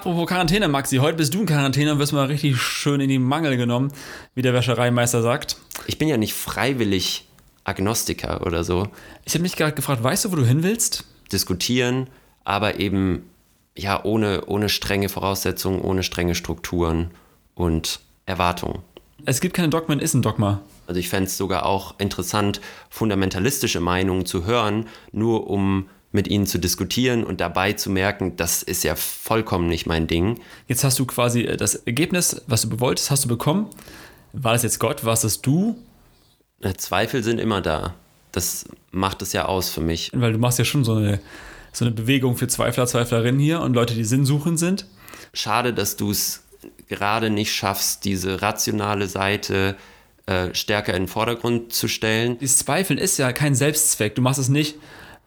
apropos 0.00 0.26
Quarantäne, 0.26 0.66
Maxi, 0.66 0.96
heute 0.96 1.18
bist 1.18 1.34
du 1.34 1.40
in 1.40 1.46
Quarantäne 1.46 1.92
und 1.92 1.98
wirst 1.98 2.14
mal 2.14 2.24
richtig 2.24 2.56
schön 2.56 3.02
in 3.02 3.10
die 3.10 3.18
Mangel 3.18 3.58
genommen, 3.58 3.92
wie 4.34 4.40
der 4.40 4.54
Wäschereimeister 4.54 5.20
sagt. 5.20 5.58
Ich 5.86 5.98
bin 5.98 6.08
ja 6.08 6.16
nicht 6.16 6.32
freiwillig 6.32 7.28
Agnostiker 7.64 8.46
oder 8.46 8.64
so. 8.64 8.88
Ich 9.26 9.34
habe 9.34 9.42
mich 9.42 9.56
gerade 9.56 9.74
gefragt, 9.74 10.02
weißt 10.02 10.24
du, 10.24 10.32
wo 10.32 10.36
du 10.36 10.46
hin 10.46 10.62
willst? 10.62 11.04
Diskutieren, 11.32 12.08
aber 12.44 12.80
eben 12.80 13.28
ja 13.76 14.02
ohne, 14.02 14.46
ohne 14.46 14.70
strenge 14.70 15.10
Voraussetzungen, 15.10 15.82
ohne 15.82 16.02
strenge 16.02 16.34
Strukturen 16.34 17.10
und 17.54 18.00
Erwartungen. 18.24 18.78
Es 19.26 19.42
gibt 19.42 19.54
keine 19.54 19.68
Dogmen, 19.68 20.00
ist 20.00 20.14
ein 20.14 20.22
Dogma. 20.22 20.62
Also 20.86 20.98
ich 20.98 21.10
fände 21.10 21.26
es 21.26 21.36
sogar 21.36 21.66
auch 21.66 22.00
interessant, 22.00 22.62
fundamentalistische 22.88 23.80
Meinungen 23.80 24.24
zu 24.24 24.46
hören, 24.46 24.86
nur 25.12 25.50
um 25.50 25.90
mit 26.12 26.28
ihnen 26.28 26.46
zu 26.46 26.58
diskutieren 26.58 27.24
und 27.24 27.40
dabei 27.40 27.72
zu 27.72 27.90
merken, 27.90 28.36
das 28.36 28.62
ist 28.62 28.82
ja 28.82 28.96
vollkommen 28.96 29.68
nicht 29.68 29.86
mein 29.86 30.06
Ding. 30.06 30.40
Jetzt 30.66 30.82
hast 30.82 30.98
du 30.98 31.06
quasi 31.06 31.42
äh, 31.42 31.56
das 31.56 31.74
Ergebnis, 31.74 32.42
was 32.46 32.68
du 32.68 32.80
wolltest, 32.80 33.10
hast 33.10 33.24
du 33.24 33.28
bekommen. 33.28 33.68
War 34.32 34.52
das 34.52 34.62
jetzt 34.62 34.80
Gott? 34.80 35.04
War 35.04 35.12
es 35.12 35.20
das 35.20 35.40
du? 35.40 35.76
Äh, 36.60 36.74
Zweifel 36.74 37.22
sind 37.22 37.38
immer 37.38 37.60
da. 37.60 37.94
Das 38.32 38.64
macht 38.90 39.22
es 39.22 39.32
ja 39.32 39.46
aus 39.46 39.70
für 39.70 39.80
mich. 39.80 40.10
Weil 40.14 40.32
du 40.32 40.38
machst 40.38 40.58
ja 40.58 40.64
schon 40.64 40.84
so 40.84 40.94
eine, 40.94 41.20
so 41.72 41.84
eine 41.84 41.94
Bewegung 41.94 42.36
für 42.36 42.48
Zweifler, 42.48 42.86
Zweiflerinnen 42.86 43.40
hier 43.40 43.60
und 43.60 43.74
Leute, 43.74 43.94
die 43.94 44.04
sinnsuchend 44.04 44.58
sind. 44.58 44.86
Schade, 45.32 45.72
dass 45.72 45.96
du 45.96 46.10
es 46.10 46.42
gerade 46.88 47.30
nicht 47.30 47.52
schaffst, 47.52 48.04
diese 48.04 48.42
rationale 48.42 49.06
Seite 49.06 49.76
äh, 50.26 50.54
stärker 50.54 50.94
in 50.94 51.04
den 51.04 51.08
Vordergrund 51.08 51.72
zu 51.72 51.86
stellen. 51.86 52.38
Dieses 52.38 52.58
Zweifeln 52.58 52.98
ist 52.98 53.16
ja 53.18 53.32
kein 53.32 53.54
Selbstzweck. 53.54 54.16
Du 54.16 54.22
machst 54.22 54.40
es 54.40 54.48
nicht 54.48 54.76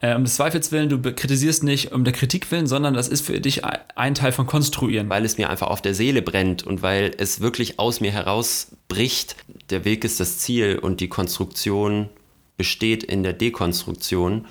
äh, 0.04 0.16
um 0.16 0.26
des 0.26 0.36
Zweifels 0.36 0.74
willen, 0.74 0.90
du 0.90 1.02
kritisierst 1.02 1.64
nicht 1.64 1.94
um 1.94 2.04
der 2.04 2.12
Kritik 2.14 2.52
willen, 2.52 2.68
sondern 2.68 2.94
das 2.94 3.08
ist 3.08 3.26
für 3.26 3.40
dich 3.40 3.62
ein 3.64 4.16
Teil 4.16 4.34
von 4.34 4.46
Konstruieren. 4.46 5.10
Weil 5.10 5.24
es 5.24 5.38
mir 5.38 5.50
einfach 5.50 5.68
auf 5.68 5.82
der 5.82 5.96
Seele 5.96 6.22
brennt 6.22 6.64
und 6.64 6.82
weil 6.82 7.16
es 7.18 7.40
wirklich 7.40 7.80
aus 7.80 8.02
mir 8.02 8.12
herausbricht. 8.12 9.38
Der 9.70 9.86
Weg 9.86 10.04
ist 10.04 10.20
das 10.20 10.40
Ziel 10.40 10.78
und 10.78 11.00
die 11.00 11.08
Konstruktion 11.08 12.10
besteht 12.58 13.04
in 13.06 13.24
der 13.24 13.32
Dekonstruktion 13.32 14.46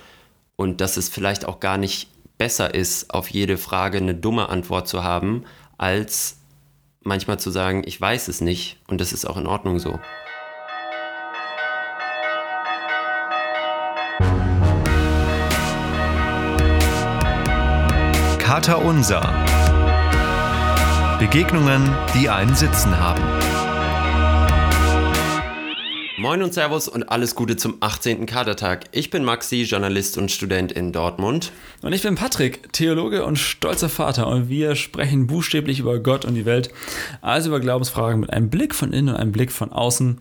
und 0.57 0.81
dass 0.81 0.97
es 0.97 1.11
vielleicht 1.11 1.45
auch 1.45 1.61
gar 1.61 1.77
nicht 1.77 2.09
besser 2.39 2.75
ist, 2.75 3.13
auf 3.13 3.29
jede 3.29 3.59
Frage 3.59 3.99
eine 3.99 4.15
dumme 4.15 4.49
Antwort 4.49 4.89
zu 4.89 5.05
haben, 5.05 5.45
als 5.77 6.39
manchmal 7.03 7.39
zu 7.39 7.51
sagen, 7.51 7.83
ich 7.85 8.01
weiß 8.01 8.29
es 8.29 8.41
nicht 8.41 8.79
und 8.89 9.03
das 9.03 9.13
ist 9.13 9.27
auch 9.27 9.37
in 9.37 9.47
Ordnung 9.47 9.79
so. 9.79 10.01
Kater 18.53 18.85
Unser. 18.85 19.23
Begegnungen, 21.19 21.91
die 22.15 22.29
einen 22.29 22.55
Sitzen 22.55 22.95
haben. 23.01 23.23
Moin 26.19 26.43
und 26.43 26.53
Servus 26.53 26.87
und 26.87 27.05
alles 27.05 27.35
Gute 27.35 27.57
zum 27.57 27.79
18. 27.81 28.27
Katertag. 28.27 28.85
Ich 28.93 29.09
bin 29.09 29.25
Maxi, 29.25 29.63
Journalist 29.63 30.19
und 30.19 30.31
Student 30.31 30.71
in 30.71 30.93
Dortmund. 30.93 31.51
Und 31.81 31.95
ich 31.95 32.03
bin 32.03 32.15
Patrick, 32.15 32.71
Theologe 32.75 33.25
und 33.25 33.39
stolzer 33.39 33.89
Vater. 33.89 34.27
Und 34.27 34.51
wir 34.51 34.75
sprechen 34.75 35.27
buchstäblich 35.27 35.79
über 35.79 35.99
Gott 36.01 36.27
und 36.27 36.35
die 36.35 36.45
Welt, 36.45 36.69
also 37.23 37.49
über 37.49 37.59
Glaubensfragen 37.59 38.21
mit 38.21 38.35
einem 38.35 38.51
Blick 38.51 38.75
von 38.75 38.93
innen 38.93 39.15
und 39.15 39.17
einem 39.17 39.33
Blick 39.33 39.51
von 39.51 39.73
außen. 39.73 40.19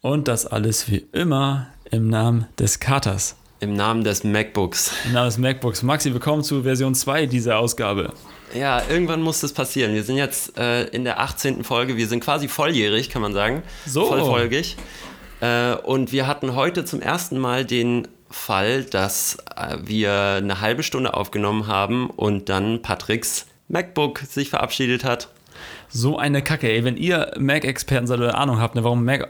Und 0.00 0.28
das 0.28 0.46
alles 0.46 0.88
wie 0.88 1.04
immer 1.10 1.66
im 1.90 2.08
Namen 2.08 2.46
des 2.56 2.78
Katers. 2.78 3.34
Im 3.60 3.74
Namen 3.74 4.02
des 4.04 4.24
MacBooks. 4.24 4.92
Im 5.06 5.12
Namen 5.12 5.26
des 5.26 5.38
MacBooks. 5.38 5.82
Maxi, 5.82 6.12
willkommen 6.12 6.42
zu 6.42 6.64
Version 6.64 6.94
2 6.94 7.26
dieser 7.26 7.58
Ausgabe. 7.58 8.12
Ja, 8.52 8.82
irgendwann 8.90 9.22
muss 9.22 9.40
das 9.40 9.52
passieren. 9.52 9.94
Wir 9.94 10.02
sind 10.02 10.16
jetzt 10.16 10.58
äh, 10.58 10.84
in 10.88 11.04
der 11.04 11.20
18. 11.20 11.62
Folge. 11.64 11.96
Wir 11.96 12.08
sind 12.08 12.22
quasi 12.22 12.48
volljährig, 12.48 13.10
kann 13.10 13.22
man 13.22 13.32
sagen. 13.32 13.62
So. 13.86 14.06
Vollfolgig. 14.06 14.76
Äh, 15.40 15.74
und 15.76 16.10
wir 16.10 16.26
hatten 16.26 16.54
heute 16.56 16.84
zum 16.84 17.00
ersten 17.00 17.38
Mal 17.38 17.64
den 17.64 18.08
Fall, 18.28 18.82
dass 18.84 19.38
äh, 19.56 19.78
wir 19.82 20.12
eine 20.12 20.60
halbe 20.60 20.82
Stunde 20.82 21.14
aufgenommen 21.14 21.68
haben 21.68 22.10
und 22.10 22.48
dann 22.48 22.82
Patricks 22.82 23.46
MacBook 23.68 24.18
sich 24.18 24.50
verabschiedet 24.50 25.04
hat. 25.04 25.28
So 25.88 26.18
eine 26.18 26.42
Kacke, 26.42 26.68
ey. 26.68 26.84
Wenn 26.84 26.96
ihr 26.96 27.32
Mac-Experten 27.38 28.08
seid 28.08 28.18
oder 28.18 28.36
Ahnung 28.36 28.60
habt, 28.60 28.74
ne, 28.74 28.82
warum 28.82 29.04
Mac 29.04 29.28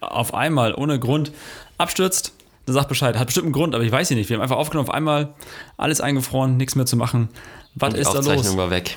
auf 0.00 0.34
einmal 0.34 0.74
ohne 0.74 0.98
Grund 0.98 1.32
abstürzt, 1.78 2.34
der 2.66 2.74
sagt 2.74 2.88
Bescheid. 2.88 3.16
Hat 3.18 3.26
bestimmt 3.26 3.46
einen 3.46 3.52
Grund, 3.52 3.74
aber 3.74 3.84
ich 3.84 3.92
weiß 3.92 4.10
ihn 4.10 4.16
nicht. 4.18 4.28
Wir 4.30 4.36
haben 4.36 4.42
einfach 4.42 4.56
aufgenommen, 4.56 4.88
auf 4.88 4.94
einmal 4.94 5.34
alles 5.76 6.00
eingefroren, 6.00 6.56
nichts 6.56 6.74
mehr 6.76 6.86
zu 6.86 6.96
machen. 6.96 7.28
Was 7.74 7.88
Und 7.90 7.96
die 7.96 8.00
ist 8.02 8.12
da 8.12 8.18
Aufzeichnung 8.18 8.44
los? 8.46 8.56
war 8.56 8.70
weg. 8.70 8.96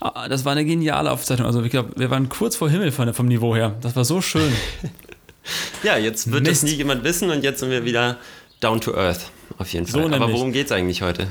Ah, 0.00 0.28
Das 0.28 0.44
war 0.44 0.52
eine 0.52 0.64
geniale 0.64 1.10
Aufzeichnung. 1.10 1.46
Also 1.46 1.62
ich 1.62 1.70
glaube, 1.70 1.92
wir 1.96 2.10
waren 2.10 2.28
kurz 2.28 2.56
vor 2.56 2.68
Himmel 2.70 2.90
von, 2.92 3.12
vom 3.14 3.26
Niveau 3.26 3.54
her. 3.54 3.74
Das 3.80 3.94
war 3.96 4.04
so 4.04 4.20
schön. 4.20 4.52
Ja, 5.82 5.98
jetzt 5.98 6.32
wird 6.32 6.44
Mist. 6.44 6.62
das 6.62 6.70
nie 6.70 6.76
jemand 6.76 7.04
wissen 7.04 7.28
und 7.30 7.44
jetzt 7.44 7.60
sind 7.60 7.68
wir 7.68 7.84
wieder 7.84 8.16
down 8.60 8.80
to 8.80 8.94
earth. 8.94 9.30
Auf 9.58 9.70
jeden 9.74 9.84
So 9.84 9.98
Fall. 9.98 10.06
Aber 10.06 10.18
nämlich. 10.20 10.34
worum 10.36 10.52
geht's 10.52 10.72
eigentlich 10.72 11.02
heute? 11.02 11.26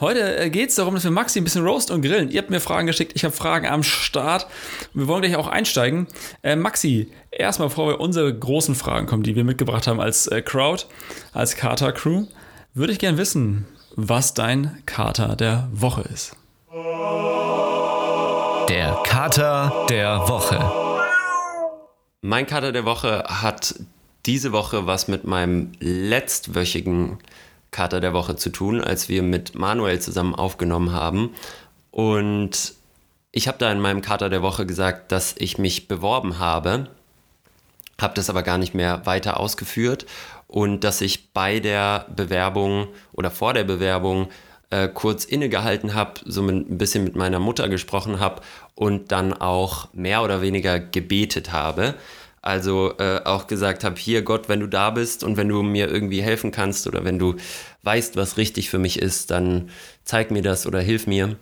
Heute 0.00 0.48
geht 0.50 0.70
es 0.70 0.76
darum, 0.76 0.94
dass 0.94 1.02
wir 1.02 1.10
Maxi 1.10 1.40
ein 1.40 1.44
bisschen 1.44 1.66
roast 1.66 1.90
und 1.90 2.02
grillen. 2.02 2.30
Ihr 2.30 2.40
habt 2.40 2.50
mir 2.50 2.60
Fragen 2.60 2.86
geschickt, 2.86 3.12
ich 3.16 3.24
habe 3.24 3.34
Fragen 3.34 3.66
am 3.66 3.82
Start. 3.82 4.46
Wir 4.94 5.08
wollen 5.08 5.22
gleich 5.22 5.34
auch 5.34 5.48
einsteigen. 5.48 6.06
Äh, 6.44 6.54
Maxi, 6.54 7.10
erstmal 7.32 7.68
bevor 7.68 7.88
wir 7.88 8.00
unsere 8.00 8.32
großen 8.32 8.76
Fragen 8.76 9.08
kommen, 9.08 9.24
die 9.24 9.34
wir 9.34 9.42
mitgebracht 9.42 9.88
haben 9.88 10.00
als 10.00 10.28
äh, 10.28 10.40
Crowd, 10.40 10.84
als 11.32 11.56
Kater-Crew, 11.56 12.26
würde 12.74 12.92
ich 12.92 13.00
gern 13.00 13.18
wissen, 13.18 13.66
was 13.96 14.34
dein 14.34 14.80
Kater 14.86 15.34
der 15.34 15.68
Woche 15.72 16.02
ist. 16.02 16.36
Der 18.68 19.00
Kater 19.04 19.86
der 19.90 20.28
Woche. 20.28 20.60
Mein 22.20 22.46
Kater 22.46 22.70
der 22.70 22.84
Woche 22.84 23.24
hat 23.26 23.74
diese 24.26 24.52
Woche 24.52 24.86
was 24.86 25.08
mit 25.08 25.24
meinem 25.24 25.72
letztwöchigen 25.80 27.18
Kater 27.70 28.00
der 28.00 28.12
Woche 28.12 28.36
zu 28.36 28.50
tun, 28.50 28.80
als 28.80 29.08
wir 29.08 29.22
mit 29.22 29.54
Manuel 29.54 30.00
zusammen 30.00 30.34
aufgenommen 30.34 30.92
haben. 30.92 31.34
Und 31.90 32.74
ich 33.32 33.48
habe 33.48 33.58
da 33.58 33.70
in 33.70 33.80
meinem 33.80 34.02
Kater 34.02 34.30
der 34.30 34.42
Woche 34.42 34.66
gesagt, 34.66 35.12
dass 35.12 35.34
ich 35.38 35.58
mich 35.58 35.88
beworben 35.88 36.38
habe, 36.38 36.88
habe 38.00 38.14
das 38.14 38.30
aber 38.30 38.42
gar 38.42 38.58
nicht 38.58 38.74
mehr 38.74 39.04
weiter 39.06 39.38
ausgeführt 39.38 40.06
und 40.46 40.82
dass 40.82 41.00
ich 41.00 41.32
bei 41.32 41.60
der 41.60 42.06
Bewerbung 42.14 42.88
oder 43.12 43.30
vor 43.30 43.52
der 43.52 43.64
Bewerbung 43.64 44.28
äh, 44.70 44.88
kurz 44.88 45.24
innegehalten 45.24 45.94
habe, 45.94 46.20
so 46.24 46.46
ein 46.46 46.78
bisschen 46.78 47.04
mit 47.04 47.16
meiner 47.16 47.38
Mutter 47.38 47.68
gesprochen 47.68 48.20
habe 48.20 48.42
und 48.74 49.12
dann 49.12 49.32
auch 49.32 49.88
mehr 49.92 50.22
oder 50.22 50.40
weniger 50.40 50.78
gebetet 50.78 51.52
habe. 51.52 51.94
Also 52.42 52.94
äh, 52.98 53.20
auch 53.24 53.46
gesagt 53.46 53.84
habe, 53.84 53.96
hier 53.96 54.22
Gott, 54.22 54.48
wenn 54.48 54.60
du 54.60 54.66
da 54.66 54.90
bist 54.90 55.24
und 55.24 55.36
wenn 55.36 55.48
du 55.48 55.62
mir 55.62 55.88
irgendwie 55.88 56.22
helfen 56.22 56.50
kannst 56.50 56.86
oder 56.86 57.04
wenn 57.04 57.18
du 57.18 57.36
weißt, 57.82 58.16
was 58.16 58.36
richtig 58.36 58.70
für 58.70 58.78
mich 58.78 58.98
ist, 59.00 59.30
dann 59.30 59.70
zeig 60.04 60.30
mir 60.30 60.42
das 60.42 60.66
oder 60.66 60.80
hilf 60.80 61.06
mir. 61.06 61.36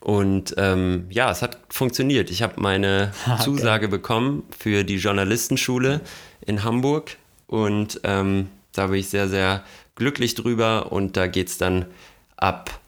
Und 0.00 0.54
ähm, 0.56 1.06
ja, 1.10 1.30
es 1.30 1.42
hat 1.42 1.58
funktioniert. 1.68 2.30
Ich 2.30 2.42
habe 2.42 2.60
meine 2.60 3.12
Ah, 3.26 3.38
Zusage 3.38 3.88
bekommen 3.88 4.44
für 4.56 4.84
die 4.84 4.96
Journalistenschule 4.96 6.00
in 6.44 6.62
Hamburg 6.62 7.16
und 7.46 8.00
ähm, 8.04 8.48
da 8.72 8.88
bin 8.88 9.00
ich 9.00 9.08
sehr, 9.08 9.28
sehr 9.28 9.64
glücklich 9.96 10.34
drüber 10.34 10.92
und 10.92 11.16
da 11.16 11.26
geht 11.26 11.48
es 11.48 11.58
dann 11.58 11.86
ab 12.36 12.78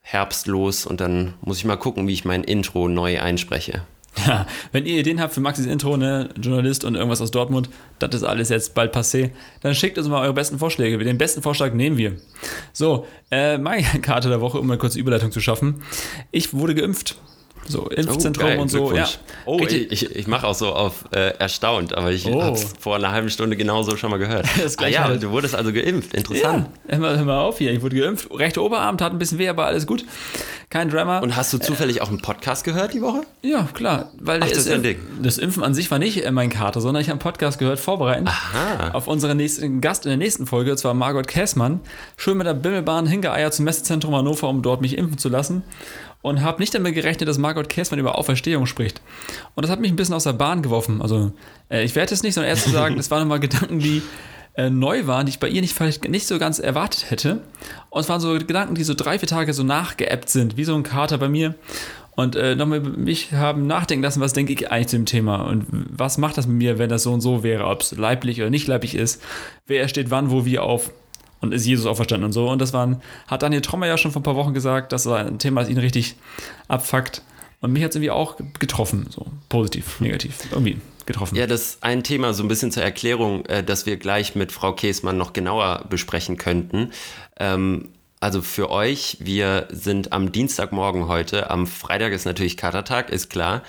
Herbst 0.00 0.46
los 0.46 0.86
und 0.86 1.00
dann 1.00 1.34
muss 1.42 1.58
ich 1.58 1.64
mal 1.64 1.76
gucken, 1.76 2.06
wie 2.08 2.12
ich 2.12 2.24
mein 2.24 2.44
Intro 2.44 2.88
neu 2.88 3.20
einspreche. 3.20 3.82
Ja, 4.26 4.46
wenn 4.72 4.84
ihr 4.86 5.00
Ideen 5.00 5.20
habt 5.20 5.32
für 5.32 5.40
Maxis 5.40 5.66
Intro, 5.66 5.96
ne, 5.96 6.28
Journalist 6.40 6.84
und 6.84 6.94
irgendwas 6.94 7.20
aus 7.20 7.30
Dortmund, 7.30 7.70
das 7.98 8.14
ist 8.14 8.24
alles 8.24 8.50
jetzt 8.50 8.74
bald 8.74 8.94
passé, 8.94 9.30
dann 9.62 9.74
schickt 9.74 9.96
uns 9.96 10.06
mal 10.06 10.22
eure 10.22 10.34
besten 10.34 10.58
Vorschläge. 10.58 10.98
Den 10.98 11.18
besten 11.18 11.42
Vorschlag 11.42 11.72
nehmen 11.72 11.96
wir. 11.96 12.16
So, 12.72 13.06
äh, 13.30 13.58
meine 13.58 13.82
Karte 14.02 14.28
der 14.28 14.40
Woche, 14.40 14.58
um 14.58 14.70
eine 14.70 14.78
kurze 14.78 14.98
Überleitung 14.98 15.32
zu 15.32 15.40
schaffen. 15.40 15.82
Ich 16.30 16.52
wurde 16.52 16.74
geimpft. 16.74 17.16
So, 17.68 17.88
Impfzentrum 17.88 18.44
Oh, 18.44 18.48
geil, 18.48 18.58
und 18.58 18.68
so. 18.70 18.92
Ja. 18.94 19.08
Oh, 19.44 19.56
Richtig- 19.56 19.92
ich, 19.92 20.16
ich 20.16 20.26
mache 20.26 20.46
auch 20.46 20.54
so 20.54 20.68
auf 20.74 21.04
äh, 21.12 21.34
erstaunt, 21.38 21.96
aber 21.96 22.10
ich 22.10 22.26
Oh. 22.26 22.42
habe 22.42 22.56
es 22.56 22.72
vor 22.80 22.96
einer 22.96 23.12
halben 23.12 23.30
Stunde 23.30 23.56
genauso 23.56 23.96
schon 23.96 24.10
mal 24.10 24.18
gehört. 24.18 24.46
Ah, 24.78 24.86
ja, 24.88 25.04
halt. 25.04 25.22
du 25.22 25.30
wurdest 25.30 25.54
also 25.54 25.72
geimpft. 25.72 26.12
Ja, 26.12 26.18
Interessant. 26.18 26.68
hör 26.88 26.98
mal, 26.98 27.16
hör 27.18 27.24
mal 27.24 27.40
auf 27.40 27.58
hier. 27.58 27.72
Ich 27.72 27.82
wurde 27.82 27.96
geimpft. 27.96 28.28
Rechter 28.36 28.62
Oberarm 28.62 28.98
tat 28.98 29.12
ein 29.12 29.18
bisschen 29.18 29.38
weh, 29.38 29.48
aber 29.48 29.66
alles 29.66 29.86
gut. 29.86 30.04
Kein 30.70 30.88
Drama. 30.90 31.18
Und 31.20 31.36
hast 31.36 31.52
du 31.52 31.58
zufällig 31.58 32.00
auch 32.00 32.08
einen 32.08 32.20
Podcast 32.22 32.64
gehört 32.64 32.94
die 32.94 33.02
Woche? 33.02 33.20
ja, 33.42 33.68
klar. 33.74 34.10
Weil 34.18 34.40
Ach, 34.42 34.48
das 34.48 34.58
ist 34.58 34.68
ja 34.68 34.74
ein 34.74 34.82
Ding. 34.82 34.96
das 35.22 35.38
Impfen 35.38 35.62
an 35.62 35.74
sich 35.74 35.90
war 35.90 35.98
nicht 35.98 36.24
äh, 36.24 36.30
mein 36.32 36.48
Kater, 36.50 36.80
sondern 36.80 37.00
ich 37.02 37.08
habe 37.08 37.14
einen 37.14 37.20
Podcast 37.20 37.58
gehört, 37.58 37.78
vorbereitend. 37.78 38.28
Aha. 38.28 38.90
Auf 38.92 39.06
unseren 39.06 39.36
nächsten 39.36 39.80
Gast 39.80 40.04
in 40.06 40.10
der 40.10 40.16
nächsten 40.18 40.46
Folge, 40.46 40.72
und 40.72 40.78
zwar 40.78 40.94
Margot 40.94 41.26
Käßmann. 41.28 41.80
Schön 42.16 42.38
mit 42.38 42.46
der 42.46 42.54
Bimmelbahn 42.54 43.06
hingeeiert 43.06 43.52
zum 43.54 43.66
Messezentrum 43.66 44.14
Hannover, 44.16 44.48
um 44.48 44.62
dort 44.62 44.80
mich 44.80 44.96
impfen 44.98 45.18
zu 45.18 45.28
lassen. 45.28 45.62
Und 46.22 46.40
habe 46.40 46.60
nicht 46.60 46.74
damit 46.74 46.94
gerechnet, 46.94 47.28
dass 47.28 47.36
Margot 47.36 47.68
Käßmann 47.68 47.98
über 47.98 48.16
Auferstehung 48.16 48.66
spricht. 48.66 49.02
Und 49.54 49.64
das 49.64 49.70
hat 49.70 49.80
mich 49.80 49.90
ein 49.90 49.96
bisschen 49.96 50.14
aus 50.14 50.24
der 50.24 50.32
Bahn 50.32 50.62
geworfen. 50.62 51.02
Also, 51.02 51.32
äh, 51.68 51.82
ich 51.82 51.96
werde 51.96 52.14
es 52.14 52.22
nicht, 52.22 52.34
sondern 52.34 52.50
erst 52.50 52.64
zu 52.64 52.70
sagen, 52.70 52.96
das 52.96 53.10
waren 53.10 53.20
nochmal 53.20 53.40
Gedanken, 53.40 53.80
die 53.80 54.02
äh, 54.54 54.70
neu 54.70 55.06
waren, 55.06 55.26
die 55.26 55.30
ich 55.30 55.40
bei 55.40 55.48
ihr 55.48 55.60
nicht, 55.60 55.74
vielleicht 55.74 56.08
nicht 56.08 56.26
so 56.26 56.38
ganz 56.38 56.58
erwartet 56.58 57.10
hätte. 57.10 57.42
Und 57.90 58.00
es 58.02 58.08
waren 58.08 58.20
so 58.20 58.34
Gedanken, 58.34 58.74
die 58.74 58.84
so 58.84 58.94
drei, 58.94 59.18
vier 59.18 59.28
Tage 59.28 59.52
so 59.52 59.62
nachgeappt 59.62 60.28
sind, 60.28 60.56
wie 60.56 60.64
so 60.64 60.74
ein 60.74 60.82
Kater 60.82 61.18
bei 61.18 61.28
mir. 61.28 61.54
und 62.14 62.36
äh, 62.36 62.54
nochmal 62.54 62.80
mich 62.80 63.32
haben 63.32 63.66
nachdenken 63.66 64.02
lassen, 64.02 64.20
was 64.20 64.34
denke 64.34 64.52
ich 64.52 64.70
eigentlich 64.70 64.88
zu 64.88 64.96
dem 64.96 65.06
Thema 65.06 65.46
und 65.48 65.66
was 65.70 66.18
macht 66.18 66.36
das 66.36 66.46
mit 66.46 66.58
mir, 66.58 66.78
wenn 66.78 66.90
das 66.90 67.04
so 67.04 67.12
und 67.12 67.22
so 67.22 67.42
wäre, 67.42 67.64
ob 67.64 67.80
es 67.80 67.92
leiblich 67.92 68.40
oder 68.40 68.50
nicht 68.50 68.68
leiblich 68.68 68.94
ist, 68.94 69.22
wer 69.66 69.88
steht 69.88 70.10
wann, 70.10 70.30
wo, 70.30 70.44
wie 70.44 70.58
auf 70.58 70.90
und 71.42 71.52
ist 71.52 71.66
Jesus 71.66 71.84
auferstanden 71.84 72.24
und 72.24 72.32
so. 72.32 72.48
Und 72.48 72.60
das 72.60 72.72
waren, 72.72 73.02
hat 73.26 73.42
Daniel 73.42 73.60
Trommer 73.60 73.86
ja 73.86 73.98
schon 73.98 74.12
vor 74.12 74.20
ein 74.20 74.24
paar 74.24 74.36
Wochen 74.36 74.54
gesagt, 74.54 74.92
das 74.92 75.04
war 75.04 75.18
ein 75.18 75.38
Thema, 75.38 75.60
das 75.60 75.68
ihn 75.68 75.78
richtig 75.78 76.16
abfuckt. 76.68 77.22
Und 77.60 77.72
mich 77.72 77.84
hat 77.84 77.90
es 77.90 77.96
irgendwie 77.96 78.10
auch 78.10 78.36
getroffen, 78.58 79.06
so 79.10 79.26
positiv, 79.48 80.00
negativ, 80.00 80.38
irgendwie 80.50 80.78
getroffen. 81.06 81.36
Ja, 81.36 81.46
das 81.46 81.62
ist 81.62 81.84
ein 81.84 82.02
Thema 82.02 82.32
so 82.32 82.42
ein 82.42 82.48
bisschen 82.48 82.72
zur 82.72 82.82
Erklärung, 82.82 83.44
äh, 83.46 83.62
das 83.62 83.86
wir 83.86 83.96
gleich 83.98 84.34
mit 84.34 84.50
Frau 84.52 84.72
Käsmann 84.72 85.18
noch 85.18 85.32
genauer 85.32 85.84
besprechen 85.88 86.38
könnten. 86.38 86.90
Ähm, 87.38 87.88
also 88.20 88.40
für 88.40 88.70
euch, 88.70 89.16
wir 89.20 89.66
sind 89.70 90.12
am 90.12 90.30
Dienstagmorgen 90.30 91.08
heute, 91.08 91.50
am 91.50 91.66
Freitag 91.66 92.12
ist 92.12 92.24
natürlich 92.24 92.56
Katertag, 92.56 93.10
ist 93.10 93.30
klar. 93.30 93.62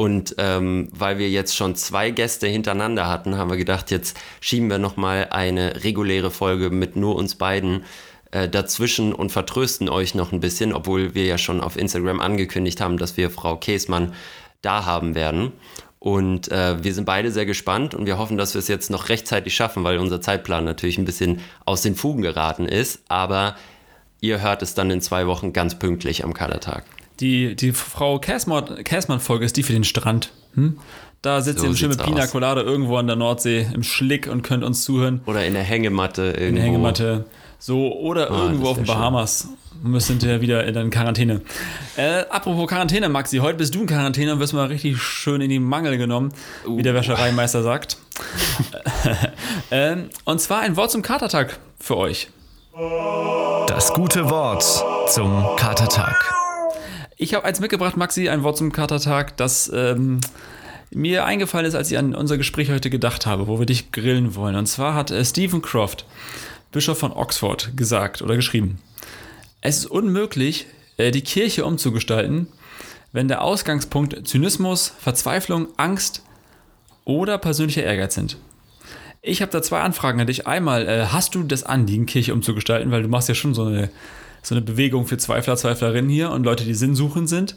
Und 0.00 0.36
ähm, 0.38 0.88
weil 0.92 1.18
wir 1.18 1.28
jetzt 1.28 1.54
schon 1.54 1.74
zwei 1.74 2.10
Gäste 2.10 2.46
hintereinander 2.46 3.06
hatten, 3.06 3.36
haben 3.36 3.50
wir 3.50 3.58
gedacht, 3.58 3.90
jetzt 3.90 4.16
schieben 4.40 4.70
wir 4.70 4.78
nochmal 4.78 5.28
eine 5.30 5.84
reguläre 5.84 6.30
Folge 6.30 6.70
mit 6.70 6.96
nur 6.96 7.16
uns 7.16 7.34
beiden 7.34 7.84
äh, 8.30 8.48
dazwischen 8.48 9.12
und 9.12 9.30
vertrösten 9.30 9.90
euch 9.90 10.14
noch 10.14 10.32
ein 10.32 10.40
bisschen, 10.40 10.72
obwohl 10.72 11.14
wir 11.14 11.26
ja 11.26 11.36
schon 11.36 11.60
auf 11.60 11.76
Instagram 11.76 12.18
angekündigt 12.18 12.80
haben, 12.80 12.96
dass 12.96 13.18
wir 13.18 13.28
Frau 13.28 13.58
Käsmann 13.58 14.14
da 14.62 14.86
haben 14.86 15.14
werden. 15.14 15.52
Und 15.98 16.50
äh, 16.50 16.82
wir 16.82 16.94
sind 16.94 17.04
beide 17.04 17.30
sehr 17.30 17.44
gespannt 17.44 17.94
und 17.94 18.06
wir 18.06 18.16
hoffen, 18.16 18.38
dass 18.38 18.54
wir 18.54 18.60
es 18.60 18.68
jetzt 18.68 18.88
noch 18.88 19.10
rechtzeitig 19.10 19.54
schaffen, 19.54 19.84
weil 19.84 19.98
unser 19.98 20.22
Zeitplan 20.22 20.64
natürlich 20.64 20.96
ein 20.96 21.04
bisschen 21.04 21.40
aus 21.66 21.82
den 21.82 21.94
Fugen 21.94 22.22
geraten 22.22 22.64
ist. 22.64 23.02
Aber 23.08 23.54
ihr 24.22 24.40
hört 24.40 24.62
es 24.62 24.72
dann 24.72 24.90
in 24.90 25.02
zwei 25.02 25.26
Wochen 25.26 25.52
ganz 25.52 25.78
pünktlich 25.78 26.24
am 26.24 26.32
Kadertag. 26.32 26.84
Die, 27.20 27.54
die 27.54 27.72
Frau 27.72 28.18
Käsmann-Folge 28.18 29.44
ist 29.44 29.56
die 29.56 29.62
für 29.62 29.74
den 29.74 29.84
Strand. 29.84 30.32
Hm? 30.54 30.78
Da 31.22 31.42
sitzt 31.42 31.60
so 31.60 31.66
ihr 31.66 31.76
schön 31.76 31.90
mit 31.90 32.02
Pina 32.02 32.26
Colada 32.26 32.62
irgendwo 32.62 32.96
an 32.96 33.06
der 33.06 33.16
Nordsee 33.16 33.66
im 33.74 33.82
Schlick 33.82 34.26
und 34.26 34.42
könnt 34.42 34.64
uns 34.64 34.84
zuhören. 34.84 35.20
Oder 35.26 35.44
in 35.44 35.52
der 35.52 35.62
Hängematte 35.62 36.22
irgendwo. 36.22 36.46
In 36.46 36.54
der 36.54 36.64
Hängematte. 36.64 37.24
So, 37.58 37.94
oder 37.94 38.30
ah, 38.30 38.44
irgendwo 38.44 38.68
auf 38.68 38.78
den 38.78 38.86
Bahamas. 38.86 39.48
Wir 39.82 39.90
müssen 39.90 40.12
hinterher 40.12 40.40
wieder 40.40 40.64
in 40.64 40.90
Quarantäne. 40.90 41.42
Äh, 41.96 42.24
apropos 42.30 42.66
Quarantäne, 42.68 43.10
Maxi, 43.10 43.36
heute 43.38 43.58
bist 43.58 43.74
du 43.74 43.82
in 43.82 43.86
Quarantäne 43.86 44.32
und 44.32 44.40
wirst 44.40 44.54
mal 44.54 44.66
richtig 44.66 44.98
schön 44.98 45.42
in 45.42 45.50
die 45.50 45.58
Mangel 45.58 45.98
genommen, 45.98 46.32
uh. 46.66 46.78
wie 46.78 46.82
der 46.82 46.94
Wäschereimeister 46.94 47.62
sagt. 47.62 47.98
äh, 49.70 49.96
und 50.24 50.40
zwar 50.40 50.60
ein 50.60 50.76
Wort 50.76 50.90
zum 50.90 51.02
Katertag 51.02 51.58
für 51.78 51.98
euch. 51.98 52.28
Das 53.66 53.92
gute 53.92 54.30
Wort 54.30 54.64
zum 55.08 55.44
Katertag. 55.56 56.39
Ich 57.22 57.34
habe 57.34 57.44
eins 57.44 57.60
mitgebracht, 57.60 57.98
Maxi, 57.98 58.30
ein 58.30 58.42
Wort 58.44 58.56
zum 58.56 58.72
Katertag, 58.72 59.36
das 59.36 59.70
ähm, 59.74 60.22
mir 60.90 61.26
eingefallen 61.26 61.66
ist, 61.66 61.74
als 61.74 61.90
ich 61.90 61.98
an 61.98 62.14
unser 62.14 62.38
Gespräch 62.38 62.70
heute 62.70 62.88
gedacht 62.88 63.26
habe, 63.26 63.46
wo 63.46 63.58
wir 63.58 63.66
dich 63.66 63.92
grillen 63.92 64.34
wollen. 64.36 64.56
Und 64.56 64.64
zwar 64.64 64.94
hat 64.94 65.10
äh, 65.10 65.22
Stephen 65.22 65.60
Croft, 65.60 66.06
Bischof 66.72 66.96
von 66.96 67.12
Oxford, 67.12 67.76
gesagt 67.76 68.22
oder 68.22 68.36
geschrieben, 68.36 68.78
es 69.60 69.80
ist 69.80 69.86
unmöglich, 69.86 70.64
äh, 70.96 71.10
die 71.10 71.20
Kirche 71.20 71.66
umzugestalten, 71.66 72.46
wenn 73.12 73.28
der 73.28 73.42
Ausgangspunkt 73.42 74.26
Zynismus, 74.26 74.94
Verzweiflung, 74.98 75.68
Angst 75.76 76.22
oder 77.04 77.36
persönlicher 77.36 77.82
Ehrgeiz 77.82 78.14
sind. 78.14 78.38
Ich 79.20 79.42
habe 79.42 79.52
da 79.52 79.60
zwei 79.60 79.80
Anfragen 79.80 80.22
an 80.22 80.26
dich. 80.26 80.46
Einmal, 80.46 80.88
äh, 80.88 81.04
hast 81.08 81.34
du 81.34 81.42
das 81.42 81.64
Anliegen, 81.64 82.06
Kirche 82.06 82.32
umzugestalten, 82.32 82.90
weil 82.90 83.02
du 83.02 83.08
machst 83.08 83.28
ja 83.28 83.34
schon 83.34 83.52
so 83.52 83.64
eine 83.66 83.90
so 84.42 84.54
eine 84.54 84.62
Bewegung 84.62 85.06
für 85.06 85.18
Zweifler, 85.18 85.56
Zweiflerinnen 85.56 86.10
hier 86.10 86.30
und 86.30 86.44
Leute, 86.44 86.64
die 86.64 86.74
sinnsuchend 86.74 87.28
sind. 87.28 87.56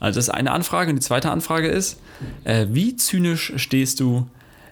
Also 0.00 0.18
das 0.18 0.28
ist 0.28 0.34
eine 0.34 0.50
Anfrage. 0.52 0.90
Und 0.90 0.96
die 0.96 1.02
zweite 1.02 1.30
Anfrage 1.30 1.68
ist, 1.68 2.00
äh, 2.44 2.66
wie 2.70 2.96
zynisch 2.96 3.52
stehst 3.56 4.00
du 4.00 4.28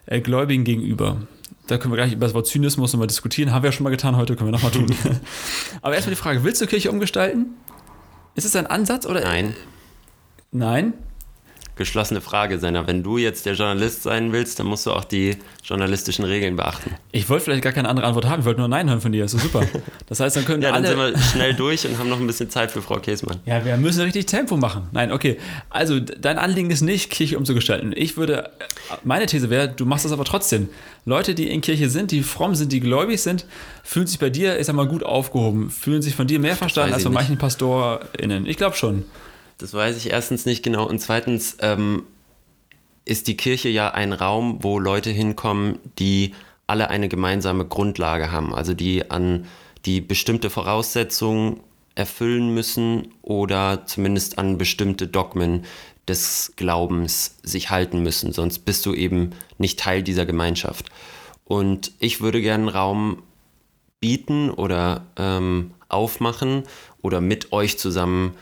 äh, 0.06 0.20
Gläubigen 0.20 0.64
gegenüber? 0.64 1.18
Da 1.66 1.78
können 1.78 1.92
wir 1.92 1.96
gleich 1.96 2.12
über 2.12 2.26
das 2.26 2.34
Wort 2.34 2.48
Zynismus 2.48 2.92
nochmal 2.92 3.06
diskutieren. 3.06 3.52
Haben 3.52 3.62
wir 3.62 3.68
ja 3.68 3.72
schon 3.72 3.84
mal 3.84 3.90
getan, 3.90 4.16
heute 4.16 4.34
können 4.34 4.48
wir 4.48 4.52
nochmal 4.52 4.72
tun. 4.72 4.86
Aber 5.82 5.94
erstmal 5.94 6.14
die 6.14 6.20
Frage, 6.20 6.42
willst 6.42 6.60
du 6.60 6.66
Kirche 6.66 6.90
umgestalten? 6.90 7.54
Ist 8.34 8.44
es 8.44 8.56
ein 8.56 8.66
Ansatz 8.66 9.06
oder? 9.06 9.20
Nein. 9.20 9.54
Nein? 10.50 10.94
Geschlossene 11.80 12.20
Frage, 12.20 12.58
Senna. 12.58 12.86
Wenn 12.86 13.02
du 13.02 13.16
jetzt 13.16 13.46
der 13.46 13.54
Journalist 13.54 14.02
sein 14.02 14.32
willst, 14.32 14.58
dann 14.58 14.66
musst 14.66 14.84
du 14.84 14.92
auch 14.92 15.02
die 15.02 15.38
journalistischen 15.64 16.26
Regeln 16.26 16.54
beachten. 16.54 16.94
Ich 17.10 17.28
wollte 17.30 17.46
vielleicht 17.46 17.62
gar 17.62 17.72
keine 17.72 17.88
andere 17.88 18.06
Antwort 18.06 18.28
haben. 18.28 18.40
Ich 18.40 18.46
wollte 18.46 18.60
nur 18.60 18.68
Nein 18.68 18.88
hören 18.90 19.00
von 19.00 19.12
dir. 19.12 19.22
Das 19.22 19.32
ist 19.32 19.42
super. 19.42 19.66
Das 20.06 20.20
heißt, 20.20 20.36
dann 20.36 20.44
können 20.44 20.62
ja, 20.62 20.72
alle... 20.72 20.94
dann 20.94 20.98
sind 20.98 21.14
wir 21.14 21.22
schnell 21.22 21.54
durch 21.54 21.86
und 21.86 21.98
haben 21.98 22.10
noch 22.10 22.20
ein 22.20 22.26
bisschen 22.26 22.50
Zeit 22.50 22.70
für 22.70 22.82
Frau 22.82 22.98
Käsmann. 22.98 23.38
Ja, 23.46 23.64
wir 23.64 23.76
müssen 23.78 24.02
richtig 24.02 24.26
Tempo 24.26 24.58
machen. 24.58 24.88
Nein, 24.92 25.10
okay. 25.10 25.38
Also, 25.70 25.98
dein 25.98 26.36
Anliegen 26.38 26.70
ist 26.70 26.82
nicht, 26.82 27.10
Kirche 27.10 27.38
umzugestalten. 27.38 27.94
Ich 27.96 28.18
würde... 28.18 28.50
Meine 29.02 29.24
These 29.24 29.48
wäre, 29.48 29.68
du 29.68 29.86
machst 29.86 30.04
das 30.04 30.12
aber 30.12 30.24
trotzdem. 30.24 30.68
Leute, 31.06 31.34
die 31.34 31.48
in 31.48 31.62
Kirche 31.62 31.88
sind, 31.88 32.10
die 32.10 32.22
fromm 32.22 32.54
sind, 32.54 32.72
die 32.72 32.80
gläubig 32.80 33.22
sind, 33.22 33.46
fühlen 33.82 34.06
sich 34.06 34.18
bei 34.18 34.28
dir, 34.28 34.60
ich 34.60 34.66
sag 34.66 34.76
mal, 34.76 34.86
gut 34.86 35.02
aufgehoben. 35.02 35.70
Fühlen 35.70 36.02
sich 36.02 36.14
von 36.14 36.26
dir 36.26 36.40
mehr 36.40 36.56
verstanden 36.56 36.92
als 36.92 37.04
von 37.04 37.14
manchen 37.14 37.38
PastorInnen. 37.38 38.44
Ich 38.44 38.58
glaube 38.58 38.76
schon. 38.76 39.04
Das 39.60 39.74
weiß 39.74 39.96
ich 39.96 40.10
erstens 40.10 40.46
nicht 40.46 40.62
genau. 40.62 40.88
Und 40.88 41.00
zweitens, 41.00 41.56
ähm, 41.60 42.04
ist 43.04 43.26
die 43.26 43.36
Kirche 43.36 43.68
ja 43.68 43.90
ein 43.90 44.12
Raum, 44.12 44.58
wo 44.62 44.78
Leute 44.78 45.10
hinkommen, 45.10 45.78
die 45.98 46.34
alle 46.66 46.90
eine 46.90 47.08
gemeinsame 47.08 47.64
Grundlage 47.64 48.30
haben, 48.30 48.54
also 48.54 48.74
die 48.74 49.10
an 49.10 49.46
die 49.84 50.00
bestimmte 50.00 50.50
Voraussetzungen 50.50 51.60
erfüllen 51.94 52.54
müssen 52.54 53.08
oder 53.22 53.84
zumindest 53.86 54.38
an 54.38 54.58
bestimmte 54.58 55.08
Dogmen 55.08 55.64
des 56.06 56.52
Glaubens 56.56 57.36
sich 57.42 57.70
halten 57.70 58.02
müssen, 58.02 58.32
sonst 58.32 58.60
bist 58.60 58.86
du 58.86 58.94
eben 58.94 59.30
nicht 59.58 59.80
Teil 59.80 60.02
dieser 60.02 60.26
Gemeinschaft. 60.26 60.90
Und 61.44 61.92
ich 61.98 62.20
würde 62.20 62.40
gerne 62.40 62.68
einen 62.68 62.76
Raum 62.76 63.22
bieten 63.98 64.50
oder 64.50 65.06
ähm, 65.16 65.72
aufmachen 65.88 66.62
oder 67.02 67.20
mit 67.20 67.52
euch 67.52 67.76
zusammen 67.78 68.36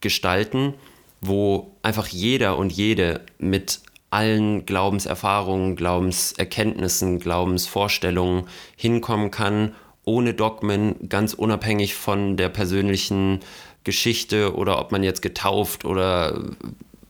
gestalten, 0.00 0.74
wo 1.20 1.72
einfach 1.82 2.06
jeder 2.06 2.56
und 2.58 2.72
jede 2.72 3.22
mit 3.38 3.80
allen 4.10 4.64
Glaubenserfahrungen, 4.64 5.76
Glaubenserkenntnissen, 5.76 7.18
Glaubensvorstellungen 7.18 8.44
hinkommen 8.76 9.30
kann, 9.30 9.74
ohne 10.04 10.32
Dogmen, 10.32 11.08
ganz 11.08 11.34
unabhängig 11.34 11.94
von 11.94 12.36
der 12.36 12.48
persönlichen 12.48 13.40
Geschichte 13.84 14.54
oder 14.54 14.78
ob 14.78 14.92
man 14.92 15.02
jetzt 15.02 15.20
getauft 15.20 15.84
oder 15.84 16.40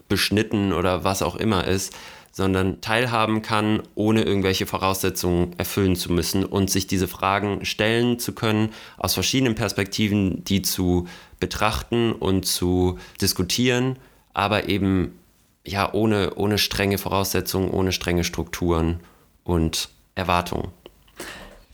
beschnitten 0.09 0.73
oder 0.73 1.05
was 1.05 1.23
auch 1.23 1.37
immer 1.37 1.67
ist, 1.67 1.95
sondern 2.39 2.81
teilhaben 2.81 3.43
kann, 3.43 3.83
ohne 3.97 4.23
irgendwelche 4.23 4.65
Voraussetzungen 4.65 5.59
erfüllen 5.59 5.97
zu 5.97 6.13
müssen 6.13 6.45
und 6.45 6.71
sich 6.71 6.87
diese 6.87 7.09
Fragen 7.09 7.65
stellen 7.65 8.21
zu 8.21 8.33
können, 8.33 8.71
aus 8.97 9.15
verschiedenen 9.15 9.57
Perspektiven, 9.57 10.45
die 10.45 10.63
zu 10.63 11.09
betrachten 11.41 12.13
und 12.13 12.47
zu 12.47 12.97
diskutieren, 13.21 13.99
aber 14.35 14.69
eben 14.69 15.19
ja 15.67 15.93
ohne, 15.93 16.37
ohne 16.37 16.59
strenge 16.59 16.97
Voraussetzungen, 16.99 17.71
ohne 17.71 17.91
strenge 17.91 18.23
Strukturen 18.23 19.01
und 19.43 19.89
Erwartungen. 20.15 20.69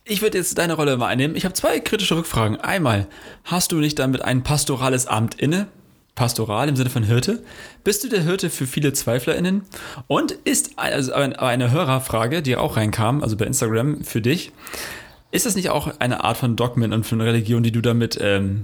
Ich 0.06 0.22
würde 0.22 0.38
jetzt 0.38 0.56
deine 0.56 0.72
Rolle 0.72 0.96
mal 0.96 1.08
einnehmen. 1.08 1.36
Ich 1.36 1.44
habe 1.44 1.52
zwei 1.52 1.78
kritische 1.78 2.16
Rückfragen. 2.16 2.58
Einmal, 2.58 3.06
hast 3.44 3.70
du 3.72 3.76
nicht 3.76 3.98
damit 3.98 4.22
ein 4.22 4.42
pastorales 4.42 5.06
Amt 5.06 5.34
inne? 5.34 5.66
Pastoral 6.14 6.68
im 6.68 6.76
Sinne 6.76 6.90
von 6.90 7.02
Hirte. 7.02 7.42
Bist 7.82 8.04
du 8.04 8.08
der 8.08 8.22
Hirte 8.22 8.50
für 8.50 8.66
viele 8.66 8.92
ZweiflerInnen? 8.92 9.62
Und 10.06 10.32
ist 10.32 10.78
also 10.78 11.12
eine 11.12 11.70
Hörerfrage, 11.70 12.42
die 12.42 12.56
auch 12.56 12.76
reinkam, 12.76 13.22
also 13.22 13.36
bei 13.36 13.46
Instagram 13.46 14.04
für 14.04 14.20
dich, 14.20 14.52
ist 15.32 15.46
das 15.46 15.56
nicht 15.56 15.70
auch 15.70 15.98
eine 15.98 16.22
Art 16.22 16.36
von 16.36 16.54
Dogmen 16.54 16.92
und 16.92 17.04
von 17.04 17.20
Religion, 17.20 17.64
die 17.64 17.72
du 17.72 17.80
damit 17.80 18.16
ähm, 18.20 18.62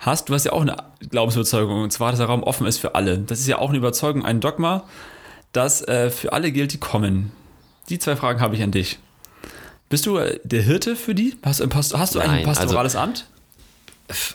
hast? 0.00 0.28
Du 0.28 0.34
hast 0.34 0.44
ja 0.44 0.52
auch 0.52 0.62
eine 0.62 0.76
Glaubensüberzeugung, 1.08 1.84
und 1.84 1.92
zwar, 1.92 2.10
dass 2.10 2.18
der 2.18 2.26
Raum 2.26 2.42
offen 2.42 2.66
ist 2.66 2.78
für 2.78 2.96
alle. 2.96 3.18
Das 3.18 3.38
ist 3.38 3.46
ja 3.46 3.58
auch 3.58 3.68
eine 3.68 3.78
Überzeugung, 3.78 4.24
ein 4.24 4.40
Dogma, 4.40 4.82
das 5.52 5.86
äh, 5.86 6.10
für 6.10 6.32
alle 6.32 6.50
gilt, 6.50 6.72
die 6.72 6.78
kommen. 6.78 7.30
Die 7.88 8.00
zwei 8.00 8.16
Fragen 8.16 8.40
habe 8.40 8.56
ich 8.56 8.62
an 8.64 8.72
dich. 8.72 8.98
Bist 9.88 10.06
du 10.06 10.18
äh, 10.18 10.40
der 10.42 10.62
Hirte 10.62 10.96
für 10.96 11.14
die? 11.14 11.36
Hast, 11.44 11.62
hast 11.72 12.14
du 12.16 12.18
ein 12.18 12.28
Nein, 12.28 12.44
pastorales 12.44 12.96
also, 12.96 13.10
Amt? 13.10 13.26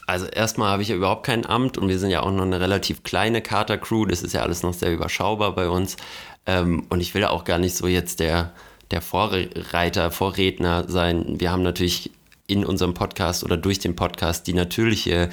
Also 0.06 0.28
erstmal 0.28 0.70
habe 0.70 0.84
ich 0.84 0.90
ja 0.90 0.96
überhaupt 0.96 1.26
kein 1.26 1.46
Amt 1.46 1.78
und 1.78 1.88
wir 1.90 1.98
sind 1.98 2.12
ja 2.12 2.22
auch 2.22 2.32
noch 2.32 2.44
eine 2.44 2.60
relativ 2.60 3.04
kleine 3.04 3.42
Kater-Crew. 3.42 4.06
Das 4.06 4.22
ist 4.22 4.34
ja 4.34 4.42
alles 4.42 4.62
noch 4.62 4.74
sehr 4.74 4.94
überschaubar 4.94 5.56
bei 5.56 5.68
uns. 5.68 5.98
Ähm, 6.46 6.86
und 6.90 7.00
ich 7.00 7.14
will 7.16 7.26
auch 7.26 7.44
gar 7.44 7.58
nicht 7.58 7.76
so 7.76 7.88
jetzt 7.88 8.20
der, 8.20 8.54
der 8.92 9.02
Vorreiter, 9.02 10.12
Vorredner 10.12 10.88
sein. 10.88 11.40
Wir 11.40 11.52
haben 11.52 11.64
natürlich 11.64 12.12
in 12.46 12.66
unserem 12.66 12.94
Podcast 12.94 13.44
oder 13.44 13.58
durch 13.58 13.80
den 13.80 13.96
Podcast 13.96 14.48
die 14.48 14.54
natürliche 14.54 15.30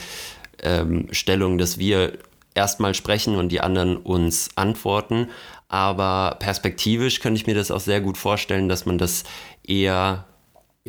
ähm, 0.62 1.08
Stellung, 1.10 1.58
dass 1.58 1.78
wir 1.78 2.18
erstmal 2.54 2.94
sprechen 2.94 3.36
und 3.36 3.50
die 3.50 3.60
anderen 3.60 3.96
uns 3.96 4.50
antworten. 4.56 5.28
Aber 5.68 6.36
perspektivisch 6.40 7.20
könnte 7.20 7.40
ich 7.40 7.46
mir 7.46 7.54
das 7.54 7.70
auch 7.70 7.80
sehr 7.80 8.00
gut 8.00 8.18
vorstellen, 8.18 8.68
dass 8.68 8.86
man 8.86 8.98
das 8.98 9.24
eher 9.64 10.24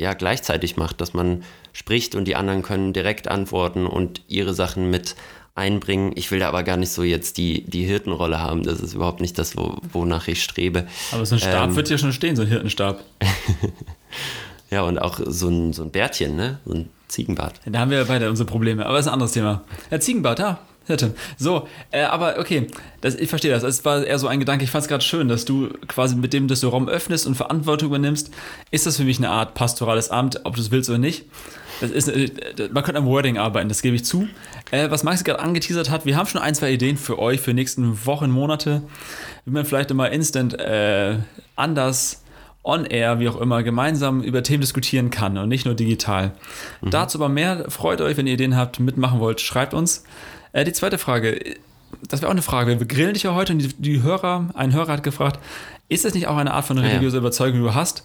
ja, 0.01 0.13
gleichzeitig 0.13 0.77
macht, 0.77 0.99
dass 0.99 1.13
man 1.13 1.43
spricht 1.73 2.15
und 2.15 2.25
die 2.25 2.35
anderen 2.35 2.63
können 2.63 2.91
direkt 2.91 3.27
antworten 3.27 3.85
und 3.85 4.21
ihre 4.27 4.53
Sachen 4.53 4.89
mit 4.89 5.15
einbringen. 5.53 6.11
Ich 6.15 6.31
will 6.31 6.39
da 6.39 6.47
aber 6.47 6.63
gar 6.63 6.77
nicht 6.77 6.91
so 6.91 7.03
jetzt 7.03 7.37
die, 7.37 7.63
die 7.63 7.83
Hirtenrolle 7.83 8.39
haben. 8.39 8.63
Das 8.63 8.79
ist 8.79 8.95
überhaupt 8.95 9.21
nicht 9.21 9.37
das, 9.37 9.55
wo, 9.55 9.77
wonach 9.93 10.27
ich 10.27 10.43
strebe. 10.43 10.87
Aber 11.11 11.25
so 11.25 11.35
ein 11.35 11.39
Stab 11.39 11.69
Ähm. 11.69 11.75
wird 11.75 11.89
ja 11.89 11.97
schon 11.99 12.13
stehen, 12.13 12.35
so 12.35 12.41
ein 12.41 12.47
Hirtenstab. 12.47 13.03
Ja, 14.71 14.83
und 14.83 14.99
auch 14.99 15.19
so 15.25 15.49
ein, 15.49 15.73
so 15.73 15.83
ein 15.83 15.91
Bärtchen, 15.91 16.37
ne? 16.37 16.59
So 16.65 16.73
ein 16.73 16.89
Ziegenbart. 17.09 17.59
Da 17.65 17.79
haben 17.79 17.91
wir 17.91 18.05
beide 18.05 18.29
unsere 18.29 18.47
Probleme, 18.47 18.85
aber 18.85 18.95
das 18.95 19.05
ist 19.05 19.09
ein 19.09 19.13
anderes 19.15 19.33
Thema. 19.33 19.65
Ja, 19.91 19.99
Ziegenbart, 19.99 20.39
ja. 20.39 20.59
Hirte. 20.91 21.13
So, 21.37 21.67
äh, 21.91 22.03
aber 22.03 22.37
okay, 22.39 22.67
das, 23.01 23.15
ich 23.15 23.29
verstehe 23.29 23.51
das. 23.51 23.63
Es 23.63 23.83
war 23.85 24.05
eher 24.05 24.19
so 24.19 24.27
ein 24.27 24.39
Gedanke, 24.39 24.63
ich 24.63 24.71
fand 24.71 24.83
es 24.83 24.87
gerade 24.87 25.03
schön, 25.03 25.27
dass 25.27 25.45
du 25.45 25.69
quasi 25.87 26.15
mit 26.15 26.33
dem, 26.33 26.47
dass 26.47 26.61
du 26.61 26.67
Raum 26.67 26.87
öffnest 26.87 27.27
und 27.27 27.35
Verantwortung 27.35 27.89
übernimmst, 27.89 28.31
ist 28.71 28.85
das 28.85 28.97
für 28.97 29.03
mich 29.03 29.17
eine 29.17 29.29
Art 29.29 29.53
pastorales 29.53 30.09
Amt, 30.11 30.41
ob 30.43 30.55
du 30.55 30.61
es 30.61 30.71
willst 30.71 30.89
oder 30.89 30.99
nicht. 30.99 31.25
Das 31.81 31.89
ist, 31.89 32.07
äh, 32.09 32.29
man 32.71 32.83
könnte 32.83 32.99
am 32.99 33.05
Wording 33.05 33.37
arbeiten, 33.37 33.67
das 33.67 33.81
gebe 33.81 33.95
ich 33.95 34.05
zu. 34.05 34.27
Äh, 34.69 34.91
was 34.91 35.03
Maxi 35.03 35.23
gerade 35.23 35.39
angeteasert 35.39 35.89
hat, 35.89 36.05
wir 36.05 36.15
haben 36.15 36.27
schon 36.27 36.41
ein, 36.41 36.53
zwei 36.53 36.71
Ideen 36.71 36.95
für 36.95 37.17
euch 37.17 37.41
für 37.41 37.51
die 37.51 37.55
nächsten 37.55 38.05
Wochen, 38.05 38.29
Monate, 38.29 38.83
wie 39.45 39.51
man 39.51 39.65
vielleicht 39.65 39.91
immer 39.91 40.11
instant 40.11 40.59
äh, 40.59 41.17
anders 41.55 42.23
on 42.63 42.85
air, 42.85 43.19
wie 43.19 43.27
auch 43.27 43.41
immer, 43.41 43.63
gemeinsam 43.63 44.21
über 44.21 44.43
Themen 44.43 44.61
diskutieren 44.61 45.09
kann 45.09 45.37
und 45.37 45.49
nicht 45.49 45.65
nur 45.65 45.73
digital. 45.73 46.33
Dazu 46.81 47.17
aber 47.17 47.29
mehr. 47.29 47.65
Freut 47.69 48.01
euch, 48.01 48.17
wenn 48.17 48.27
ihr 48.27 48.33
Ideen 48.33 48.55
habt, 48.55 48.79
mitmachen 48.79 49.19
wollt, 49.19 49.41
schreibt 49.41 49.73
uns. 49.73 50.03
Äh, 50.53 50.65
die 50.65 50.73
zweite 50.73 50.97
Frage, 50.97 51.57
das 52.07 52.21
wäre 52.21 52.29
auch 52.29 52.33
eine 52.33 52.41
Frage. 52.41 52.79
Wir 52.79 52.87
grillen 52.87 53.13
dich 53.13 53.23
ja 53.23 53.33
heute 53.33 53.53
und 53.53 53.59
die, 53.59 53.69
die 53.77 54.01
Hörer, 54.01 54.49
ein 54.53 54.73
Hörer 54.73 54.93
hat 54.93 55.03
gefragt, 55.03 55.39
ist 55.89 56.05
das 56.05 56.13
nicht 56.13 56.27
auch 56.27 56.37
eine 56.37 56.53
Art 56.53 56.65
von 56.65 56.77
ja. 56.77 56.83
religiöser 56.83 57.19
Überzeugung, 57.19 57.59
die 57.59 57.65
du 57.65 57.73
hast? 57.73 58.03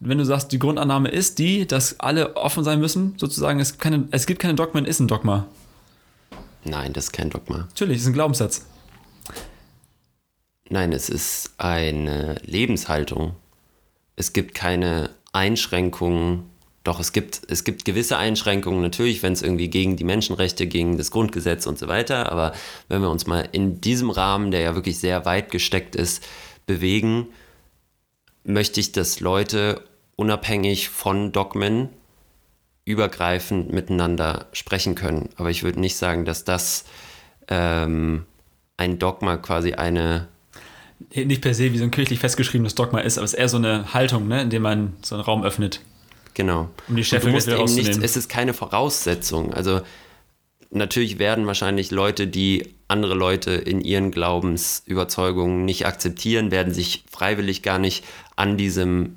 Wenn 0.00 0.18
du 0.18 0.24
sagst, 0.24 0.52
die 0.52 0.58
Grundannahme 0.58 1.08
ist 1.08 1.38
die, 1.38 1.66
dass 1.66 1.98
alle 1.98 2.36
offen 2.36 2.62
sein 2.62 2.78
müssen, 2.78 3.14
sozusagen, 3.16 3.58
es, 3.58 3.72
gibt 3.72 3.82
keine, 3.82 4.08
es 4.12 4.26
gibt 4.26 4.40
keine 4.40 4.54
Dogmen, 4.54 4.84
ist 4.84 5.00
ein 5.00 5.08
Dogma. 5.08 5.46
Nein, 6.64 6.92
das 6.92 7.04
ist 7.04 7.12
kein 7.12 7.30
Dogma. 7.30 7.58
Natürlich, 7.58 7.98
ist 7.98 8.06
ein 8.06 8.12
Glaubenssatz. 8.12 8.66
Nein, 10.68 10.92
es 10.92 11.08
ist 11.08 11.52
eine 11.58 12.36
Lebenshaltung. 12.44 13.34
Es 14.16 14.32
gibt 14.32 14.54
keine 14.54 15.10
Einschränkungen. 15.32 16.44
Doch, 16.84 17.00
es 17.00 17.12
gibt, 17.12 17.42
es 17.48 17.64
gibt 17.64 17.84
gewisse 17.84 18.16
Einschränkungen, 18.16 18.80
natürlich, 18.80 19.22
wenn 19.22 19.32
es 19.32 19.42
irgendwie 19.42 19.68
gegen 19.68 19.96
die 19.96 20.04
Menschenrechte, 20.04 20.66
gegen 20.66 20.96
das 20.96 21.10
Grundgesetz 21.10 21.66
und 21.66 21.78
so 21.78 21.88
weiter. 21.88 22.32
Aber 22.32 22.52
wenn 22.88 23.02
wir 23.02 23.10
uns 23.10 23.26
mal 23.26 23.48
in 23.52 23.80
diesem 23.80 24.10
Rahmen, 24.10 24.50
der 24.50 24.60
ja 24.60 24.74
wirklich 24.74 24.98
sehr 24.98 25.24
weit 25.24 25.50
gesteckt 25.50 25.96
ist, 25.96 26.26
bewegen, 26.66 27.28
möchte 28.44 28.80
ich, 28.80 28.92
dass 28.92 29.20
Leute 29.20 29.82
unabhängig 30.16 30.88
von 30.88 31.32
Dogmen 31.32 31.90
übergreifend 32.84 33.72
miteinander 33.72 34.46
sprechen 34.52 34.94
können. 34.94 35.28
Aber 35.36 35.50
ich 35.50 35.62
würde 35.62 35.78
nicht 35.78 35.96
sagen, 35.96 36.24
dass 36.24 36.44
das 36.44 36.84
ähm, 37.48 38.24
ein 38.78 38.98
Dogma 38.98 39.36
quasi 39.36 39.74
eine 39.74 40.28
Nicht 41.14 41.42
per 41.42 41.52
se 41.52 41.72
wie 41.72 41.78
so 41.78 41.84
ein 41.84 41.90
kirchlich 41.90 42.18
festgeschriebenes 42.18 42.74
Dogma 42.74 43.00
ist, 43.00 43.18
aber 43.18 43.26
es 43.26 43.34
ist 43.34 43.38
eher 43.38 43.48
so 43.48 43.58
eine 43.58 43.92
Haltung, 43.92 44.26
ne, 44.26 44.40
in 44.40 44.50
der 44.50 44.60
man 44.60 44.94
so 45.02 45.14
einen 45.14 45.24
Raum 45.24 45.44
öffnet. 45.44 45.82
Genau. 46.38 46.68
Um 46.86 46.94
die 46.94 47.02
musst 47.02 47.48
wieder 47.48 47.64
nicht, 47.64 48.00
es 48.00 48.16
ist 48.16 48.28
keine 48.28 48.54
Voraussetzung. 48.54 49.52
Also 49.52 49.80
natürlich 50.70 51.18
werden 51.18 51.48
wahrscheinlich 51.48 51.90
Leute, 51.90 52.28
die 52.28 52.76
andere 52.86 53.14
Leute 53.14 53.50
in 53.50 53.80
ihren 53.80 54.12
Glaubensüberzeugungen 54.12 55.64
nicht 55.64 55.84
akzeptieren, 55.84 56.52
werden 56.52 56.72
sich 56.72 57.02
freiwillig 57.10 57.64
gar 57.64 57.80
nicht 57.80 58.04
an 58.36 58.56
diesem 58.56 59.16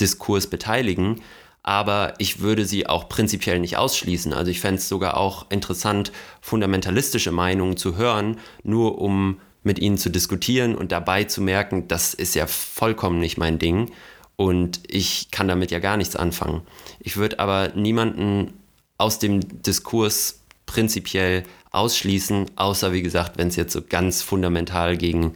Diskurs 0.00 0.46
beteiligen. 0.46 1.20
Aber 1.62 2.14
ich 2.16 2.40
würde 2.40 2.64
sie 2.64 2.86
auch 2.86 3.10
prinzipiell 3.10 3.60
nicht 3.60 3.76
ausschließen. 3.76 4.32
Also 4.32 4.50
ich 4.50 4.60
fände 4.60 4.78
es 4.78 4.88
sogar 4.88 5.18
auch 5.18 5.50
interessant, 5.50 6.12
fundamentalistische 6.40 7.30
Meinungen 7.30 7.76
zu 7.76 7.98
hören, 7.98 8.38
nur 8.62 9.02
um 9.02 9.38
mit 9.62 9.78
ihnen 9.78 9.98
zu 9.98 10.08
diskutieren 10.08 10.74
und 10.76 10.92
dabei 10.92 11.24
zu 11.24 11.42
merken, 11.42 11.88
das 11.88 12.14
ist 12.14 12.34
ja 12.34 12.46
vollkommen 12.46 13.18
nicht 13.18 13.36
mein 13.36 13.58
Ding 13.58 13.90
und 14.36 14.80
ich 14.88 15.30
kann 15.30 15.48
damit 15.48 15.70
ja 15.70 15.78
gar 15.78 15.96
nichts 15.96 16.16
anfangen. 16.16 16.62
Ich 17.00 17.16
würde 17.16 17.38
aber 17.38 17.72
niemanden 17.74 18.54
aus 18.98 19.18
dem 19.18 19.40
Diskurs 19.62 20.40
prinzipiell 20.66 21.44
ausschließen, 21.70 22.46
außer 22.56 22.92
wie 22.92 23.02
gesagt, 23.02 23.38
wenn 23.38 23.48
es 23.48 23.56
jetzt 23.56 23.72
so 23.72 23.82
ganz 23.82 24.22
fundamental 24.22 24.96
gegen 24.96 25.34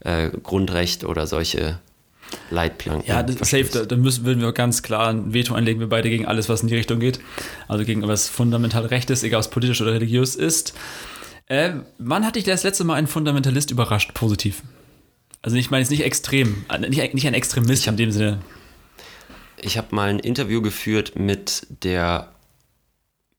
äh, 0.00 0.30
Grundrecht 0.30 1.04
oder 1.04 1.26
solche 1.26 1.78
Leitplanken 2.50 3.08
Ja, 3.08 3.20
ist 3.20 3.38
safe, 3.38 3.86
da, 3.86 3.96
müssen, 3.96 4.24
würden 4.24 4.42
wir 4.42 4.52
ganz 4.52 4.82
klar 4.82 5.08
ein 5.08 5.32
Veto 5.32 5.54
einlegen, 5.54 5.80
wir 5.80 5.88
beide 5.88 6.10
gegen 6.10 6.26
alles, 6.26 6.48
was 6.48 6.62
in 6.62 6.68
die 6.68 6.76
Richtung 6.76 7.00
geht. 7.00 7.20
Also 7.68 7.84
gegen 7.84 8.06
was 8.06 8.28
fundamental 8.28 8.84
Rechtes, 8.86 9.22
egal 9.22 9.38
ob 9.38 9.46
es 9.46 9.50
politisch 9.50 9.80
oder 9.80 9.94
religiös 9.94 10.36
ist. 10.36 10.74
Äh, 11.46 11.72
wann 11.98 12.26
hatte 12.26 12.38
ich 12.38 12.44
das 12.44 12.62
letzte 12.62 12.84
Mal 12.84 12.94
einen 12.94 13.06
Fundamentalist 13.06 13.70
überrascht, 13.70 14.12
positiv? 14.12 14.62
Also 15.42 15.56
ich 15.56 15.70
meine 15.70 15.82
jetzt 15.82 15.90
nicht 15.90 16.04
extrem, 16.04 16.64
äh, 16.68 16.78
nicht, 16.78 17.14
nicht 17.14 17.26
ein 17.26 17.34
Extremist 17.34 17.86
in 17.86 17.96
dem 17.96 18.10
Sinne. 18.10 18.38
Ich 19.60 19.76
habe 19.76 19.94
mal 19.94 20.08
ein 20.08 20.18
Interview 20.18 20.62
geführt 20.62 21.18
mit 21.18 21.66
der 21.82 22.32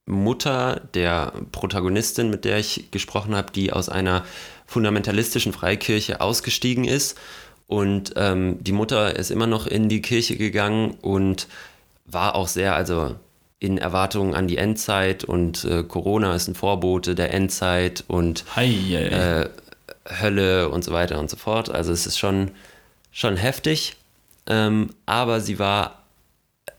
Mutter 0.06 0.80
der 0.94 1.32
Protagonistin, 1.52 2.30
mit 2.30 2.44
der 2.44 2.58
ich 2.58 2.90
gesprochen 2.90 3.34
habe, 3.34 3.52
die 3.52 3.72
aus 3.72 3.88
einer 3.88 4.24
fundamentalistischen 4.66 5.52
Freikirche 5.52 6.20
ausgestiegen 6.20 6.84
ist. 6.84 7.18
Und 7.66 8.14
ähm, 8.16 8.62
die 8.62 8.72
Mutter 8.72 9.16
ist 9.16 9.30
immer 9.30 9.46
noch 9.46 9.66
in 9.66 9.88
die 9.88 10.02
Kirche 10.02 10.36
gegangen 10.36 10.96
und 11.00 11.46
war 12.06 12.34
auch 12.34 12.48
sehr, 12.48 12.74
also 12.74 13.14
in 13.60 13.78
Erwartungen 13.78 14.34
an 14.34 14.48
die 14.48 14.56
Endzeit 14.56 15.22
und 15.22 15.64
äh, 15.64 15.84
Corona 15.84 16.34
ist 16.34 16.48
ein 16.48 16.54
Vorbote 16.54 17.14
der 17.14 17.32
Endzeit 17.34 18.04
und 18.08 18.44
äh, 18.56 19.48
Hölle 20.08 20.68
und 20.68 20.84
so 20.84 20.92
weiter 20.92 21.18
und 21.18 21.30
so 21.30 21.36
fort. 21.36 21.70
Also 21.70 21.92
es 21.92 22.06
ist 22.06 22.18
schon, 22.18 22.52
schon 23.12 23.36
heftig. 23.36 23.96
Ähm, 24.46 24.90
aber 25.06 25.40
sie 25.40 25.58
war 25.58 26.04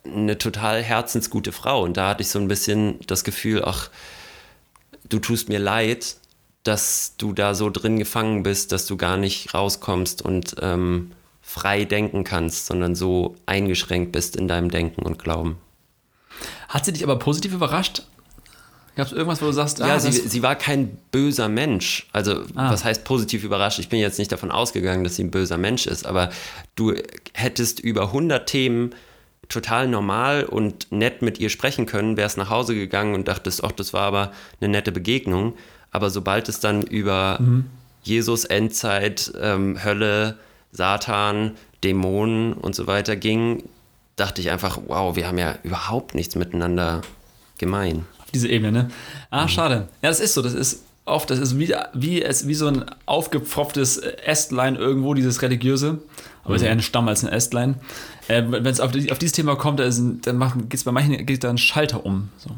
eine 0.04 0.38
total 0.38 0.82
herzensgute 0.82 1.52
Frau. 1.52 1.84
Und 1.84 1.98
da 1.98 2.10
hatte 2.10 2.24
ich 2.24 2.30
so 2.30 2.40
ein 2.40 2.48
bisschen 2.48 3.00
das 3.08 3.24
Gefühl, 3.24 3.64
ach, 3.66 3.90
du 5.08 5.20
tust 5.20 5.50
mir 5.50 5.60
leid, 5.60 6.16
dass 6.64 7.16
du 7.18 7.34
da 7.34 7.56
so 7.56 7.70
drin 7.70 7.98
gefangen 7.98 8.44
bist, 8.44 8.72
dass 8.72 8.86
du 8.86 8.98
gar 8.98 9.18
nicht 9.18 9.54
rauskommst 9.54 10.22
und 10.22 10.56
ähm, 10.62 11.12
frei 11.42 11.86
denken 11.86 12.24
kannst, 12.24 12.68
sondern 12.68 12.96
so 12.96 13.36
eingeschränkt 13.46 14.12
bist 14.12 14.36
in 14.36 14.48
deinem 14.48 14.70
Denken 14.70 15.02
und 15.04 15.20
Glauben. 15.20 15.58
Hat 16.70 16.86
sie 16.86 16.94
dich 16.94 17.04
aber 17.04 17.18
positiv 17.20 17.54
überrascht? 17.54 18.04
Gab 18.96 19.08
es 19.08 19.14
irgendwas, 19.14 19.42
wo 19.42 19.46
du 19.46 19.54
sagst, 19.54 19.80
Ja, 19.80 19.86
ah, 19.96 20.00
sie, 20.00 20.08
das, 20.22 20.32
sie 20.32 20.44
war 20.44 20.56
kein 20.56 20.98
böser 21.12 21.48
Mensch. 21.48 22.08
Also, 22.12 22.44
Ah. 22.56 22.72
was 22.72 22.84
heißt 22.84 23.04
positiv 23.06 23.44
überrascht? 23.44 23.80
Ich 23.80 23.90
bin 23.90 24.00
jetzt 24.00 24.20
nicht 24.20 24.32
davon 24.32 24.52
ausgegangen, 24.52 25.04
dass 25.04 25.16
sie 25.16 25.24
ein 25.24 25.32
böser 25.32 25.58
Mensch 25.58 25.88
ist, 25.88 26.06
aber 26.06 26.30
du 26.76 26.94
hättest 27.34 27.80
über 27.80 28.12
100 28.12 28.48
Themen 28.48 28.94
total 29.48 29.88
normal 29.88 30.44
und 30.44 30.92
nett 30.92 31.22
mit 31.22 31.40
ihr 31.40 31.50
sprechen 31.50 31.86
können, 31.86 32.18
wärst 32.18 32.38
nach 32.38 32.50
Hause 32.50 32.74
gegangen 32.76 33.16
und 33.16 33.28
dachtest, 33.28 33.64
ach, 33.64 33.72
das 33.72 33.94
war 33.94 34.04
aber 34.04 34.32
eine 34.60 34.70
nette 34.70 34.92
Begegnung. 34.92 35.54
Aber 35.92 36.10
sobald 36.10 36.48
es 36.50 36.60
dann 36.62 36.82
über 36.84 37.40
Jesus, 38.04 38.46
Endzeit, 38.46 39.32
ähm, 39.40 39.84
Hölle, 39.84 40.38
Satan, 40.72 41.52
Dämonen 41.84 42.54
und 42.54 42.76
so 42.76 42.88
weiter 42.88 43.16
ging, 43.18 43.64
dachte 44.16 44.40
ich 44.42 44.52
einfach, 44.52 44.80
wow, 44.88 45.16
wir 45.16 45.28
haben 45.28 45.38
ja 45.38 45.56
überhaupt 45.64 46.16
nichts 46.16 46.36
miteinander 46.36 47.02
gemein. 47.58 48.06
Diese 48.34 48.48
Ebene, 48.50 48.72
ne? 48.72 48.88
Ah, 49.30 49.48
schade. 49.48 49.88
Ja, 50.02 50.10
das 50.10 50.20
ist 50.20 50.34
so, 50.34 50.42
das 50.42 50.54
ist 50.54 50.84
oft, 51.06 51.30
das 51.30 51.40
ist 51.40 51.58
wie, 51.60 51.74
wie, 51.94 52.22
es, 52.22 52.48
wie 52.48 52.54
so 52.54 52.68
ein 52.68 52.86
aufgepfropftes 53.06 53.98
Ästlein 53.98 54.76
irgendwo, 54.76 55.14
dieses 55.14 55.42
religiöse. 55.42 56.00
Aber 56.44 56.56
ist 56.56 56.62
ja 56.62 56.68
eher 56.70 56.74
ein 56.74 56.82
Stamm 56.82 57.08
als 57.08 57.24
ein 57.24 57.32
Ästlein. 57.32 57.76
Äh, 58.28 58.44
Wenn 58.48 58.66
es 58.66 58.80
auf, 58.80 58.92
die- 58.92 59.12
auf 59.12 59.20
dieses 59.20 59.34
Thema 59.34 59.56
kommt, 59.56 59.80
ein- 59.80 60.22
dann 60.22 60.40
geht 60.70 60.74
es 60.80 60.84
bei 60.86 60.92
manchen 60.92 61.24
geht 61.26 61.44
da 61.44 61.52
ein 61.52 61.60
Schalter 61.60 62.04
um. 62.04 62.30
So. 62.38 62.50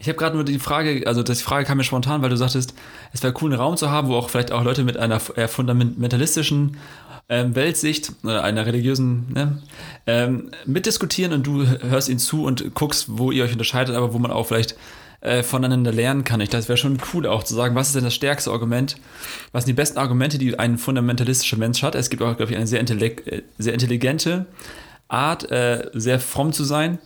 Ich 0.00 0.08
habe 0.08 0.18
gerade 0.18 0.34
nur 0.34 0.44
die 0.44 0.58
Frage, 0.58 1.04
also 1.06 1.22
die 1.22 1.34
Frage 1.36 1.64
kam 1.64 1.76
mir 1.78 1.84
spontan, 1.84 2.20
weil 2.22 2.30
du 2.30 2.36
sagtest, 2.36 2.74
es 3.12 3.22
wäre 3.22 3.32
cool, 3.40 3.50
einen 3.52 3.60
Raum 3.60 3.76
zu 3.76 3.90
haben, 3.90 4.08
wo 4.08 4.16
auch 4.16 4.28
vielleicht 4.28 4.50
auch 4.50 4.64
Leute 4.64 4.82
mit 4.82 4.96
einer 4.96 5.20
eher 5.36 5.48
fundamentalistischen 5.48 6.78
ähm, 7.28 7.54
Weltsicht 7.54 8.12
oder 8.24 8.42
einer 8.42 8.64
religiösen 8.66 9.26
ne, 9.32 9.62
ähm, 10.06 10.50
mitdiskutieren 10.66 11.32
und 11.32 11.46
du 11.46 11.64
hörst 11.66 12.08
ihnen 12.08 12.18
zu 12.18 12.44
und 12.44 12.74
guckst, 12.74 13.06
wo 13.08 13.30
ihr 13.30 13.44
euch 13.44 13.52
unterscheidet, 13.52 13.94
aber 13.94 14.14
wo 14.14 14.18
man 14.18 14.30
auch 14.30 14.46
vielleicht 14.46 14.76
äh, 15.20 15.42
voneinander 15.42 15.92
lernen 15.92 16.24
kann. 16.24 16.40
Ich 16.40 16.52
es 16.52 16.68
wäre 16.68 16.76
schon 16.76 16.98
cool 17.12 17.26
auch 17.26 17.42
zu 17.42 17.54
sagen, 17.54 17.74
was 17.74 17.88
ist 17.88 17.96
denn 17.96 18.04
das 18.04 18.14
stärkste 18.14 18.50
Argument? 18.50 18.96
Was 19.52 19.64
sind 19.64 19.70
die 19.70 19.80
besten 19.80 19.98
Argumente, 19.98 20.38
die 20.38 20.58
ein 20.58 20.78
fundamentalistischer 20.78 21.56
Mensch 21.56 21.82
hat? 21.82 21.94
Es 21.94 22.10
gibt 22.10 22.22
auch, 22.22 22.36
glaube 22.36 22.52
ich, 22.52 22.56
eine 22.56 22.66
sehr, 22.66 22.82
intellek- 22.84 23.26
äh, 23.26 23.42
sehr 23.58 23.74
intelligente 23.74 24.46
Art, 25.08 25.50
äh, 25.50 25.90
sehr 25.94 26.20
fromm 26.20 26.52
zu 26.52 26.64
sein. 26.64 26.98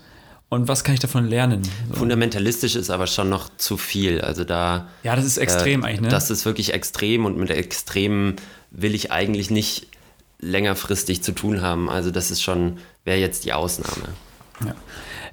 Und 0.49 0.69
was 0.69 0.85
kann 0.85 0.93
ich 0.93 1.01
davon 1.01 1.27
lernen? 1.27 1.63
So. 1.89 1.95
Fundamentalistisch 2.01 2.77
ist 2.77 2.91
aber 2.91 3.07
schon 3.07 3.31
noch 3.31 3.49
zu 3.57 3.79
viel. 3.79 4.21
Also 4.21 4.45
da. 4.45 4.89
Ja, 5.03 5.17
das 5.17 5.25
ist 5.25 5.39
extrem 5.39 5.83
äh, 5.83 5.87
eigentlich, 5.87 6.01
ne? 6.03 6.09
Das 6.09 6.31
ist 6.31 6.45
wirklich 6.45 6.75
extrem 6.75 7.25
und 7.25 7.39
mit 7.39 7.49
Extremen 7.49 8.37
will 8.71 8.95
ich 8.95 9.11
eigentlich 9.11 9.51
nicht 9.51 9.87
längerfristig 10.41 11.23
zu 11.23 11.33
tun 11.33 11.63
haben. 11.63 11.89
Also 11.89 12.11
das 12.11 12.31
ist 12.31 12.43
schon, 12.43 12.79
wäre 13.05 13.19
jetzt 13.19 13.47
die 13.47 13.55
Ausnahme. 13.55 14.09
Ja. 14.67 14.75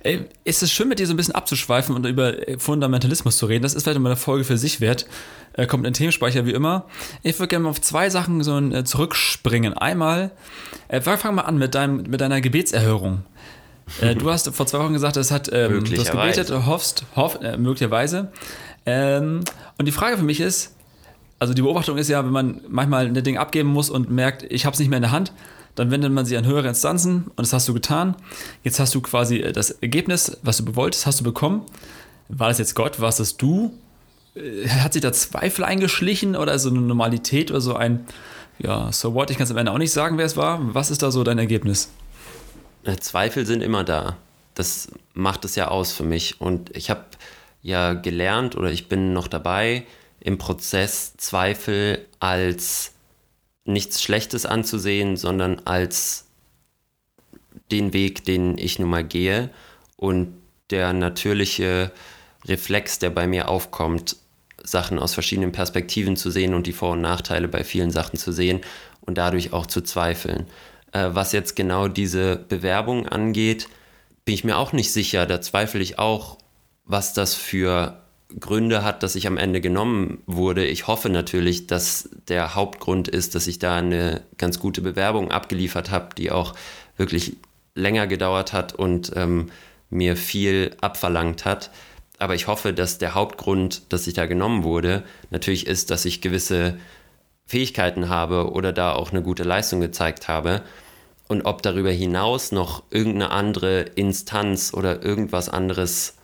Ey, 0.02 0.26
ist 0.46 0.64
es 0.64 0.72
schön, 0.72 0.88
mit 0.88 1.00
dir 1.00 1.08
so 1.08 1.14
ein 1.14 1.18
bisschen 1.18 1.36
abzuschweifen 1.36 1.94
und 1.94 2.06
über 2.06 2.48
äh, 2.48 2.58
Fundamentalismus 2.58 3.38
zu 3.38 3.46
reden. 3.46 3.64
Das 3.64 3.74
ist 3.74 3.84
vielleicht 3.84 4.00
mal 4.00 4.10
eine 4.10 4.16
Folge 4.16 4.46
für 4.46 4.58
sich 4.58 4.80
wert. 4.80 5.08
Äh, 5.54 5.68
kommt 5.68 5.86
in 5.86 5.94
Themenspeicher 5.94 6.46
wie 6.46 6.52
immer. 6.52 6.86
Ich 7.22 7.38
würde 7.38 7.50
gerne 7.50 7.64
mal 7.64 7.70
auf 7.70 7.82
zwei 7.82 8.10
Sachen 8.10 8.42
so 8.44 8.56
ein, 8.56 8.74
äh, 8.74 8.84
zurückspringen. 8.86 9.74
Einmal, 9.74 10.32
äh, 10.88 11.02
fang 11.02 11.36
mal 11.36 11.42
an 11.42 11.58
mit, 11.58 11.76
deinem, 11.76 12.04
mit 12.04 12.22
deiner 12.22 12.40
Gebetserhörung. 12.40 13.24
Äh, 14.00 14.16
du 14.16 14.32
hast 14.32 14.48
vor 14.56 14.68
zwei 14.68 14.80
Wochen 14.80 14.94
gesagt, 14.94 15.18
es 15.18 15.32
hat, 15.32 15.50
ähm, 15.52 15.84
du 15.84 15.98
hast 15.98 16.12
gebetet, 16.12 16.50
hoffst, 16.52 17.04
hoff, 17.16 17.40
äh, 17.42 17.58
möglicherweise. 17.58 18.32
Ähm, 18.86 19.42
und 19.78 19.86
die 19.86 19.92
Frage 19.92 20.18
für 20.18 20.24
mich 20.24 20.40
ist, 20.40 20.76
also 21.40 21.54
die 21.54 21.62
Beobachtung 21.62 21.98
ist 21.98 22.08
ja, 22.08 22.24
wenn 22.24 22.32
man 22.32 22.62
manchmal 22.68 23.08
ein 23.08 23.24
Ding 23.24 23.38
abgeben 23.38 23.70
muss 23.70 23.90
und 23.90 24.10
merkt, 24.10 24.44
ich 24.44 24.66
habe 24.66 24.74
es 24.74 24.80
nicht 24.80 24.90
mehr 24.90 24.98
in 24.98 25.04
der 25.04 25.12
Hand, 25.12 25.34
dann 25.80 25.92
wendet 25.92 26.12
man 26.12 26.26
sich 26.26 26.38
an 26.38 26.46
höhere 26.46 26.68
Instanzen 26.68 27.26
und 27.28 27.40
das 27.40 27.54
hast 27.54 27.70
du 27.70 27.74
getan. 27.74 28.16
Jetzt 28.64 28.82
hast 28.82 28.94
du 28.94 29.02
quasi 29.02 29.38
äh, 29.38 29.54
das 29.54 29.72
Ergebnis, 29.72 30.38
was 30.44 30.58
du 30.58 30.76
wolltest, 30.76 31.06
hast 31.06 31.22
du 31.22 31.24
bekommen. 31.24 31.62
War 32.28 32.50
das 32.50 32.58
jetzt 32.58 32.76
Gott? 32.76 33.00
War 33.00 33.08
es 33.08 33.16
das 33.16 33.38
du? 33.38 33.74
Äh, 34.36 34.68
hat 34.68 34.92
sich 34.92 35.02
da 35.02 35.14
Zweifel 35.14 35.64
eingeschlichen 35.64 36.36
oder 36.36 36.60
so 36.60 36.70
eine 36.70 36.82
Normalität 36.82 37.50
oder 37.50 37.62
so 37.62 37.76
ein, 37.76 38.06
ja, 38.60 38.92
so 38.92 39.14
what? 39.14 39.32
Ich 39.32 39.38
kann 39.38 39.46
es 39.46 39.52
am 39.52 39.58
Ende 39.58 39.72
auch 39.72 39.78
nicht 39.78 39.94
sagen, 39.94 40.18
wer 40.18 40.26
es 40.26 40.36
war. 40.36 40.60
Was 40.76 40.92
ist 40.92 41.02
da 41.02 41.12
so 41.12 41.24
dein 41.24 41.40
Ergebnis? 41.40 41.90
Äh, 42.84 42.98
Zweifel 42.98 43.46
sind 43.46 43.64
immer 43.64 43.86
da. 43.86 44.18
Das 44.56 44.90
macht 45.14 45.46
es 45.46 45.56
ja 45.56 45.70
aus 45.70 45.94
für 45.94 46.04
mich. 46.04 46.42
Und 46.42 46.76
ich 46.76 46.90
habe 46.90 47.06
ja 47.62 47.94
gelernt 47.94 48.58
oder 48.58 48.70
ich 48.70 48.90
bin 48.90 49.14
noch 49.14 49.30
dabei, 49.30 49.86
im 50.20 50.38
Prozess 50.38 51.14
Zweifel 51.16 52.06
als 52.20 52.92
nichts 53.70 54.02
Schlechtes 54.02 54.46
anzusehen, 54.46 55.16
sondern 55.16 55.62
als 55.66 56.26
den 57.72 57.94
Weg, 57.94 58.26
den 58.26 58.58
ich 58.58 58.80
nun 58.80 58.90
mal 58.90 59.04
gehe 59.04 59.50
und 59.96 60.34
der 60.70 60.94
natürliche 60.94 61.92
Reflex, 62.46 63.00
der 63.00 63.10
bei 63.10 63.28
mir 63.28 63.48
aufkommt, 63.48 64.18
Sachen 64.64 65.00
aus 65.00 65.14
verschiedenen 65.14 65.52
Perspektiven 65.52 66.16
zu 66.16 66.32
sehen 66.32 66.54
und 66.54 66.68
die 66.68 66.74
Vor- 66.74 66.92
und 66.92 67.02
Nachteile 67.02 67.48
bei 67.48 67.64
vielen 67.64 67.92
Sachen 67.92 68.18
zu 68.18 68.32
sehen 68.32 68.62
und 69.02 69.18
dadurch 69.18 69.54
auch 69.54 69.66
zu 69.66 69.82
zweifeln. 69.82 70.48
Äh, 70.92 71.10
was 71.12 71.32
jetzt 71.32 71.56
genau 71.56 71.88
diese 71.88 72.36
Bewerbung 72.36 73.08
angeht, 73.08 73.68
bin 74.26 74.36
ich 74.36 74.44
mir 74.44 74.58
auch 74.58 74.74
nicht 74.74 74.92
sicher. 74.92 75.26
Da 75.26 75.42
zweifle 75.42 75.82
ich 75.82 75.98
auch, 75.98 76.38
was 76.86 77.14
das 77.14 77.36
für 77.36 78.02
Gründe 78.38 78.84
hat, 78.84 79.02
dass 79.02 79.16
ich 79.16 79.26
am 79.26 79.38
Ende 79.38 79.60
genommen 79.60 80.22
wurde. 80.28 80.66
Ich 80.66 80.88
hoffe 80.88 81.10
natürlich, 81.10 81.66
dass 81.66 82.10
der 82.28 82.54
Hauptgrund 82.54 83.08
ist, 83.08 83.34
dass 83.34 83.48
ich 83.48 83.58
da 83.58 83.78
eine 83.78 84.22
ganz 84.38 84.60
gute 84.60 84.82
Bewerbung 84.82 85.32
abgeliefert 85.32 85.90
habe, 85.90 86.14
die 86.16 86.32
auch 86.32 86.54
wirklich 86.96 87.38
länger 87.74 88.06
gedauert 88.06 88.54
hat 88.54 88.74
und 88.74 89.12
ähm, 89.16 89.50
mir 89.90 90.16
viel 90.16 90.76
abverlangt 90.80 91.46
hat. 91.46 91.72
Aber 92.20 92.36
ich 92.36 92.48
hoffe, 92.48 92.74
dass 92.74 93.00
der 93.00 93.16
Hauptgrund, 93.16 93.92
dass 93.92 94.06
ich 94.06 94.14
da 94.14 94.28
genommen 94.28 94.64
wurde, 94.64 95.04
natürlich 95.32 95.66
ist, 95.66 95.90
dass 95.90 96.06
ich 96.06 96.22
gewisse 96.22 96.78
Fähigkeiten 97.48 98.10
habe 98.10 98.52
oder 98.52 98.74
da 98.74 98.94
auch 98.94 99.10
eine 99.10 99.24
gute 99.24 99.44
Leistung 99.44 99.82
gezeigt 99.82 100.28
habe. 100.28 100.62
Und 101.28 101.46
ob 101.46 101.64
darüber 101.64 101.92
hinaus 101.92 102.52
noch 102.52 102.84
irgendeine 102.92 103.32
andere 103.32 103.82
Instanz 103.82 104.74
oder 104.74 105.04
irgendwas 105.04 105.50
anderes 105.50 106.19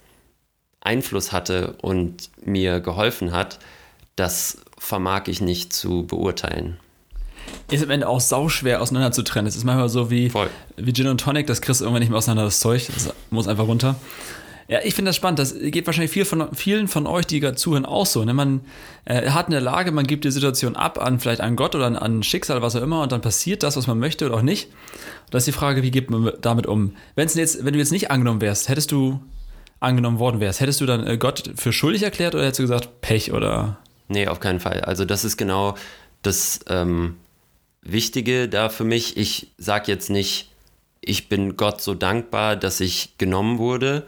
Einfluss 0.86 1.32
hatte 1.32 1.76
und 1.82 2.30
mir 2.44 2.80
geholfen 2.80 3.32
hat, 3.32 3.60
das 4.16 4.60
vermag 4.78 5.24
ich 5.28 5.42
nicht 5.42 5.74
zu 5.74 6.06
beurteilen. 6.06 6.78
Ist 7.70 7.84
am 7.84 7.90
Ende 7.90 8.08
auch 8.08 8.20
sauschwer 8.20 8.82
auseinander 8.82 9.12
zu 9.12 9.24
trennen. 9.24 9.48
Es 9.48 9.56
ist 9.56 9.64
manchmal 9.64 9.90
so 9.90 10.10
wie, 10.10 10.32
wie 10.78 10.94
Gin 10.94 11.08
und 11.08 11.20
Tonic, 11.20 11.48
das 11.48 11.62
kriegst 11.62 11.82
du 11.82 11.86
irgendwann 11.86 12.02
nicht 12.02 12.10
mehr 12.10 12.18
auseinander, 12.18 12.46
das 12.46 12.60
Zeug. 12.60 12.88
Das 12.94 13.14
muss 13.30 13.48
einfach 13.48 13.68
runter. 13.68 13.96
Ja, 14.68 14.80
ich 14.84 14.96
finde 14.96 15.10
das 15.10 15.16
spannend. 15.16 15.38
Das 15.38 15.54
geht 15.60 15.86
wahrscheinlich 15.86 16.12
viel 16.12 16.26
von, 16.26 16.54
vielen 16.56 16.88
von 16.88 17.06
euch, 17.06 17.28
die 17.28 17.40
gerade 17.40 17.56
zuhören, 17.56 17.86
auch 17.86 18.06
so. 18.06 18.24
Ne? 18.24 18.34
Man 18.34 18.62
äh, 19.06 19.30
hat 19.30 19.48
eine 19.48 19.60
Lage, 19.60 19.92
man 19.92 20.08
gibt 20.08 20.26
die 20.26 20.32
Situation 20.32 20.76
ab 20.76 21.00
an 21.00 21.20
vielleicht 21.20 21.42
einen 21.42 21.56
Gott 21.56 21.76
oder 21.76 21.86
an, 21.86 21.96
an 21.96 22.24
Schicksal, 22.24 22.62
was 22.64 22.76
auch 22.76 22.82
immer, 22.82 23.04
und 23.04 23.12
dann 23.12 23.22
passiert 23.22 23.62
das, 23.62 23.78
was 23.78 23.86
man 23.86 24.00
möchte 24.00 24.26
oder 24.26 24.36
auch 24.36 24.42
nicht. 24.42 24.68
Und 24.68 25.34
das 25.34 25.42
ist 25.42 25.48
die 25.48 25.52
Frage, 25.52 25.84
wie 25.84 25.92
geht 25.92 26.10
man 26.10 26.32
damit 26.42 26.66
um? 26.66 26.96
Wenn's 27.14 27.36
jetzt, 27.36 27.64
wenn 27.64 27.74
du 27.74 27.80
jetzt 27.80 27.92
nicht 27.92 28.10
angenommen 28.10 28.42
wärst, 28.42 28.70
hättest 28.70 28.92
du 28.92 29.20
angenommen 29.86 30.20
worden 30.20 30.40
wärst, 30.40 30.60
hättest 30.60 30.82
du 30.82 30.86
dann 30.86 31.06
äh, 31.06 31.18
Gott 31.18 31.52
für 31.56 31.72
schuldig 31.72 32.04
erklärt 32.04 32.36
oder 32.36 32.44
hättest 32.44 32.60
du 32.60 32.64
gesagt 32.64 33.02
Pech 33.02 33.32
oder? 33.32 33.78
Nee, 34.08 34.28
auf 34.28 34.40
keinen 34.40 34.60
Fall. 34.60 34.82
Also 34.82 35.06
das 35.06 35.24
ist 35.24 35.38
genau 35.38 35.76
das 36.22 36.60
ähm, 36.68 37.16
Wichtige 37.82 38.50
da 38.50 38.70
für 38.70 38.84
mich. 38.84 39.18
Ich 39.18 39.52
sage 39.58 39.92
jetzt 39.92 40.10
nicht, 40.10 40.50
ich 41.02 41.30
bin 41.30 41.56
Gott 41.56 41.82
so 41.82 41.94
dankbar, 41.94 42.56
dass 42.56 42.80
ich 42.80 43.18
genommen 43.18 43.58
wurde. 43.60 44.04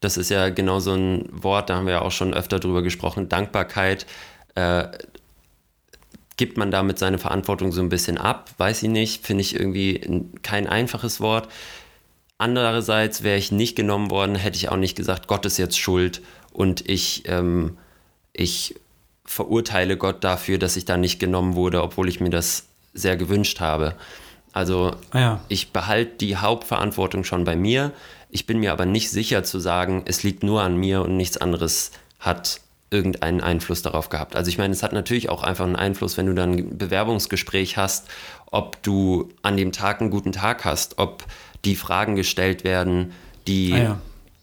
Das 0.00 0.16
ist 0.16 0.30
ja 0.30 0.48
genau 0.50 0.78
so 0.78 0.94
ein 0.94 1.28
Wort, 1.32 1.70
da 1.70 1.76
haben 1.76 1.86
wir 1.86 1.94
ja 1.94 2.02
auch 2.02 2.12
schon 2.12 2.32
öfter 2.32 2.60
drüber 2.60 2.82
gesprochen. 2.82 3.28
Dankbarkeit. 3.28 4.06
Äh, 4.54 4.86
gibt 6.36 6.56
man 6.56 6.70
damit 6.70 7.00
seine 7.00 7.18
Verantwortung 7.18 7.72
so 7.72 7.82
ein 7.82 7.88
bisschen 7.88 8.16
ab? 8.16 8.50
Weiß 8.58 8.84
ich 8.84 8.88
nicht. 8.88 9.26
Finde 9.26 9.42
ich 9.42 9.58
irgendwie 9.58 10.24
kein 10.42 10.68
einfaches 10.68 11.20
Wort. 11.20 11.48
Andererseits 12.38 13.24
wäre 13.24 13.36
ich 13.36 13.50
nicht 13.50 13.74
genommen 13.74 14.10
worden, 14.10 14.36
hätte 14.36 14.56
ich 14.56 14.68
auch 14.68 14.76
nicht 14.76 14.96
gesagt, 14.96 15.26
Gott 15.26 15.44
ist 15.44 15.58
jetzt 15.58 15.78
schuld 15.78 16.22
und 16.52 16.88
ich, 16.88 17.24
ähm, 17.26 17.76
ich 18.32 18.76
verurteile 19.24 19.96
Gott 19.96 20.22
dafür, 20.22 20.58
dass 20.58 20.76
ich 20.76 20.84
da 20.84 20.96
nicht 20.96 21.18
genommen 21.18 21.56
wurde, 21.56 21.82
obwohl 21.82 22.08
ich 22.08 22.20
mir 22.20 22.30
das 22.30 22.66
sehr 22.94 23.16
gewünscht 23.16 23.60
habe. 23.60 23.94
Also 24.52 24.94
ah 25.10 25.18
ja. 25.18 25.40
ich 25.48 25.72
behalte 25.72 26.16
die 26.16 26.36
Hauptverantwortung 26.36 27.24
schon 27.24 27.44
bei 27.44 27.56
mir. 27.56 27.92
Ich 28.30 28.46
bin 28.46 28.60
mir 28.60 28.72
aber 28.72 28.86
nicht 28.86 29.10
sicher 29.10 29.42
zu 29.42 29.58
sagen, 29.58 30.02
es 30.06 30.22
liegt 30.22 30.42
nur 30.42 30.62
an 30.62 30.76
mir 30.76 31.02
und 31.02 31.16
nichts 31.16 31.36
anderes 31.36 31.90
hat 32.20 32.60
irgendeinen 32.90 33.40
Einfluss 33.40 33.82
darauf 33.82 34.08
gehabt. 34.08 34.34
Also 34.34 34.48
ich 34.48 34.58
meine, 34.58 34.72
es 34.72 34.82
hat 34.82 34.92
natürlich 34.92 35.28
auch 35.28 35.42
einfach 35.42 35.66
einen 35.66 35.76
Einfluss, 35.76 36.16
wenn 36.16 36.26
du 36.26 36.34
dann 36.34 36.52
ein 36.52 36.78
Bewerbungsgespräch 36.78 37.76
hast, 37.76 38.08
ob 38.46 38.82
du 38.82 39.28
an 39.42 39.56
dem 39.56 39.72
Tag 39.72 40.00
einen 40.00 40.10
guten 40.10 40.32
Tag 40.32 40.64
hast, 40.64 40.98
ob 40.98 41.24
die 41.64 41.76
Fragen 41.76 42.16
gestellt 42.16 42.64
werden, 42.64 43.12
die 43.46 43.72
ah, 43.74 43.78
ja. 43.78 44.00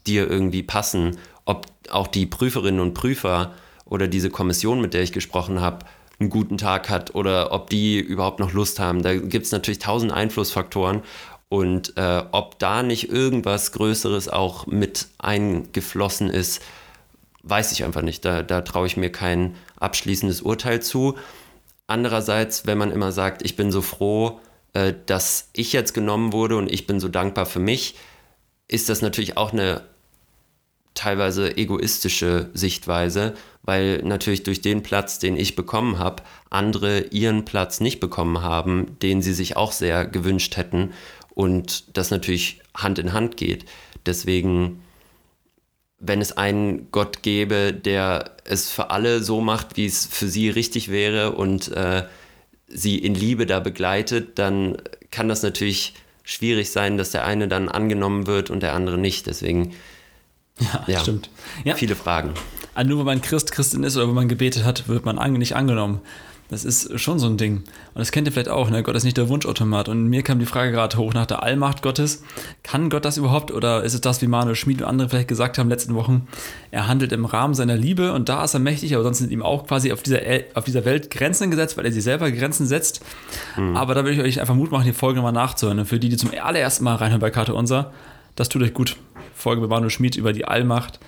dir 0.08 0.30
irgendwie 0.30 0.64
passen. 0.64 1.18
Ob 1.46 1.68
auch 1.90 2.08
die 2.08 2.26
Prüferinnen 2.26 2.82
und 2.82 2.94
Prüfer 2.94 3.54
oder 3.86 4.08
diese 4.08 4.30
Kommission, 4.30 4.82
mit 4.82 4.94
der 4.94 5.04
ich 5.04 5.12
gesprochen 5.12 5.62
habe, 5.62 5.86
einen 6.20 6.30
guten 6.30 6.58
Tag 6.58 6.90
hat 6.90 7.14
oder 7.14 7.52
ob 7.52 7.70
die 7.70 8.00
überhaupt 8.00 8.40
noch 8.40 8.54
Lust 8.54 8.80
haben. 8.80 9.04
Da 9.04 9.16
gibt 9.16 9.46
es 9.46 9.52
natürlich 9.52 9.80
tausend 9.80 10.12
Einflussfaktoren. 10.12 11.02
Und 11.50 11.96
äh, 11.98 12.24
ob 12.32 12.58
da 12.60 12.84
nicht 12.84 13.10
irgendwas 13.10 13.72
Größeres 13.72 14.30
auch 14.30 14.66
mit 14.66 15.08
eingeflossen 15.20 16.30
ist, 16.30 16.62
weiß 17.44 17.72
ich 17.72 17.84
einfach 17.84 18.02
nicht. 18.02 18.26
Da, 18.26 18.44
da 18.44 18.62
traue 18.62 18.88
ich 18.88 18.98
mir 18.98 19.12
kein 19.12 19.56
abschließendes 19.80 20.42
Urteil 20.42 20.82
zu. 20.82 21.16
Andererseits, 21.88 22.66
wenn 22.66 22.80
man 22.80 22.92
immer 22.92 23.12
sagt, 23.12 23.44
ich 23.44 23.56
bin 23.56 23.72
so 23.72 23.82
froh, 23.82 24.40
äh, 24.76 24.94
dass 25.06 25.50
ich 25.54 25.74
jetzt 25.74 25.94
genommen 25.94 26.34
wurde 26.34 26.58
und 26.58 26.72
ich 26.72 26.86
bin 26.86 27.00
so 27.00 27.08
dankbar 27.08 27.46
für 27.46 27.60
mich, 27.60 27.96
ist 28.68 28.90
das 28.90 29.02
natürlich 29.02 29.38
auch 29.38 29.54
eine 29.54 29.84
teilweise 30.94 31.56
egoistische 31.58 32.50
Sichtweise, 32.54 33.36
weil 33.64 34.02
natürlich 34.04 34.44
durch 34.44 34.62
den 34.62 34.84
Platz, 34.84 35.18
den 35.18 35.38
ich 35.38 35.56
bekommen 35.56 35.98
habe, 35.98 36.24
andere 36.50 37.06
ihren 37.06 37.46
Platz 37.46 37.80
nicht 37.80 38.02
bekommen 38.02 38.42
haben, 38.42 39.00
den 39.02 39.22
sie 39.22 39.34
sich 39.34 39.56
auch 39.56 39.72
sehr 39.72 40.06
gewünscht 40.06 40.58
hätten 40.58 40.92
und 41.34 41.98
das 41.98 42.12
natürlich 42.12 42.62
Hand 42.76 43.00
in 43.00 43.14
Hand 43.14 43.38
geht. 43.38 43.66
Deswegen, 44.06 44.82
wenn 46.00 46.20
es 46.20 46.36
einen 46.36 46.92
Gott 46.92 47.24
gäbe, 47.24 47.72
der 47.74 48.36
es 48.44 48.70
für 48.70 48.90
alle 48.90 49.24
so 49.24 49.40
macht, 49.40 49.78
wie 49.78 49.86
es 49.86 50.06
für 50.06 50.28
sie 50.28 50.50
richtig 50.50 50.92
wäre 50.92 51.32
und 51.32 51.72
äh, 51.72 52.04
sie 52.76 52.98
in 52.98 53.16
Liebe 53.16 53.46
da 53.46 53.60
begleitet, 53.60 54.38
dann 54.38 54.78
kann 55.12 55.30
das 55.30 55.44
natürlich 55.44 55.94
schwierig 56.24 56.72
sein, 56.72 56.98
dass 56.98 57.12
der 57.12 57.26
eine 57.26 57.48
dann 57.48 57.70
angenommen 57.70 58.28
wird 58.28 58.50
und 58.50 58.62
der 58.62 58.74
andere 58.74 58.98
nicht. 58.98 59.28
Deswegen, 59.28 59.74
ja, 60.60 60.84
ja 60.88 61.00
stimmt. 61.00 61.30
Ja. 61.64 61.76
Viele 61.76 61.96
Fragen. 61.96 62.34
Also 62.74 62.90
nur 62.90 63.00
wenn 63.00 63.06
man 63.06 63.22
Christ, 63.22 63.52
Christin 63.52 63.84
ist 63.84 63.96
oder 63.96 64.08
wenn 64.08 64.16
man 64.16 64.28
gebetet 64.28 64.66
hat, 64.66 64.88
wird 64.88 65.06
man 65.06 65.16
nicht 65.34 65.56
angenommen. 65.56 66.02
Das 66.48 66.64
ist 66.64 67.00
schon 67.00 67.18
so 67.18 67.26
ein 67.26 67.38
Ding. 67.38 67.58
Und 67.58 67.66
das 67.96 68.12
kennt 68.12 68.28
ihr 68.28 68.32
vielleicht 68.32 68.50
auch, 68.50 68.70
ne? 68.70 68.84
Gott 68.84 68.96
ist 68.96 69.04
nicht 69.04 69.18
der 69.18 69.30
Wunschautomat. 69.30 69.90
Und 69.90 70.08
mir 70.10 70.22
kam 70.22 70.38
die 70.38 70.46
Frage 70.46 70.72
gerade 70.72 70.96
hoch 70.98 71.14
nach 71.14 71.26
der 71.26 71.42
Allmacht 71.42 71.82
Gottes. 71.82 72.24
Kann 72.62 72.92
Gott 72.92 73.04
das 73.04 73.18
überhaupt? 73.18 73.52
Oder 73.52 73.84
ist 73.84 73.96
es 73.96 74.02
das, 74.02 74.22
wie 74.22 74.28
Manuel 74.28 74.56
Schmid 74.56 74.82
und 74.82 74.88
andere 74.88 75.10
vielleicht 75.10 75.28
gesagt 75.28 75.58
haben 75.58 75.66
in 75.66 75.70
den 75.70 75.78
letzten 75.78 75.96
Wochen? 75.96 76.28
Er 76.70 76.88
handelt 76.88 77.12
im 77.14 77.26
Rahmen 77.26 77.56
seiner 77.56 77.76
Liebe 77.76 78.14
und 78.14 78.30
da 78.30 78.44
ist 78.44 78.54
er 78.54 78.60
mächtig, 78.60 78.94
aber 78.94 79.04
sonst 79.04 79.18
sind 79.18 79.32
ihm 79.32 79.42
auch 79.42 79.66
quasi 79.66 79.92
auf 79.92 80.04
dieser, 80.04 80.20
auf 80.54 80.66
dieser 80.66 80.86
Welt 80.86 81.10
Grenzen 81.10 81.50
gesetzt, 81.50 81.78
weil 81.78 81.86
er 81.86 81.92
sich 81.92 82.04
selber 82.04 82.30
Grenzen 82.30 82.68
setzt. 82.68 83.04
Mhm. 83.58 83.76
Aber 83.76 83.96
da 83.96 84.04
würde 84.04 84.14
ich 84.14 84.22
euch 84.22 84.40
einfach 84.40 84.56
Mut 84.56 84.72
machen, 84.72 84.86
die 84.86 84.94
Folge 84.94 85.18
nochmal 85.18 85.34
nachzuhören. 85.34 85.80
Und 85.80 85.86
für 85.88 86.00
die, 86.00 86.10
die 86.10 86.18
zum 86.18 86.30
allerersten 86.40 86.84
Mal 86.84 86.96
reinhören 86.96 87.22
bei 87.22 87.32
Karte 87.32 87.56
Unser, 87.56 87.92
das 88.36 88.50
tut 88.50 88.62
euch 88.62 88.74
gut. 88.74 88.98
Folge 89.34 89.62
mit 89.62 89.70
Manuel 89.72 89.90
Schmid 89.90 90.16
über 90.16 90.32
die 90.32 90.46
Allmacht 90.46 91.00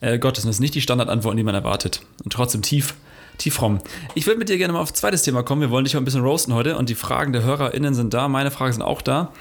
äh, 0.00 0.18
Gottes. 0.18 0.44
Und 0.44 0.48
das 0.48 0.56
ist 0.56 0.60
nicht 0.60 0.74
die 0.74 0.82
Standardantworten, 0.82 1.38
die 1.38 1.44
man 1.44 1.54
erwartet. 1.54 2.02
Und 2.24 2.32
trotzdem 2.32 2.60
tief 2.60 2.94
tiefraum. 3.38 3.78
Ich 4.14 4.26
würde 4.26 4.38
mit 4.38 4.48
dir 4.48 4.58
gerne 4.58 4.72
mal 4.72 4.80
auf 4.80 4.92
ein 4.92 4.94
zweites 4.94 5.22
Thema 5.22 5.42
kommen. 5.42 5.60
Wir 5.60 5.70
wollen 5.70 5.84
dich 5.84 5.94
mal 5.94 6.00
ein 6.00 6.04
bisschen 6.04 6.22
roasten 6.22 6.54
heute 6.54 6.76
und 6.76 6.88
die 6.88 6.94
Fragen 6.94 7.32
der 7.32 7.42
HörerInnen 7.42 7.94
sind 7.94 8.14
da. 8.14 8.28
Meine 8.28 8.50
Fragen 8.50 8.72
sind 8.72 8.82
auch 8.82 9.02
da. 9.02 9.32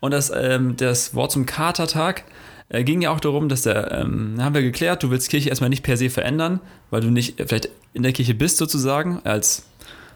Und 0.00 0.10
das, 0.12 0.32
ähm, 0.34 0.76
das 0.76 1.14
Wort 1.14 1.32
zum 1.32 1.46
Katertag 1.46 2.24
äh, 2.68 2.84
ging 2.84 3.02
ja 3.02 3.10
auch 3.10 3.20
darum, 3.20 3.48
dass 3.48 3.62
der, 3.62 3.92
ähm, 3.92 4.36
haben 4.38 4.54
wir 4.54 4.62
geklärt, 4.62 5.02
du 5.02 5.10
willst 5.10 5.28
Kirche 5.28 5.48
erstmal 5.48 5.70
nicht 5.70 5.82
per 5.82 5.96
se 5.96 6.10
verändern, 6.10 6.60
weil 6.90 7.00
du 7.00 7.10
nicht 7.10 7.38
äh, 7.38 7.46
vielleicht 7.46 7.68
in 7.92 8.02
der 8.02 8.12
Kirche 8.12 8.34
bist 8.34 8.56
sozusagen, 8.56 9.20
als 9.24 9.66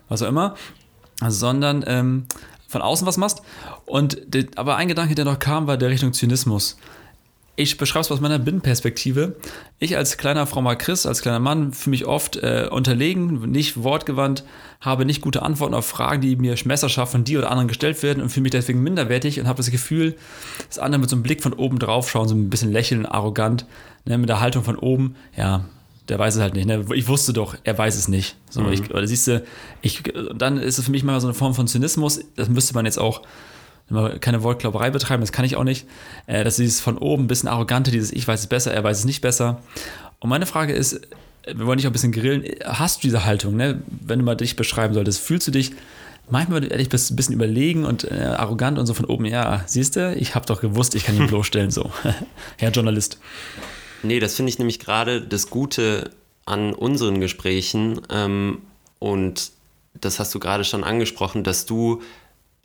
was 0.09 0.23
auch 0.23 0.29
immer, 0.29 0.55
sondern 1.27 1.85
ähm, 1.87 2.27
von 2.67 2.83
außen 2.83 3.07
was 3.07 3.17
machst. 3.17 3.43
Und 3.87 4.21
aber 4.57 4.77
ein 4.77 4.89
Gedanke, 4.89 5.15
der 5.15 5.25
noch 5.25 5.39
kam, 5.39 5.67
war 5.67 5.77
der 5.77 5.91
Richtung 5.91 6.13
Zynismus. 6.13 6.79
Ich 7.59 7.77
beschreibe 7.77 8.03
es 8.03 8.11
aus 8.13 8.21
meiner 8.21 8.39
Binnenperspektive. 8.39 9.35
Ich 9.81 9.97
als 9.97 10.17
kleiner 10.17 10.47
frommer 10.47 10.77
Christ, 10.77 11.09
als 11.09 11.23
kleiner 11.23 11.41
Mann, 11.41 11.73
fühle 11.73 11.91
mich 11.91 12.07
oft 12.07 12.37
äh, 12.37 12.69
unterlegen, 12.71 13.51
nicht 13.51 13.83
wortgewandt, 13.83 14.45
habe 14.81 15.05
nicht 15.05 15.23
gute 15.23 15.43
Antworten 15.43 15.75
auf 15.75 15.85
Fragen, 15.85 16.23
die 16.23 16.37
mir 16.37 16.55
messerscharf 16.65 17.11
von 17.11 17.25
dir 17.25 17.41
oder 17.41 17.51
anderen 17.51 17.67
gestellt 17.67 18.01
werden 18.05 18.23
und 18.23 18.29
fühle 18.29 18.45
mich 18.45 18.53
deswegen 18.53 18.81
minderwertig 18.81 19.41
und 19.41 19.49
habe 19.49 19.57
das 19.57 19.73
Gefühl, 19.73 20.15
dass 20.69 20.79
andere 20.79 21.01
mit 21.01 21.11
so 21.11 21.17
einem 21.17 21.25
Blick 21.25 21.43
von 21.43 21.53
oben 21.53 21.81
drauf 21.81 22.09
schauen, 22.09 22.29
so 22.29 22.37
ein 22.37 22.49
bisschen 22.49 22.71
lächeln, 22.71 23.07
arrogant, 23.07 23.67
ne, 24.05 24.19
mit 24.19 24.29
der 24.29 24.39
Haltung 24.39 24.63
von 24.63 24.77
oben, 24.77 25.17
ja, 25.37 25.65
der 26.09 26.21
weiß 26.21 26.37
es 26.37 26.41
halt 26.41 26.55
nicht. 26.55 26.67
Ne? 26.67 26.85
Ich 26.95 27.09
wusste 27.09 27.33
doch, 27.33 27.57
er 27.65 27.77
weiß 27.77 27.97
es 27.97 28.07
nicht. 28.07 28.37
So, 28.51 28.61
mhm. 28.61 28.73
ich, 28.73 28.89
oder 28.89 29.05
siehst 29.05 29.27
du, 29.27 29.43
ich, 29.83 30.05
dann 30.33 30.59
ist 30.59 30.79
es 30.79 30.85
für 30.85 30.93
mich 30.93 31.03
mal 31.03 31.21
so 31.21 31.27
eine 31.27 31.35
Form 31.35 31.55
von 31.55 31.67
Zynismus. 31.67 32.21
Das 32.37 32.49
müsste 32.49 32.73
man 32.75 32.85
jetzt 32.85 33.01
auch 33.01 33.23
keine 34.21 34.43
Wortklauberei 34.43 34.91
betreiben, 34.91 35.23
das 35.23 35.33
kann 35.33 35.45
ich 35.45 35.57
auch 35.57 35.65
nicht. 35.65 35.87
Äh, 36.27 36.45
dass 36.45 36.57
dieses 36.57 36.81
von 36.81 36.99
oben 36.99 37.25
ein 37.25 37.29
bisschen 37.29 37.49
arrogante, 37.49 37.91
dieses 37.91 38.13
Ich 38.13 38.27
weiß 38.27 38.41
es 38.41 38.47
besser, 38.47 38.73
er 38.73 38.85
weiß 38.85 38.99
es 38.99 39.05
nicht 39.05 39.21
besser. 39.21 39.63
Und 40.21 40.31
meine 40.31 40.47
Frage 40.47 40.73
ist, 40.73 41.01
wir 41.47 41.67
wollen 41.67 41.79
dich 41.79 41.87
auch 41.87 41.91
ein 41.91 41.95
bisschen 41.95 42.13
grillen, 42.13 42.45
hast 42.65 42.99
du 42.99 43.01
diese 43.03 43.25
Haltung, 43.25 43.57
ne? 43.57 43.83
wenn 43.89 44.19
du 44.19 44.25
mal 44.25 44.35
dich 44.35 44.57
beschreiben 44.57 44.93
solltest, 44.93 45.21
fühlst 45.21 45.47
du 45.47 45.51
dich 45.51 45.73
manchmal 46.31 46.71
ehrlich 46.71 46.89
bist 46.89 47.11
ein 47.11 47.17
bisschen 47.17 47.35
überlegen 47.35 47.85
und 47.85 48.05
äh, 48.05 48.35
arrogant 48.37 48.79
und 48.79 48.87
so 48.87 48.95
von 48.95 49.07
oben, 49.07 49.25
ja, 49.25 49.63
siehst 49.67 49.97
du, 49.97 50.15
ich 50.15 50.35
habe 50.35 50.47
doch 50.47 50.61
gewusst, 50.61 50.95
ich 50.95 51.05
kann 51.05 51.17
ihn 51.17 51.27
bloßstellen, 51.29 51.71
so, 51.71 51.91
Herr 52.57 52.71
Journalist. 52.71 53.19
Nee, 54.03 54.21
das 54.21 54.35
finde 54.35 54.51
ich 54.51 54.59
nämlich 54.59 54.79
gerade 54.79 55.23
das 55.23 55.51
Gute 55.51 56.11
an 56.45 56.73
unseren 56.75 57.21
Gesprächen 57.21 58.01
ähm, 58.11 58.59
und 58.99 59.53
das 60.01 60.21
hast 60.21 60.35
du 60.35 60.39
gerade 60.39 60.65
schon 60.65 60.85
angesprochen, 60.85 61.45
dass 61.45 61.67
du 61.67 62.03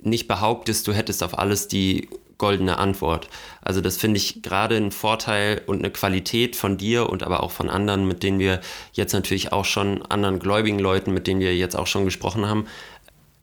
nicht 0.05 0.27
behauptest, 0.27 0.87
du 0.87 0.93
hättest 0.93 1.23
auf 1.23 1.37
alles 1.37 1.67
die 1.67 2.09
goldene 2.37 2.77
Antwort. 2.77 3.29
Also 3.61 3.79
das 3.79 3.97
finde 3.97 4.17
ich 4.17 4.41
gerade 4.41 4.75
ein 4.75 4.91
Vorteil 4.91 5.61
und 5.65 5.79
eine 5.79 5.91
Qualität 5.91 6.55
von 6.55 6.77
dir 6.77 7.09
und 7.09 7.23
aber 7.23 7.43
auch 7.43 7.51
von 7.51 7.69
anderen, 7.69 8.07
mit 8.07 8.23
denen 8.23 8.39
wir 8.39 8.59
jetzt 8.91 9.13
natürlich 9.13 9.51
auch 9.53 9.65
schon, 9.65 10.01
anderen 10.03 10.39
gläubigen 10.39 10.79
Leuten, 10.79 11.13
mit 11.13 11.27
denen 11.27 11.39
wir 11.39 11.55
jetzt 11.55 11.75
auch 11.75 11.87
schon 11.87 12.05
gesprochen 12.05 12.45
haben, 12.45 12.65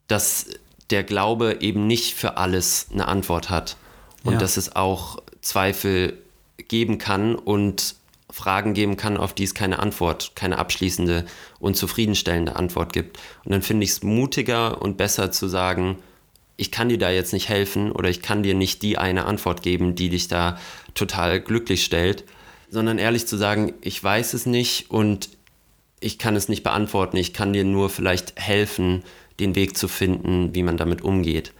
dass 0.07 0.47
der 0.89 1.03
Glaube 1.03 1.57
eben 1.61 1.87
nicht 1.87 2.13
für 2.13 2.37
alles 2.37 2.87
eine 2.91 3.07
Antwort 3.07 3.49
hat 3.49 3.77
und 4.23 4.33
ja. 4.33 4.39
dass 4.39 4.57
es 4.57 4.75
auch 4.75 5.21
Zweifel 5.41 6.17
geben 6.67 6.97
kann 6.97 7.35
und 7.35 7.95
Fragen 8.29 8.73
geben 8.73 8.97
kann, 8.97 9.17
auf 9.17 9.33
die 9.33 9.43
es 9.43 9.53
keine 9.53 9.79
Antwort, 9.79 10.31
keine 10.35 10.57
abschließende 10.57 11.25
und 11.59 11.75
zufriedenstellende 11.75 12.55
Antwort 12.55 12.93
gibt. 12.93 13.17
Und 13.43 13.51
dann 13.51 13.61
finde 13.61 13.83
ich 13.83 13.91
es 13.91 14.03
mutiger 14.03 14.81
und 14.81 14.97
besser 14.97 15.31
zu 15.31 15.47
sagen, 15.47 15.97
ich 16.61 16.69
kann 16.69 16.89
dir 16.89 16.99
da 16.99 17.09
jetzt 17.09 17.33
nicht 17.33 17.49
helfen 17.49 17.91
oder 17.91 18.07
ich 18.07 18.21
kann 18.21 18.43
dir 18.43 18.53
nicht 18.53 18.83
die 18.83 18.99
eine 18.99 19.25
Antwort 19.25 19.63
geben, 19.63 19.95
die 19.95 20.09
dich 20.09 20.27
da 20.27 20.59
total 20.93 21.41
glücklich 21.41 21.83
stellt, 21.83 22.23
sondern 22.69 22.99
ehrlich 22.99 23.25
zu 23.25 23.35
sagen, 23.35 23.73
ich 23.81 24.01
weiß 24.01 24.35
es 24.35 24.45
nicht 24.45 24.91
und 24.91 25.29
ich 25.99 26.19
kann 26.19 26.35
es 26.35 26.49
nicht 26.49 26.61
beantworten, 26.61 27.17
ich 27.17 27.33
kann 27.33 27.51
dir 27.51 27.63
nur 27.63 27.89
vielleicht 27.89 28.39
helfen, 28.39 29.03
den 29.39 29.55
Weg 29.55 29.75
zu 29.75 29.87
finden, 29.87 30.53
wie 30.53 30.61
man 30.61 30.77
damit 30.77 31.01
umgeht. 31.01 31.51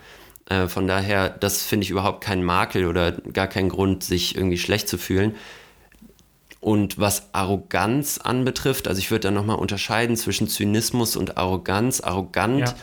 Äh, 0.45 0.67
von 0.67 0.85
daher, 0.85 1.29
das 1.29 1.63
finde 1.63 1.85
ich 1.85 1.89
überhaupt 1.89 2.23
keinen 2.23 2.43
Makel 2.43 2.85
oder 2.85 3.11
gar 3.11 3.47
keinen 3.47 3.69
Grund, 3.69 4.03
sich 4.03 4.35
irgendwie 4.35 4.59
schlecht 4.59 4.87
zu 4.87 4.99
fühlen. 4.99 5.35
Und 6.59 6.99
was 6.99 7.33
Arroganz 7.33 8.19
anbetrifft, 8.19 8.87
also 8.87 8.99
ich 8.99 9.09
würde 9.09 9.29
da 9.29 9.31
nochmal 9.31 9.57
unterscheiden 9.57 10.15
zwischen 10.15 10.47
Zynismus 10.47 11.15
und 11.15 11.37
Arroganz. 11.37 12.01
Arrogant 12.01 12.59
ja 12.59 12.75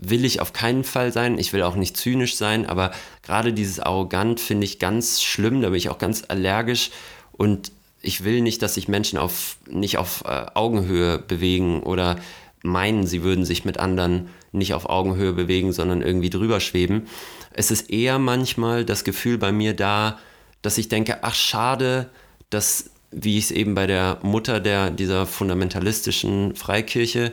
will 0.00 0.24
ich 0.24 0.40
auf 0.40 0.52
keinen 0.52 0.82
Fall 0.82 1.12
sein. 1.12 1.38
Ich 1.38 1.52
will 1.52 1.62
auch 1.62 1.76
nicht 1.76 1.96
zynisch 1.96 2.34
sein, 2.36 2.66
aber 2.66 2.90
gerade 3.22 3.52
dieses 3.52 3.80
Arrogant 3.80 4.40
finde 4.40 4.64
ich 4.64 4.78
ganz 4.78 5.22
schlimm. 5.22 5.60
Da 5.60 5.68
bin 5.68 5.76
ich 5.76 5.90
auch 5.90 5.98
ganz 5.98 6.24
allergisch 6.28 6.90
und 7.32 7.70
ich 8.02 8.24
will 8.24 8.40
nicht, 8.40 8.62
dass 8.62 8.74
sich 8.74 8.88
Menschen 8.88 9.18
auf, 9.18 9.58
nicht 9.68 9.98
auf 9.98 10.24
äh, 10.24 10.46
Augenhöhe 10.54 11.18
bewegen 11.18 11.82
oder 11.82 12.16
meinen, 12.62 13.06
sie 13.06 13.22
würden 13.22 13.44
sich 13.44 13.64
mit 13.64 13.78
anderen 13.78 14.30
nicht 14.52 14.74
auf 14.74 14.88
Augenhöhe 14.88 15.34
bewegen, 15.34 15.72
sondern 15.72 16.02
irgendwie 16.02 16.30
drüber 16.30 16.60
schweben. 16.60 17.06
Es 17.52 17.70
ist 17.70 17.90
eher 17.90 18.18
manchmal 18.18 18.84
das 18.84 19.04
Gefühl 19.04 19.38
bei 19.38 19.52
mir 19.52 19.74
da, 19.74 20.18
dass 20.62 20.78
ich 20.78 20.88
denke, 20.88 21.18
ach 21.22 21.34
schade, 21.34 22.10
dass, 22.48 22.90
wie 23.10 23.38
ich 23.38 23.44
es 23.44 23.50
eben 23.50 23.74
bei 23.74 23.86
der 23.86 24.18
Mutter 24.22 24.60
der, 24.60 24.90
dieser 24.90 25.26
fundamentalistischen 25.26 26.54
Freikirche 26.56 27.32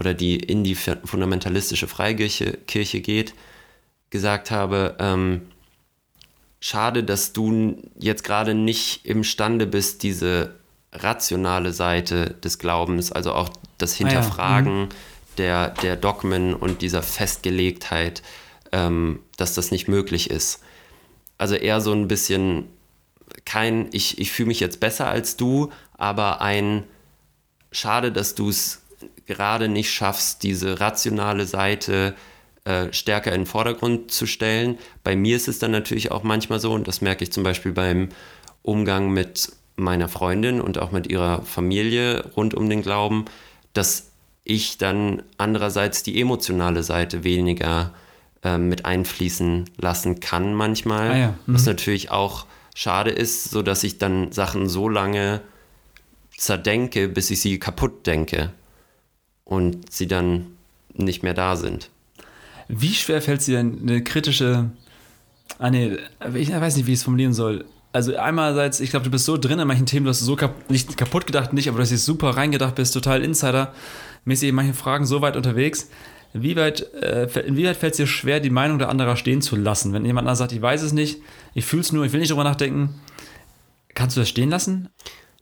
oder 0.00 0.14
die 0.14 0.36
in 0.36 0.64
die 0.64 0.74
fundamentalistische 0.74 1.86
Freikirche 1.86 2.58
Kirche 2.66 3.02
geht, 3.02 3.34
gesagt 4.08 4.50
habe, 4.50 4.96
ähm, 4.98 5.42
schade, 6.58 7.04
dass 7.04 7.34
du 7.34 7.76
jetzt 7.98 8.24
gerade 8.24 8.54
nicht 8.54 9.04
imstande 9.04 9.66
bist, 9.66 10.02
diese 10.02 10.54
rationale 10.92 11.74
Seite 11.74 12.34
des 12.42 12.58
Glaubens, 12.58 13.12
also 13.12 13.34
auch 13.34 13.50
das 13.76 13.94
Hinterfragen 13.94 14.72
ah 14.72 14.80
ja. 14.80 14.84
mhm. 14.86 14.88
der, 15.36 15.68
der 15.68 15.96
Dogmen 15.96 16.54
und 16.54 16.80
dieser 16.80 17.02
Festgelegtheit, 17.02 18.22
ähm, 18.72 19.20
dass 19.36 19.52
das 19.54 19.70
nicht 19.70 19.86
möglich 19.86 20.30
ist. 20.30 20.62
Also 21.36 21.56
eher 21.56 21.82
so 21.82 21.92
ein 21.92 22.08
bisschen 22.08 22.68
kein, 23.44 23.88
ich, 23.92 24.18
ich 24.18 24.32
fühle 24.32 24.48
mich 24.48 24.60
jetzt 24.60 24.80
besser 24.80 25.08
als 25.08 25.36
du, 25.36 25.70
aber 25.98 26.40
ein, 26.40 26.84
schade, 27.70 28.10
dass 28.12 28.34
du 28.34 28.48
es 28.48 28.80
gerade 29.30 29.68
nicht 29.68 29.92
schaffst, 29.92 30.42
diese 30.42 30.80
rationale 30.80 31.46
Seite 31.46 32.16
äh, 32.64 32.92
stärker 32.92 33.32
in 33.32 33.42
den 33.42 33.46
Vordergrund 33.46 34.10
zu 34.10 34.26
stellen. 34.26 34.76
Bei 35.04 35.14
mir 35.14 35.36
ist 35.36 35.46
es 35.46 35.60
dann 35.60 35.70
natürlich 35.70 36.10
auch 36.10 36.24
manchmal 36.24 36.58
so, 36.58 36.72
und 36.72 36.88
das 36.88 37.00
merke 37.00 37.22
ich 37.22 37.32
zum 37.32 37.44
Beispiel 37.44 37.72
beim 37.72 38.08
Umgang 38.62 39.10
mit 39.10 39.52
meiner 39.76 40.08
Freundin 40.08 40.60
und 40.60 40.78
auch 40.78 40.90
mit 40.90 41.06
ihrer 41.06 41.42
Familie 41.42 42.26
rund 42.36 42.54
um 42.54 42.68
den 42.68 42.82
Glauben, 42.82 43.26
dass 43.72 44.10
ich 44.42 44.78
dann 44.78 45.22
andererseits 45.38 46.02
die 46.02 46.20
emotionale 46.20 46.82
Seite 46.82 47.22
weniger 47.22 47.94
äh, 48.42 48.58
mit 48.58 48.84
einfließen 48.84 49.70
lassen 49.78 50.18
kann 50.18 50.52
manchmal, 50.54 51.10
ah 51.12 51.16
ja. 51.16 51.28
mhm. 51.46 51.54
was 51.54 51.66
natürlich 51.66 52.10
auch 52.10 52.46
schade 52.74 53.10
ist, 53.10 53.44
so 53.44 53.62
dass 53.62 53.84
ich 53.84 53.98
dann 53.98 54.32
Sachen 54.32 54.68
so 54.68 54.88
lange 54.88 55.40
zerdenke, 56.36 57.08
bis 57.08 57.30
ich 57.30 57.40
sie 57.40 57.60
kaputt 57.60 58.08
denke 58.08 58.50
und 59.50 59.92
sie 59.92 60.06
dann 60.06 60.46
nicht 60.94 61.22
mehr 61.22 61.34
da 61.34 61.56
sind. 61.56 61.90
Wie 62.68 62.94
schwer 62.94 63.20
fällt 63.20 63.40
es 63.40 63.46
dir 63.46 63.56
denn 63.56 63.80
eine 63.82 64.02
kritische, 64.02 64.70
ah 65.58 65.70
nee, 65.70 65.98
ich 66.34 66.52
weiß 66.52 66.76
nicht, 66.76 66.86
wie 66.86 66.92
ich 66.92 67.00
es 67.00 67.02
formulieren 67.02 67.34
soll. 67.34 67.64
Also 67.92 68.16
einerseits, 68.16 68.78
ich 68.78 68.90
glaube, 68.90 69.04
du 69.04 69.10
bist 69.10 69.24
so 69.24 69.36
drin 69.36 69.58
in 69.58 69.66
manchen 69.66 69.86
Themen, 69.86 70.04
du 70.04 70.10
hast 70.10 70.20
so 70.20 70.36
kap 70.36 70.70
nicht 70.70 70.96
kaputt 70.96 71.26
gedacht, 71.26 71.52
nicht, 71.52 71.68
aber 71.68 71.78
du 71.78 71.82
hast 71.82 71.90
jetzt 71.90 72.04
super 72.04 72.30
reingedacht, 72.30 72.76
bist 72.76 72.94
total 72.94 73.24
Insider-mäßig 73.24 74.48
in 74.48 74.54
manchen 74.54 74.74
Fragen 74.74 75.04
so 75.04 75.20
weit 75.20 75.36
unterwegs. 75.36 75.90
Wie 76.32 76.54
weit, 76.54 76.82
äh, 76.94 77.26
inwieweit 77.44 77.76
fällt 77.76 77.94
es 77.94 77.96
dir 77.96 78.06
schwer, 78.06 78.38
die 78.38 78.50
Meinung 78.50 78.78
der 78.78 78.88
anderen 78.88 79.16
stehen 79.16 79.42
zu 79.42 79.56
lassen? 79.56 79.92
Wenn 79.92 80.04
jemand 80.04 80.34
sagt, 80.36 80.52
ich 80.52 80.62
weiß 80.62 80.82
es 80.82 80.92
nicht, 80.92 81.20
ich 81.54 81.64
fühle 81.64 81.82
es 81.82 81.90
nur, 81.90 82.04
ich 82.04 82.12
will 82.12 82.20
nicht 82.20 82.30
drüber 82.30 82.44
nachdenken, 82.44 83.00
kannst 83.94 84.16
du 84.16 84.20
das 84.20 84.28
stehen 84.28 84.50
lassen? 84.50 84.90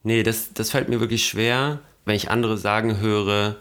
Nee, 0.02 0.22
das, 0.22 0.54
das 0.54 0.70
fällt 0.70 0.88
mir 0.88 1.00
wirklich 1.00 1.26
schwer, 1.26 1.80
wenn 2.06 2.16
ich 2.16 2.30
andere 2.30 2.56
sagen 2.56 3.00
höre, 3.00 3.56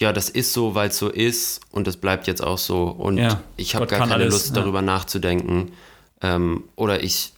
ja, 0.00 0.14
das 0.14 0.30
ist 0.30 0.54
so, 0.54 0.74
weil 0.74 0.88
es 0.88 0.98
so 0.98 1.10
ist 1.10 1.60
und 1.70 1.86
das 1.86 1.98
bleibt 1.98 2.26
jetzt 2.26 2.42
auch 2.42 2.56
so. 2.56 2.84
Und 2.84 3.18
ja, 3.18 3.42
ich 3.56 3.74
habe 3.74 3.86
gar 3.86 4.00
keine 4.00 4.14
alles, 4.14 4.32
Lust, 4.32 4.48
ja. 4.48 4.54
darüber 4.54 4.80
nachzudenken. 4.80 5.72
Ähm, 6.22 6.64
oder 6.74 7.02
ich 7.04 7.34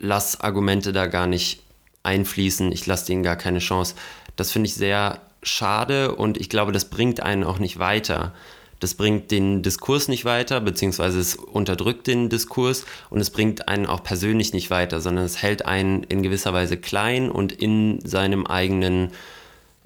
lasse 0.00 0.42
Argumente 0.42 0.92
da 0.92 1.06
gar 1.06 1.28
nicht 1.28 1.62
einfließen, 2.02 2.72
ich 2.72 2.86
lasse 2.86 3.06
denen 3.06 3.22
gar 3.22 3.36
keine 3.36 3.60
Chance. 3.60 3.94
Das 4.34 4.50
finde 4.50 4.66
ich 4.66 4.74
sehr 4.74 5.20
schade 5.44 6.16
und 6.16 6.38
ich 6.38 6.48
glaube, 6.48 6.72
das 6.72 6.86
bringt 6.86 7.22
einen 7.22 7.44
auch 7.44 7.60
nicht 7.60 7.78
weiter. 7.78 8.34
Das 8.80 8.94
bringt 8.94 9.30
den 9.30 9.62
Diskurs 9.62 10.08
nicht 10.08 10.24
weiter, 10.24 10.60
beziehungsweise 10.60 11.20
es 11.20 11.36
unterdrückt 11.36 12.08
den 12.08 12.28
Diskurs 12.28 12.84
und 13.10 13.20
es 13.20 13.30
bringt 13.30 13.68
einen 13.68 13.86
auch 13.86 14.02
persönlich 14.02 14.52
nicht 14.52 14.70
weiter, 14.70 15.00
sondern 15.00 15.24
es 15.24 15.40
hält 15.40 15.66
einen 15.66 16.02
in 16.02 16.24
gewisser 16.24 16.52
Weise 16.52 16.76
klein 16.76 17.30
und 17.30 17.52
in 17.52 18.04
seinem 18.04 18.44
eigenen 18.44 19.12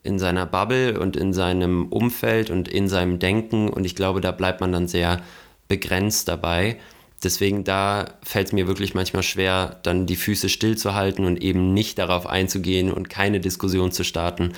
in 0.07 0.19
seiner 0.19 0.47
Bubble 0.47 0.99
und 0.99 1.17
in 1.17 1.33
seinem 1.33 1.87
Umfeld 1.87 2.51
und 2.51 2.69
in 2.69 2.89
seinem 2.89 3.19
Denken 3.19 3.69
und 3.69 3.85
ich 3.85 3.95
glaube, 3.95 4.21
da 4.21 4.31
bleibt 4.31 4.61
man 4.61 4.73
dann 4.73 4.89
sehr 4.89 5.21
begrenzt 5.69 6.29
dabei. 6.29 6.79
Deswegen 7.23 7.65
da 7.65 8.07
fällt 8.23 8.49
es 8.49 8.53
mir 8.53 8.67
wirklich 8.67 8.95
manchmal 8.95 9.23
schwer, 9.23 9.81
dann 9.83 10.07
die 10.07 10.17
Füße 10.17 10.49
stillzuhalten 10.49 11.25
und 11.25 11.43
eben 11.43 11.73
nicht 11.73 11.99
darauf 11.99 12.27
einzugehen 12.27 12.93
und 12.93 13.09
keine 13.09 13.41
Diskussion 13.41 13.91
zu 13.91 14.05
starten. 14.05 14.53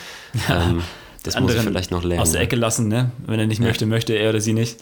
Ja, 0.49 0.71
ähm, 0.71 0.83
das 1.23 1.39
muss 1.41 1.55
ich 1.55 1.61
vielleicht 1.61 1.91
noch 1.91 2.05
lernen. 2.05 2.23
Aus 2.23 2.33
der 2.33 2.41
Ecke 2.41 2.57
lassen, 2.57 2.89
ne? 2.89 3.11
Wenn 3.27 3.39
er 3.39 3.47
nicht 3.47 3.61
ja. 3.61 3.67
möchte, 3.67 3.87
möchte 3.87 4.13
er 4.15 4.31
oder 4.31 4.41
sie 4.41 4.53
nicht. 4.53 4.81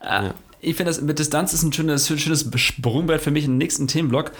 Äh, 0.00 0.06
ja. 0.06 0.34
ich 0.60 0.76
finde, 0.76 0.90
das 0.90 1.00
mit 1.00 1.18
Distanz 1.18 1.52
ist 1.52 1.62
ein 1.62 1.72
schönes, 1.72 2.06
schönes 2.06 2.48
Sprungbrett 2.54 3.20
für 3.20 3.30
mich 3.30 3.46
im 3.46 3.58
nächsten 3.58 3.86
Themenblock. 3.86 4.32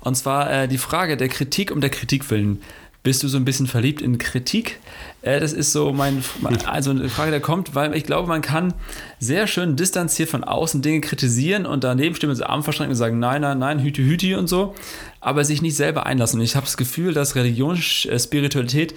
Und 0.00 0.16
zwar 0.16 0.52
äh, 0.52 0.68
die 0.68 0.78
Frage 0.78 1.16
der 1.16 1.28
Kritik 1.28 1.70
um 1.70 1.80
der 1.80 1.90
Kritik 1.90 2.30
willen. 2.30 2.62
Bist 3.06 3.22
du 3.22 3.28
so 3.28 3.36
ein 3.36 3.44
bisschen 3.44 3.68
verliebt 3.68 4.02
in 4.02 4.18
Kritik? 4.18 4.80
Äh, 5.22 5.38
das 5.38 5.52
ist 5.52 5.70
so 5.70 5.92
mein, 5.92 6.24
also 6.66 6.90
eine 6.90 7.08
Frage, 7.08 7.30
der 7.30 7.38
kommt, 7.38 7.76
weil 7.76 7.94
ich 7.94 8.02
glaube, 8.02 8.26
man 8.26 8.42
kann 8.42 8.74
sehr 9.20 9.46
schön 9.46 9.76
distanziert 9.76 10.28
von 10.28 10.42
außen 10.42 10.82
Dinge 10.82 11.02
kritisieren 11.02 11.66
und 11.66 11.84
daneben 11.84 12.16
stehen 12.16 12.30
mit 12.30 12.36
so 12.36 12.42
Arm 12.42 12.64
verschränken 12.64 12.94
und 12.94 12.98
sagen, 12.98 13.20
nein, 13.20 13.42
nein, 13.42 13.60
nein, 13.60 13.80
hüti, 13.80 14.02
hüti 14.02 14.34
und 14.34 14.48
so, 14.48 14.74
aber 15.20 15.44
sich 15.44 15.62
nicht 15.62 15.76
selber 15.76 16.04
einlassen. 16.04 16.40
Und 16.40 16.44
ich 16.44 16.56
habe 16.56 16.66
das 16.66 16.76
Gefühl, 16.76 17.14
dass 17.14 17.36
Religion, 17.36 17.76
äh, 17.76 18.18
Spiritualität 18.18 18.94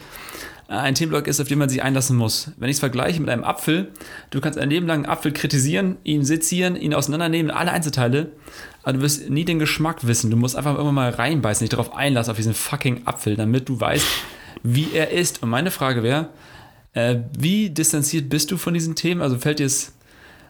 äh, 0.69 0.73
ein 0.73 0.95
Themenblock 0.95 1.27
ist, 1.27 1.39
auf 1.39 1.47
den 1.47 1.59
man 1.59 1.69
sich 1.69 1.83
einlassen 1.83 2.17
muss. 2.17 2.49
Wenn 2.57 2.69
ich 2.69 2.77
es 2.77 2.79
vergleiche 2.79 3.19
mit 3.19 3.29
einem 3.29 3.43
Apfel, 3.43 3.91
du 4.31 4.41
kannst 4.41 4.57
ein 4.57 4.71
Leben 4.71 4.87
lang 4.87 5.03
einen 5.03 5.11
Apfel 5.13 5.33
kritisieren, 5.33 5.97
ihn 6.03 6.25
sezieren, 6.25 6.75
ihn 6.75 6.95
auseinandernehmen, 6.95 7.51
alle 7.51 7.71
Einzelteile, 7.71 8.31
aber 8.89 8.97
du 8.97 9.03
wirst 9.03 9.29
nie 9.29 9.45
den 9.45 9.59
Geschmack 9.59 10.07
wissen. 10.07 10.31
Du 10.31 10.37
musst 10.37 10.55
einfach 10.55 10.77
immer 10.79 10.91
mal 10.91 11.11
reinbeißen, 11.11 11.63
dich 11.63 11.69
darauf 11.69 11.95
einlassen, 11.95 12.31
auf 12.31 12.37
diesen 12.37 12.55
fucking 12.55 13.05
Apfel, 13.05 13.35
damit 13.35 13.69
du 13.69 13.79
weißt, 13.79 14.05
wie 14.63 14.87
er 14.93 15.11
ist. 15.11 15.43
Und 15.43 15.49
meine 15.49 15.69
Frage 15.69 16.01
wäre, 16.01 16.29
äh, 16.93 17.17
wie 17.37 17.69
distanziert 17.69 18.29
bist 18.29 18.49
du 18.49 18.57
von 18.57 18.73
diesen 18.73 18.95
Themen? 18.95 19.21
Also 19.21 19.37
fällt 19.37 19.59
dir 19.59 19.67
es, 19.67 19.93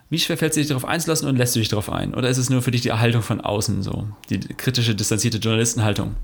wie 0.10 0.20
schwer 0.20 0.38
fällt 0.38 0.52
es 0.52 0.56
dir, 0.56 0.62
dich 0.62 0.70
darauf 0.70 0.86
einzulassen 0.86 1.28
und 1.28 1.36
lässt 1.36 1.54
du 1.56 1.60
dich 1.60 1.68
darauf 1.68 1.92
ein? 1.92 2.16
Oder 2.16 2.30
ist 2.30 2.38
es 2.38 2.50
nur 2.50 2.62
für 2.62 2.72
dich 2.72 2.80
die 2.80 2.90
Erhaltung 2.90 3.24
von 3.24 3.42
außen 3.42 3.84
so, 3.84 4.08
die 4.30 4.40
kritische, 4.40 4.96
distanzierte 4.96 5.40
Journalistenhaltung? 5.40 6.16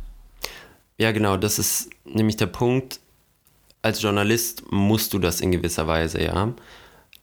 Ja, 0.97 1.11
genau, 1.11 1.35
das 1.35 1.59
ist 1.59 1.89
nämlich 2.05 2.37
der 2.37 2.47
Punkt 2.47 3.01
als 3.81 4.01
Journalist 4.01 4.63
musst 4.71 5.13
du 5.13 5.19
das 5.19 5.41
in 5.41 5.51
gewisser 5.51 5.85
Weise, 5.85 6.23
ja. 6.23 6.53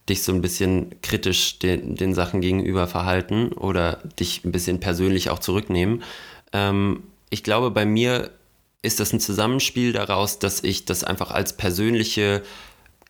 Dich 0.09 0.23
so 0.23 0.33
ein 0.33 0.43
bisschen 0.43 1.01
kritisch 1.03 1.59
den, 1.59 1.95
den 1.95 2.15
Sachen 2.15 2.41
gegenüber 2.41 2.89
verhalten 2.89 3.53
oder 3.53 4.03
dich 4.19 4.45
ein 4.45 4.53
bisschen 4.53 4.81
persönlich 4.81 5.31
auch 5.31 5.39
zurücknehmen. 5.39 6.03
Ähm, 6.53 7.05
ich 7.31 7.43
glaube, 7.45 7.71
bei 7.71 7.87
mir 7.87 8.31
ist 8.83 8.99
das 8.99 9.13
ein 9.13 9.21
Zusammenspiel 9.21 9.93
daraus, 9.93 10.39
dass 10.39 10.63
ich 10.65 10.85
das 10.85 11.05
einfach 11.05 11.31
als 11.31 11.57
persönliche 11.57 12.43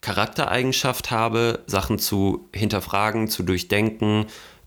Charaktereigenschaft 0.02 1.10
habe, 1.10 1.60
Sachen 1.66 1.98
zu 1.98 2.48
hinterfragen, 2.52 3.28
zu 3.28 3.42
durchdenken, 3.42 4.26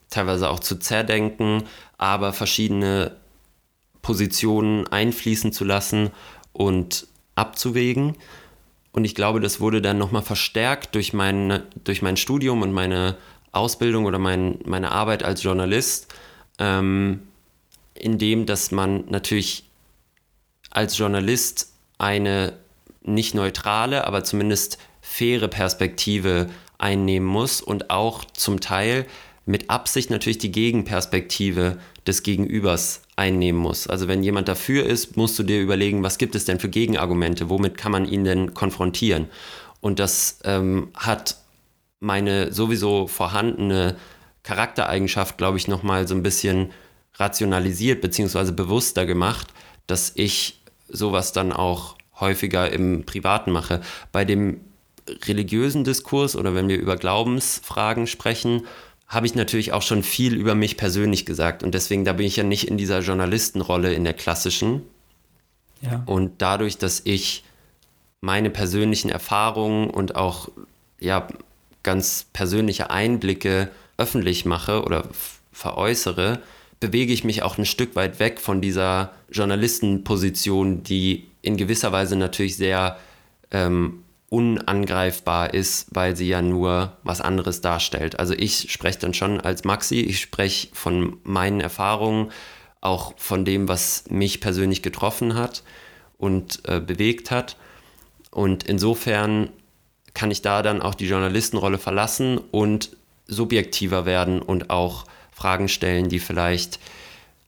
teilweise 0.10 0.50
auch 0.50 0.60
zu 0.60 0.78
zerdenken, 0.78 1.64
aber 1.98 2.34
verschiedene 2.34 3.16
Positionen 4.02 4.88
einfließen 4.88 5.52
zu 5.52 5.64
lassen 5.64 6.12
und 6.54 7.08
abzuwägen. 7.36 8.16
Und 8.96 9.04
ich 9.04 9.14
glaube, 9.14 9.42
das 9.42 9.60
wurde 9.60 9.82
dann 9.82 9.98
nochmal 9.98 10.22
verstärkt 10.22 10.96
durch 10.96 11.12
mein, 11.12 11.64
durch 11.84 12.02
mein 12.02 12.16
Studium 12.16 12.62
und 12.62 12.72
meine 12.72 13.18
Ausbildung 13.52 14.06
oder 14.06 14.20
mein, 14.20 14.60
meine 14.64 14.94
Arbeit 14.94 15.22
als 15.22 15.44
Journalist, 15.44 16.14
ähm, 16.60 17.20
indem 17.94 18.46
dass 18.46 18.72
man 18.72 19.04
natürlich 19.10 19.66
als 20.70 20.98
Journalist 20.98 21.74
eine 21.98 22.54
nicht 23.04 23.36
neutrale, 23.36 24.08
aber 24.08 24.24
zumindest 24.24 24.78
faire 25.02 25.50
Perspektive 25.50 26.50
einnehmen 26.78 27.28
muss 27.28 27.60
und 27.60 27.90
auch 27.90 28.24
zum 28.24 28.62
Teil 28.62 29.08
mit 29.46 29.70
Absicht 29.70 30.10
natürlich 30.10 30.38
die 30.38 30.54
Gegenperspektive 30.54 31.80
des 32.08 32.24
Gegenübers 32.24 33.02
einnehmen 33.16 33.62
muss. 33.62 33.88
Also 33.88 34.08
wenn 34.08 34.24
jemand 34.24 34.48
dafür 34.48 34.86
ist, 34.86 35.16
musst 35.18 35.40
du 35.40 35.44
dir 35.44 35.62
überlegen, 35.62 36.04
was 36.04 36.18
gibt 36.18 36.36
es 36.36 36.46
denn 36.46 36.60
für 36.60 36.70
Gegenargumente, 36.70 37.50
womit 37.50 37.78
kann 37.78 37.92
man 37.92 38.06
ihn 38.06 38.24
denn 38.24 38.54
konfrontieren. 38.54 39.28
Und 39.80 40.00
das 40.00 40.40
ähm, 40.44 40.90
hat 40.96 41.38
meine 42.00 42.52
sowieso 42.52 43.08
vorhandene 43.08 43.96
Charaktereigenschaft, 44.44 45.38
glaube 45.38 45.58
ich, 45.58 45.68
nochmal 45.68 46.08
so 46.08 46.16
ein 46.16 46.24
bisschen 46.24 46.72
rationalisiert 47.16 48.02
bzw. 48.02 48.52
bewusster 48.52 49.06
gemacht, 49.06 49.48
dass 49.88 50.12
ich 50.16 50.62
sowas 50.90 51.32
dann 51.32 51.54
auch 51.54 51.96
häufiger 52.20 52.72
im 52.72 53.06
Privaten 53.06 53.52
mache. 53.52 53.82
Bei 54.12 54.26
dem 54.26 54.62
religiösen 55.28 55.84
Diskurs 55.84 56.36
oder 56.36 56.56
wenn 56.56 56.68
wir 56.68 56.78
über 56.78 56.98
Glaubensfragen 56.98 58.08
sprechen, 58.08 58.66
habe 59.08 59.28
ich 59.28 59.36
natürlich 59.36 59.72
auch 59.72 59.82
schon 59.82 60.04
viel 60.04 60.36
über 60.36 60.56
mich 60.56 60.78
persönlich 60.78 61.26
gesagt. 61.26 61.64
Und 61.64 61.74
deswegen, 61.74 62.06
da 62.06 62.14
bin 62.14 62.26
ich 62.26 62.38
ja 62.38 62.44
nicht 62.44 62.68
in 62.68 62.78
dieser 62.78 63.00
Journalistenrolle 63.00 63.94
in 63.94 64.04
der 64.04 64.14
klassischen. 64.14 64.82
Ja. 65.82 66.04
Und 66.06 66.42
dadurch, 66.42 66.78
dass 66.78 67.02
ich 67.04 67.44
meine 68.22 68.50
persönlichen 68.50 69.10
Erfahrungen 69.10 69.90
und 69.90 70.16
auch 70.16 70.50
ja, 71.00 71.28
ganz 71.84 72.26
persönliche 72.34 72.90
Einblicke 72.90 73.70
öffentlich 73.98 74.46
mache 74.46 74.84
oder 74.84 75.08
veräußere, 75.52 76.42
bewege 76.80 77.14
ich 77.14 77.24
mich 77.24 77.44
auch 77.44 77.58
ein 77.58 77.66
Stück 77.66 77.96
weit 77.96 78.20
weg 78.20 78.40
von 78.40 78.62
dieser 78.62 79.14
Journalistenposition, 79.32 80.84
die 80.84 81.28
in 81.42 81.58
gewisser 81.58 81.92
Weise 81.92 82.16
natürlich 82.16 82.58
sehr 82.58 82.98
ähm, 83.52 84.04
unangreifbar 84.36 85.54
ist, 85.54 85.88
weil 85.92 86.18
sie 86.18 86.28
ja 86.28 86.42
nur 86.42 86.98
was 87.04 87.22
anderes 87.22 87.62
darstellt. 87.62 88.20
Also 88.20 88.34
ich 88.34 88.70
spreche 88.70 89.00
dann 89.00 89.14
schon 89.14 89.40
als 89.40 89.64
Maxi, 89.64 90.02
ich 90.02 90.20
spreche 90.20 90.68
von 90.74 91.16
meinen 91.24 91.62
Erfahrungen, 91.62 92.32
auch 92.82 93.14
von 93.16 93.46
dem, 93.46 93.70
was 93.70 94.04
mich 94.10 94.42
persönlich 94.42 94.82
getroffen 94.82 95.36
hat 95.36 95.64
und 96.18 96.60
äh, 96.68 96.82
bewegt 96.82 97.32
hat. 97.32 97.56
Und 98.30 98.64
insofern 98.64 99.52
kann 100.14 100.32
ich 100.32 100.42
da 100.42 100.62
dann 100.62 100.82
auch 100.82 100.96
die 100.96 101.08
Journalistenrolle 101.08 101.78
verlassen 101.78 102.38
und 102.38 102.90
subjektiver 103.28 104.06
werden 104.06 104.42
und 104.42 104.70
auch 104.70 105.06
Fragen 105.32 105.70
stellen, 105.70 106.10
die 106.10 106.20
vielleicht 106.20 106.82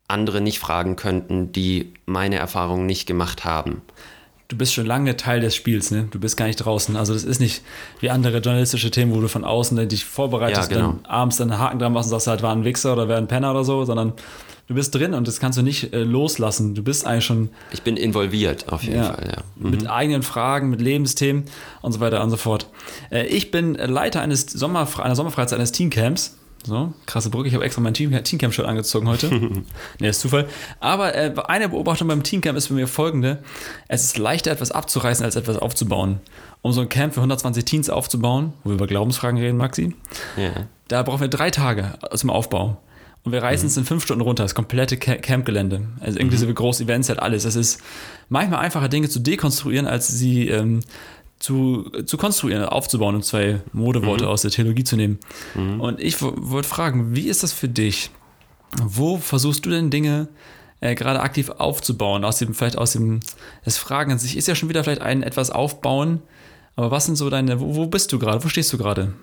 andere 0.07 0.39
nicht 0.39 0.59
fragen 0.59 0.95
könnten, 0.95 1.51
die 1.51 1.93
meine 2.05 2.37
Erfahrungen 2.37 2.85
nicht 2.85 3.07
gemacht 3.07 3.43
haben 3.43 3.81
du 4.47 4.57
bist 4.57 4.73
schon 4.73 4.85
lange 4.85 5.17
Teil 5.17 5.41
des 5.41 5.55
Spiels, 5.55 5.91
ne? 5.91 6.07
Du 6.09 6.19
bist 6.19 6.37
gar 6.37 6.45
nicht 6.45 6.57
draußen. 6.57 6.95
Also 6.95 7.13
das 7.13 7.23
ist 7.23 7.39
nicht 7.39 7.61
wie 7.99 8.09
andere 8.09 8.37
journalistische 8.39 8.91
Themen, 8.91 9.13
wo 9.13 9.19
du 9.19 9.27
von 9.27 9.43
außen 9.43 9.89
dich 9.89 10.05
vorbereitest, 10.05 10.71
ja, 10.71 10.77
genau. 10.77 10.91
dann 10.93 11.05
abends 11.05 11.37
dann 11.37 11.51
einen 11.51 11.59
Haken 11.59 11.79
dran 11.79 11.93
machst 11.93 12.07
und 12.07 12.11
sagst, 12.11 12.27
halt 12.27 12.41
war 12.41 12.53
ein 12.53 12.63
Wichser 12.63 12.93
oder 12.93 13.07
wäre 13.07 13.17
ein 13.17 13.27
Penner 13.27 13.51
oder 13.51 13.65
so, 13.65 13.83
sondern 13.83 14.13
du 14.67 14.73
bist 14.73 14.95
drin 14.95 15.13
und 15.13 15.27
das 15.27 15.39
kannst 15.39 15.57
du 15.57 15.63
nicht 15.63 15.93
äh, 15.93 16.03
loslassen. 16.03 16.75
Du 16.75 16.83
bist 16.83 17.05
eigentlich 17.05 17.25
schon. 17.25 17.49
Ich 17.71 17.81
bin 17.81 17.97
involviert, 17.97 18.71
auf 18.71 18.83
jeden 18.83 18.97
ja, 18.97 19.13
Fall, 19.13 19.27
ja. 19.27 19.43
Mhm. 19.55 19.69
Mit 19.69 19.89
eigenen 19.89 20.23
Fragen, 20.23 20.69
mit 20.69 20.79
Lebensthemen 20.79 21.45
und 21.81 21.91
so 21.91 21.99
weiter 21.99 22.23
und 22.23 22.29
so 22.29 22.37
fort. 22.37 22.69
Äh, 23.11 23.25
ich 23.27 23.51
bin 23.51 23.73
Leiter 23.73 24.21
eines 24.21 24.45
Sommer, 24.45 24.87
einer 25.01 25.15
Sommerfreizeit 25.15 25.59
eines 25.59 25.73
Teamcamps 25.73 26.36
so, 26.63 26.93
krasse 27.05 27.29
Brücke. 27.29 27.47
Ich 27.47 27.53
habe 27.53 27.63
extra 27.63 27.81
mein 27.81 27.93
Team, 27.93 28.11
Teamcamp-Shirt 28.11 28.65
angezogen 28.65 29.07
heute. 29.07 29.29
ne, 29.99 30.09
ist 30.09 30.19
Zufall. 30.19 30.47
Aber 30.79 31.15
äh, 31.15 31.33
eine 31.47 31.69
Beobachtung 31.69 32.07
beim 32.07 32.23
Teamcamp 32.23 32.57
ist 32.57 32.69
bei 32.69 32.75
mir 32.75 32.87
folgende. 32.87 33.39
Es 33.87 34.03
ist 34.03 34.17
leichter, 34.17 34.51
etwas 34.51 34.71
abzureißen, 34.71 35.23
als 35.23 35.35
etwas 35.35 35.57
aufzubauen. 35.57 36.19
Um 36.61 36.73
so 36.73 36.81
ein 36.81 36.89
Camp 36.89 37.13
für 37.13 37.21
120 37.21 37.63
Teens 37.65 37.89
aufzubauen, 37.89 38.53
wo 38.63 38.71
wir 38.71 38.75
über 38.75 38.87
Glaubensfragen 38.87 39.39
reden, 39.39 39.57
Maxi, 39.57 39.95
ja. 40.35 40.67
da 40.87 41.03
brauchen 41.03 41.21
wir 41.21 41.27
drei 41.27 41.51
Tage 41.51 41.93
zum 42.15 42.29
Aufbau. 42.29 42.77
Und 43.23 43.33
wir 43.33 43.43
reißen 43.43 43.65
mhm. 43.65 43.71
es 43.71 43.77
in 43.77 43.83
fünf 43.85 44.03
Stunden 44.03 44.21
runter, 44.21 44.43
das 44.43 44.55
komplette 44.55 44.95
Campgelände. 44.95 45.81
Also 45.99 46.17
inklusive 46.17 46.51
mhm. 46.51 46.55
große 46.55 46.83
Events, 46.83 47.09
halt 47.09 47.19
alles. 47.19 47.43
Es 47.43 47.57
ist 47.57 47.81
manchmal 48.29 48.59
einfacher, 48.59 48.87
Dinge 48.87 49.09
zu 49.09 49.19
dekonstruieren, 49.19 49.85
als 49.85 50.07
sie 50.07 50.47
ähm, 50.47 50.79
zu, 51.39 51.89
zu 52.05 52.17
konstruieren, 52.17 52.63
aufzubauen 52.63 53.15
und 53.15 53.23
zwei 53.23 53.61
Modeworte 53.71 54.25
mhm. 54.25 54.29
aus 54.29 54.41
der 54.41 54.51
Theologie 54.51 54.83
zu 54.83 54.95
nehmen. 54.95 55.19
Mhm. 55.55 55.79
Und 55.79 55.99
ich 55.99 56.21
wollte 56.21 56.67
fragen, 56.67 57.15
wie 57.15 57.27
ist 57.27 57.43
das 57.43 57.53
für 57.53 57.69
dich? 57.69 58.09
Wo 58.83 59.17
versuchst 59.17 59.65
du 59.65 59.69
denn 59.69 59.89
Dinge 59.89 60.27
äh, 60.81 60.95
gerade 60.95 61.21
aktiv 61.21 61.49
aufzubauen? 61.49 62.25
Aus 62.25 62.39
dem, 62.39 62.53
vielleicht 62.53 62.77
aus 62.77 62.93
dem, 62.93 63.19
das 63.63 63.77
Fragen 63.77 64.11
an 64.11 64.19
sich 64.19 64.35
ist 64.35 64.47
ja 64.47 64.55
schon 64.55 64.69
wieder 64.69 64.83
vielleicht 64.83 65.01
ein 65.01 65.23
etwas 65.23 65.51
aufbauen, 65.51 66.21
aber 66.75 66.91
was 66.91 67.05
sind 67.05 67.15
so 67.15 67.29
deine, 67.29 67.59
wo, 67.59 67.75
wo 67.75 67.85
bist 67.87 68.11
du 68.11 68.19
gerade? 68.19 68.43
Wo 68.43 68.49
stehst 68.49 68.71
du 68.73 68.77
gerade? 68.77 69.13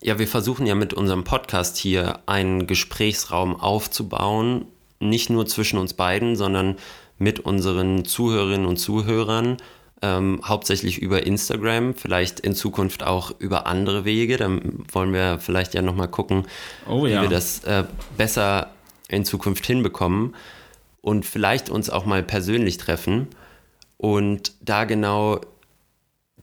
Ja, 0.00 0.18
wir 0.18 0.28
versuchen 0.28 0.66
ja 0.66 0.76
mit 0.76 0.94
unserem 0.94 1.24
Podcast 1.24 1.76
hier 1.76 2.20
einen 2.26 2.68
Gesprächsraum 2.68 3.58
aufzubauen, 3.58 4.64
nicht 5.00 5.28
nur 5.28 5.46
zwischen 5.46 5.78
uns 5.78 5.94
beiden, 5.94 6.36
sondern 6.36 6.76
mit 7.18 7.40
unseren 7.40 8.04
Zuhörerinnen 8.04 8.66
und 8.66 8.76
Zuhörern 8.76 9.56
ähm, 10.02 10.40
hauptsächlich 10.44 10.98
über 10.98 11.26
Instagram, 11.26 11.94
vielleicht 11.94 12.40
in 12.40 12.54
Zukunft 12.54 13.02
auch 13.02 13.32
über 13.38 13.66
andere 13.66 14.04
Wege. 14.04 14.36
Dann 14.36 14.84
wollen 14.92 15.12
wir 15.12 15.38
vielleicht 15.40 15.74
ja 15.74 15.82
nochmal 15.82 16.08
gucken, 16.08 16.46
oh, 16.88 17.06
ja. 17.06 17.18
wie 17.18 17.22
wir 17.22 17.30
das 17.30 17.64
äh, 17.64 17.84
besser 18.16 18.70
in 19.08 19.24
Zukunft 19.24 19.66
hinbekommen 19.66 20.34
und 21.00 21.24
vielleicht 21.24 21.70
uns 21.70 21.90
auch 21.90 22.04
mal 22.04 22.22
persönlich 22.22 22.76
treffen 22.76 23.28
und 23.96 24.52
da 24.60 24.84
genau 24.84 25.40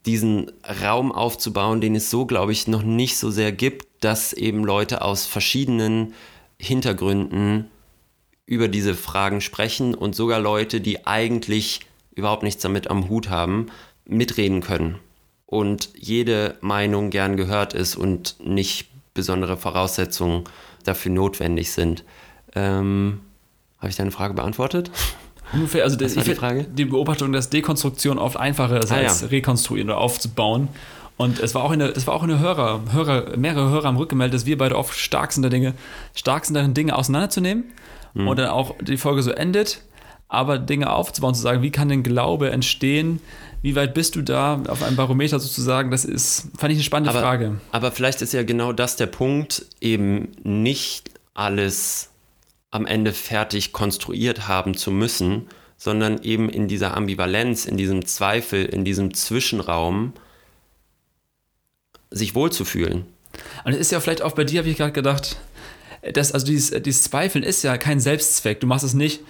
diesen 0.05 0.51
Raum 0.83 1.11
aufzubauen, 1.11 1.81
den 1.81 1.95
es 1.95 2.09
so, 2.09 2.25
glaube 2.25 2.51
ich, 2.51 2.67
noch 2.67 2.83
nicht 2.83 3.17
so 3.17 3.31
sehr 3.31 3.51
gibt, 3.51 3.87
dass 4.03 4.33
eben 4.33 4.63
Leute 4.63 5.01
aus 5.01 5.25
verschiedenen 5.25 6.13
Hintergründen 6.59 7.69
über 8.45 8.67
diese 8.67 8.93
Fragen 8.93 9.41
sprechen 9.41 9.95
und 9.95 10.15
sogar 10.15 10.39
Leute, 10.39 10.79
die 10.79 11.07
eigentlich 11.07 11.81
überhaupt 12.15 12.43
nichts 12.43 12.61
damit 12.61 12.89
am 12.89 13.09
Hut 13.09 13.29
haben, 13.29 13.67
mitreden 14.05 14.61
können 14.61 14.97
und 15.45 15.89
jede 15.95 16.55
Meinung 16.61 17.09
gern 17.11 17.37
gehört 17.37 17.73
ist 17.73 17.95
und 17.95 18.35
nicht 18.43 18.89
besondere 19.13 19.57
Voraussetzungen 19.57 20.43
dafür 20.83 21.11
notwendig 21.11 21.71
sind. 21.71 22.03
Ähm, 22.55 23.21
Habe 23.79 23.89
ich 23.89 23.95
deine 23.95 24.11
Frage 24.11 24.33
beantwortet? 24.33 24.91
Ungefähr, 25.53 25.83
also 25.83 25.95
das, 25.95 26.13
die 26.15 26.35
Frage? 26.35 26.63
die 26.65 26.85
Beobachtung, 26.85 27.31
dass 27.31 27.49
Dekonstruktion 27.49 28.17
oft 28.17 28.35
einfacher 28.37 28.79
ist 28.81 28.91
Ah, 28.91 28.95
als 28.95 29.21
ja. 29.21 29.27
rekonstruieren 29.27 29.89
oder 29.89 29.99
aufzubauen. 29.99 30.69
Und 31.17 31.39
es 31.39 31.55
war 31.55 31.63
auch 31.63 31.71
eine, 31.71 31.85
es 31.89 32.07
war 32.07 32.13
auch 32.15 32.23
eine 32.23 32.39
Hörer, 32.39 32.81
Hörer, 32.91 33.37
mehrere 33.37 33.69
Hörer 33.69 33.87
haben 33.87 33.97
rückgemeldet, 33.97 34.33
dass 34.33 34.45
wir 34.45 34.57
beide 34.57 34.75
oft 34.77 34.97
stark 34.97 35.31
sind, 35.31 35.49
Dinge, 35.53 35.73
stark 36.13 36.45
sind 36.45 36.55
darin, 36.55 36.73
Dinge 36.73 36.95
auseinanderzunehmen 36.95 37.65
Mhm. 38.15 38.27
und 38.29 38.37
dann 38.39 38.47
auch 38.49 38.75
die 38.81 38.97
Folge 38.97 39.21
so 39.23 39.31
endet, 39.31 39.81
aber 40.35 40.59
Dinge 40.59 40.91
aufzubauen, 40.91 41.33
zu 41.33 41.41
sagen, 41.41 41.61
wie 41.61 41.71
kann 41.71 41.89
denn 41.89 42.03
Glaube 42.03 42.51
entstehen? 42.51 43.21
Wie 43.61 43.75
weit 43.75 43.93
bist 43.93 44.15
du 44.15 44.21
da 44.21 44.61
auf 44.67 44.83
einem 44.83 44.95
Barometer 44.95 45.39
sozusagen? 45.39 45.89
Das 45.89 46.05
ist, 46.05 46.49
fand 46.57 46.71
ich 46.71 46.77
eine 46.77 46.83
spannende 46.83 47.09
aber, 47.09 47.21
Frage. 47.21 47.59
Aber 47.71 47.91
vielleicht 47.91 48.21
ist 48.21 48.33
ja 48.33 48.43
genau 48.43 48.73
das 48.73 48.95
der 48.95 49.07
Punkt, 49.07 49.65
eben 49.81 50.33
nicht 50.43 51.09
alles 51.33 52.09
am 52.69 52.85
Ende 52.85 53.13
fertig 53.13 53.71
konstruiert 53.71 54.47
haben 54.47 54.75
zu 54.75 54.91
müssen, 54.91 55.47
sondern 55.77 56.21
eben 56.21 56.49
in 56.49 56.67
dieser 56.67 56.95
Ambivalenz, 56.95 57.65
in 57.65 57.77
diesem 57.77 58.05
Zweifel, 58.05 58.65
in 58.65 58.85
diesem 58.85 59.13
Zwischenraum 59.13 60.13
sich 62.11 62.35
wohlzufühlen. 62.35 63.05
Und 63.63 63.73
es 63.73 63.79
ist 63.79 63.91
ja 63.91 63.99
vielleicht 63.99 64.21
auch 64.21 64.33
bei 64.33 64.43
dir, 64.43 64.59
habe 64.59 64.69
ich 64.69 64.77
gerade 64.77 64.93
gedacht, 64.93 65.37
dass, 66.13 66.31
also 66.31 66.45
dieses, 66.45 66.81
dieses 66.83 67.03
Zweifeln 67.03 67.43
ist 67.43 67.63
ja 67.63 67.77
kein 67.77 67.99
Selbstzweck. 67.99 68.59
Du 68.59 68.67
machst 68.67 68.85
es 68.85 68.93
nicht 68.93 69.21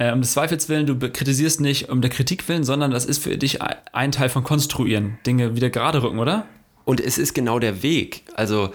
äh, 0.00 0.12
um 0.12 0.22
des 0.22 0.32
Zweifels 0.32 0.68
willen, 0.70 0.86
du 0.86 0.98
kritisierst 0.98 1.60
nicht 1.60 1.90
um 1.90 2.00
der 2.00 2.10
Kritik 2.10 2.48
willen, 2.48 2.64
sondern 2.64 2.90
das 2.90 3.04
ist 3.04 3.22
für 3.22 3.36
dich 3.36 3.60
ein 3.60 4.12
Teil 4.12 4.30
von 4.30 4.42
Konstruieren, 4.42 5.18
Dinge 5.26 5.54
wieder 5.54 5.68
gerade 5.68 6.02
rücken, 6.02 6.18
oder? 6.18 6.46
Und 6.86 7.00
es 7.00 7.18
ist 7.18 7.34
genau 7.34 7.58
der 7.58 7.82
Weg. 7.82 8.22
Also 8.34 8.70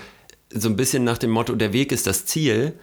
so 0.54 0.70
ein 0.70 0.76
bisschen 0.76 1.04
nach 1.04 1.18
dem 1.18 1.32
Motto, 1.32 1.56
der 1.56 1.74
Weg 1.74 1.92
ist 1.92 2.06
das 2.06 2.28
Ziel. 2.28 2.74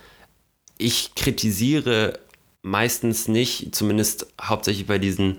Ich 0.77 1.15
kritisiere 1.15 2.19
meistens 2.63 3.29
nicht, 3.29 3.77
zumindest 3.77 4.27
hauptsächlich 4.41 4.89
bei 4.89 4.99
diesen 4.99 5.39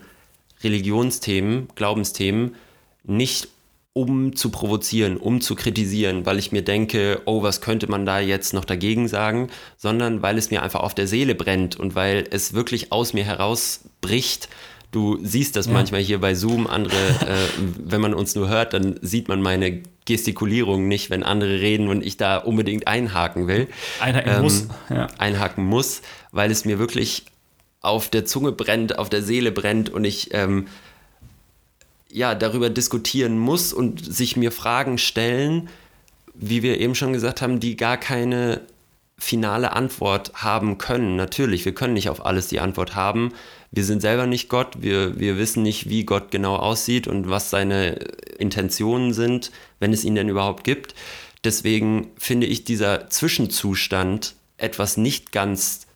Religionsthemen, 0.64 1.68
Glaubensthemen, 1.76 2.56
nicht 3.04 3.50
um 3.94 4.36
zu 4.36 4.50
provozieren, 4.50 5.18
um 5.18 5.40
zu 5.40 5.56
kritisieren, 5.56 6.26
weil 6.26 6.40
ich 6.40 6.52
mir 6.52 6.64
denke, 6.64 7.22
oh, 7.26 7.44
was 7.44 7.62
könnte 7.62 7.88
man 7.90 8.06
da 8.08 8.20
jetzt 8.20 8.54
noch 8.54 8.66
dagegen 8.66 9.08
sagen, 9.08 9.50
sondern 9.78 10.24
weil 10.24 10.38
es 10.40 10.50
mir 10.50 10.64
einfach 10.64 10.82
auf 10.82 10.96
der 10.96 11.08
Seele 11.08 11.36
brennt 11.36 11.76
und 11.76 11.94
weil 11.94 12.26
es 12.32 12.54
wirklich 12.54 12.92
aus 12.92 13.14
mir 13.14 13.24
herausbricht. 13.24 14.50
Du 14.92 15.20
siehst 15.24 15.56
das 15.56 15.68
manchmal 15.68 16.02
hier 16.02 16.20
bei 16.20 16.36
Zoom, 16.36 16.68
andere, 16.68 16.96
äh, 16.96 17.48
wenn 17.84 18.02
man 18.02 18.14
uns 18.14 18.36
nur 18.36 18.48
hört, 18.48 18.74
dann 18.74 19.00
sieht 19.02 19.28
man 19.28 19.42
meine 19.42 19.82
Gestikulierung 20.06 20.88
nicht, 20.88 21.10
wenn 21.10 21.24
andere 21.24 21.62
reden 21.62 21.88
und 21.88 22.06
ich 22.06 22.18
da 22.18 22.38
unbedingt 22.38 22.88
einhaken 22.88 23.48
will. 23.48 23.68
Einhaken 24.00 24.34
Ähm, 24.34 24.42
muss. 24.42 24.68
Ja. 24.90 25.08
Einhaken 25.18 25.66
muss, 25.66 26.02
weil 26.32 26.52
es 26.52 26.66
mir 26.66 26.78
wirklich 26.78 27.26
auf 27.82 28.10
der 28.10 28.26
Zunge 28.26 28.52
brennt, 28.52 28.98
auf 28.98 29.10
der 29.10 29.22
Seele 29.22 29.52
brennt 29.52 29.90
und 29.90 30.04
ich 30.04 30.34
ähm, 30.34 30.68
ja 32.14 32.36
darüber 32.36 32.70
diskutieren 32.70 33.38
muss 33.38 33.74
und 33.74 34.04
sich 34.04 34.38
mir 34.38 34.52
Fragen 34.52 34.98
stellen, 34.98 35.70
wie 36.34 36.64
wir 36.64 36.80
eben 36.80 36.96
schon 36.96 37.14
gesagt 37.14 37.42
haben, 37.42 37.60
die 37.60 37.76
gar 37.76 37.98
keine 37.98 38.62
finale 39.18 39.74
Antwort 39.74 40.32
haben 40.36 40.78
können. 40.78 41.16
Natürlich, 41.16 41.66
wir 41.66 41.74
können 41.74 41.94
nicht 41.94 42.10
auf 42.10 42.26
alles 42.26 42.48
die 42.48 42.60
Antwort 42.60 42.96
haben. 42.96 43.34
Wir 43.72 43.86
sind 43.86 44.02
selber 44.02 44.28
nicht 44.28 44.50
Gott, 44.50 44.82
wir, 44.82 45.20
wir 45.20 45.38
wissen 45.38 45.64
nicht, 45.64 45.90
wie 45.90 46.04
Gott 46.04 46.32
genau 46.32 46.56
aussieht 46.56 47.08
und 47.08 47.30
was 47.30 47.50
seine 47.50 47.94
Intentionen 48.38 49.14
sind, 49.14 49.52
wenn 49.80 49.94
es 49.94 50.04
ihn 50.04 50.16
denn 50.16 50.30
überhaupt 50.30 50.64
gibt. 50.64 50.94
Deswegen 51.44 52.12
finde 52.18 52.48
ich 52.48 52.64
dieser 52.64 53.10
Zwischenzustand, 53.10 54.36
etwas 54.58 54.98
nicht 54.98 55.32
ganz 55.32 55.88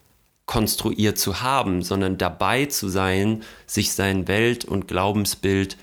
konstruiert 0.46 1.18
zu 1.18 1.40
haben, 1.40 1.82
sondern 1.82 2.18
dabei 2.18 2.66
zu 2.66 2.88
sein, 2.88 3.42
sich 3.66 3.92
sein 3.92 4.28
Welt- 4.28 4.64
und 4.64 4.88
Glaubensbild 4.88 5.76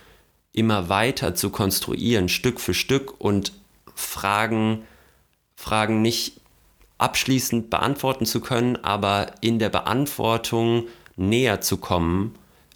immer 0.56 0.90
weiter 0.90 1.36
zu 1.36 1.50
konstruieren, 1.50 2.30
Stück 2.30 2.60
für 2.60 2.74
Stück 2.74 3.20
und 3.20 3.54
Fragen, 3.94 4.84
Fragen 5.56 6.02
nicht 6.02 6.40
abschließend 6.98 7.70
beantworten 7.70 8.26
zu 8.26 8.40
können, 8.40 8.78
aber 8.78 9.34
in 9.42 9.60
der 9.60 9.70
Beantwortung 9.70 10.88
näher 11.18 11.62
zu 11.62 11.78
kommen 11.78 12.36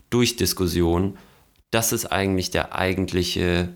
durch 0.10 0.36
Diskussion, 0.36 1.18
das 1.72 1.92
ist 1.92 2.08
eigentlich 2.08 2.52
der 2.52 2.76
eigentliche 2.76 3.70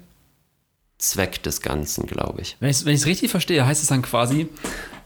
Zweck 1.04 1.44
des 1.44 1.62
Ganzen, 1.62 2.06
glaube 2.08 2.42
ich. 2.42 2.56
Wenn 2.60 2.70
ich 2.70 2.82
es 2.86 3.06
richtig 3.06 3.30
verstehe, 3.30 3.66
heißt 3.66 3.82
es 3.82 3.90
dann 3.90 4.02
quasi, 4.02 4.48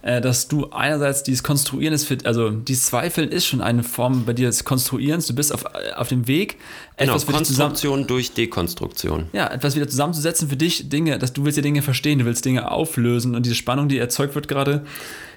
äh, 0.03 0.21
dass 0.21 0.47
du 0.47 0.69
einerseits 0.69 1.23
dieses 1.23 1.43
Konstruieren 1.43 1.93
ist, 1.93 2.05
für, 2.05 2.17
also 2.23 2.51
dieses 2.51 2.85
Zweifeln 2.85 3.29
ist 3.29 3.45
schon 3.47 3.61
eine 3.61 3.83
Form 3.83 4.25
bei 4.25 4.33
dir 4.33 4.47
des 4.47 4.63
Konstruierens. 4.63 5.25
Du 5.25 5.33
bist 5.33 5.51
auf, 5.51 5.65
äh, 5.65 5.93
auf 5.95 6.07
dem 6.07 6.27
Weg, 6.27 6.57
Genau, 6.97 7.15
etwas 7.15 7.25
zusammen, 7.25 7.45
Konstruktion 7.45 8.07
durch 8.07 8.33
Dekonstruktion. 8.33 9.27
ja, 9.33 9.47
etwas 9.51 9.75
wieder 9.75 9.87
zusammenzusetzen 9.87 10.49
für 10.49 10.55
dich, 10.55 10.87
Dinge, 10.89 11.17
dass 11.17 11.33
du 11.33 11.45
willst 11.45 11.57
ja 11.57 11.63
Dinge 11.63 11.81
verstehen, 11.81 12.19
du 12.19 12.25
willst 12.25 12.45
Dinge 12.45 12.71
auflösen 12.71 13.35
und 13.35 13.45
diese 13.45 13.55
Spannung, 13.55 13.89
die 13.89 13.97
erzeugt 13.97 14.35
wird 14.35 14.47
gerade, 14.47 14.85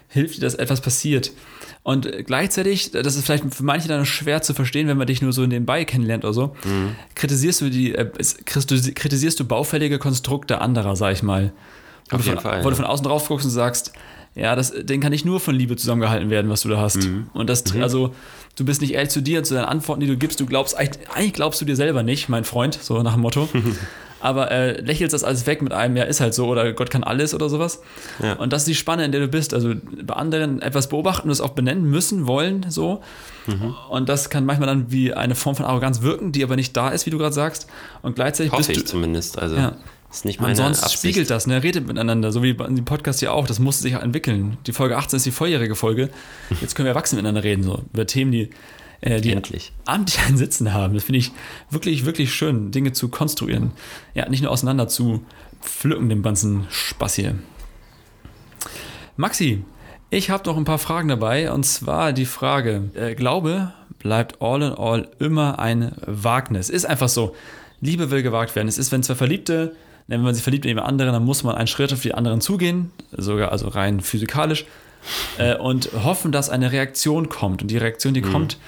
hilft 0.08 0.36
dir, 0.36 0.40
dass 0.42 0.54
etwas 0.54 0.80
passiert. 0.82 1.32
Und 1.82 2.10
gleichzeitig, 2.26 2.90
das 2.90 3.16
ist 3.16 3.24
vielleicht 3.24 3.54
für 3.54 3.64
manche 3.64 3.88
dann 3.88 4.04
schwer 4.04 4.42
zu 4.42 4.52
verstehen, 4.52 4.86
wenn 4.86 4.98
man 4.98 5.06
dich 5.06 5.22
nur 5.22 5.32
so 5.32 5.46
nebenbei 5.46 5.84
kennenlernt 5.84 6.24
oder 6.24 6.34
so, 6.34 6.56
kritisierst 7.14 7.62
du 7.62 7.70
die, 7.70 7.94
äh, 7.94 8.10
kritisierst 8.94 9.40
du 9.40 9.44
baufällige 9.44 9.98
Konstrukte 9.98 10.60
anderer, 10.60 10.94
sag 10.94 11.14
ich 11.14 11.22
mal. 11.22 11.52
Wo 12.10 12.16
Auf 12.16 12.22
du 12.22 12.28
jeden 12.28 12.40
von, 12.40 12.50
Fall, 12.50 12.60
Wo 12.60 12.64
du 12.64 12.70
ja. 12.70 12.76
von 12.76 12.84
außen 12.84 13.06
drauf 13.06 13.28
guckst 13.28 13.46
und 13.46 13.52
sagst, 13.52 13.92
ja, 14.34 14.54
das, 14.54 14.72
den 14.72 15.00
kann 15.00 15.10
nicht 15.10 15.24
nur 15.24 15.40
von 15.40 15.54
Liebe 15.54 15.74
zusammengehalten 15.76 16.30
werden, 16.30 16.50
was 16.50 16.62
du 16.62 16.68
da 16.68 16.78
hast. 16.78 17.08
Und 17.32 17.50
das, 17.50 17.64
also, 17.76 18.14
du 18.56 18.64
bist 18.64 18.80
nicht 18.80 18.94
ehrlich 18.94 19.10
zu 19.10 19.22
dir 19.22 19.38
und 19.38 19.44
zu 19.44 19.54
deinen 19.54 19.64
Antworten, 19.64 20.00
die 20.00 20.06
du 20.06 20.16
gibst. 20.16 20.38
Du 20.38 20.46
glaubst, 20.46 20.76
eigentlich 20.76 21.08
eigentlich 21.10 21.32
glaubst 21.32 21.60
du 21.60 21.64
dir 21.64 21.76
selber 21.76 22.02
nicht, 22.02 22.28
mein 22.28 22.44
Freund, 22.44 22.78
so 22.80 23.02
nach 23.02 23.14
dem 23.14 23.22
Motto. 23.22 23.48
Aber 24.20 24.50
äh, 24.50 24.80
lächelst 24.80 25.14
das 25.14 25.24
alles 25.24 25.46
weg 25.46 25.62
mit 25.62 25.72
einem, 25.72 25.96
ja, 25.96 26.04
ist 26.04 26.20
halt 26.20 26.34
so, 26.34 26.46
oder 26.48 26.72
Gott 26.72 26.90
kann 26.90 27.02
alles 27.04 27.34
oder 27.34 27.48
sowas. 27.48 27.80
Ja. 28.22 28.34
Und 28.34 28.52
das 28.52 28.62
ist 28.62 28.68
die 28.68 28.74
Spanne, 28.74 29.04
in 29.04 29.12
der 29.12 29.20
du 29.22 29.28
bist. 29.28 29.54
Also 29.54 29.72
bei 30.04 30.14
anderen 30.14 30.60
etwas 30.62 30.88
beobachten 30.88 31.28
und 31.28 31.32
es 31.32 31.40
auch 31.40 31.50
benennen 31.50 31.84
müssen, 31.84 32.26
wollen, 32.26 32.66
so. 32.68 33.00
Und 33.88 34.08
das 34.08 34.30
kann 34.30 34.44
manchmal 34.44 34.68
dann 34.68 34.92
wie 34.92 35.12
eine 35.12 35.34
Form 35.34 35.56
von 35.56 35.66
Arroganz 35.66 36.02
wirken, 36.02 36.30
die 36.30 36.44
aber 36.44 36.54
nicht 36.56 36.76
da 36.76 36.90
ist, 36.90 37.06
wie 37.06 37.10
du 37.10 37.18
gerade 37.18 37.34
sagst. 37.34 37.66
Und 38.02 38.14
gleichzeitig 38.14 38.52
Hoffe 38.52 38.58
bist 38.60 38.70
ich 38.70 38.78
du. 38.78 38.84
zumindest. 38.84 39.38
Also 39.40 39.56
Ja. 39.56 39.72
ist 40.10 40.24
nicht 40.24 40.38
meine 40.40 40.50
Ansonsten 40.52 40.84
Absicht. 40.84 40.98
spiegelt 41.00 41.30
das, 41.30 41.46
ne? 41.48 41.60
Redet 41.62 41.86
miteinander, 41.88 42.30
so 42.30 42.42
wie 42.44 42.54
dem 42.54 42.84
Podcast 42.84 43.18
hier 43.20 43.32
auch. 43.32 43.46
Das 43.48 43.58
musste 43.58 43.82
sich 43.82 43.94
entwickeln. 43.94 44.56
Die 44.66 44.72
Folge 44.72 44.96
18 44.96 45.16
ist 45.16 45.26
die 45.26 45.30
vorjährige 45.32 45.74
Folge. 45.74 46.10
Jetzt 46.60 46.74
können 46.76 46.84
wir 46.86 46.90
erwachsen 46.90 47.16
miteinander 47.16 47.42
reden, 47.42 47.64
so 47.64 47.82
über 47.92 48.06
Themen, 48.06 48.30
die, 48.30 48.50
äh, 49.00 49.20
die 49.20 49.32
Endlich. 49.32 49.72
amtlich 49.84 50.24
einen 50.26 50.36
Sitzen 50.38 50.72
haben. 50.72 50.94
Das 50.94 51.04
finde 51.04 51.18
ich 51.18 51.32
wirklich, 51.70 52.04
wirklich 52.04 52.32
schön, 52.32 52.70
Dinge 52.70 52.92
zu 52.92 53.08
konstruieren. 53.08 53.72
Ja, 54.14 54.28
nicht 54.28 54.42
nur 54.42 54.50
auseinander 54.50 54.88
zu 54.88 55.24
pflücken, 55.62 56.08
den 56.08 56.22
ganzen 56.22 56.66
Spaß 56.70 57.14
hier. 57.14 57.34
Maxi, 59.16 59.64
ich 60.10 60.30
habe 60.30 60.48
noch 60.48 60.56
ein 60.56 60.64
paar 60.64 60.78
Fragen 60.78 61.08
dabei. 61.08 61.52
Und 61.52 61.64
zwar 61.64 62.12
die 62.12 62.26
Frage: 62.26 62.90
äh, 62.94 63.14
Glaube 63.14 63.72
bleibt 63.98 64.40
all 64.42 64.62
in 64.62 64.72
all 64.72 65.08
immer 65.18 65.58
ein 65.58 65.92
Wagnis. 66.06 66.68
Ist 66.68 66.86
einfach 66.86 67.08
so. 67.08 67.34
Liebe 67.80 68.10
will 68.10 68.22
gewagt 68.22 68.54
werden. 68.56 68.68
Es 68.68 68.76
ist, 68.76 68.92
wenn 68.92 69.02
zwei 69.02 69.14
Verliebte, 69.14 69.74
wenn 70.06 70.20
man 70.20 70.34
sich 70.34 70.42
verliebt 70.42 70.64
in 70.66 70.70
jemand 70.70 70.88
anderen, 70.88 71.12
dann 71.12 71.24
muss 71.24 71.44
man 71.44 71.54
einen 71.54 71.66
Schritt 71.66 71.92
auf 71.92 72.02
die 72.02 72.12
anderen 72.12 72.40
zugehen, 72.40 72.90
sogar 73.12 73.52
also 73.52 73.68
rein 73.68 74.00
physikalisch, 74.00 74.66
äh, 75.38 75.56
und 75.56 75.90
hoffen, 76.04 76.32
dass 76.32 76.50
eine 76.50 76.72
Reaktion 76.72 77.28
kommt. 77.28 77.62
Und 77.62 77.70
die 77.70 77.78
Reaktion, 77.78 78.12
die 78.12 78.20
kommt, 78.20 78.58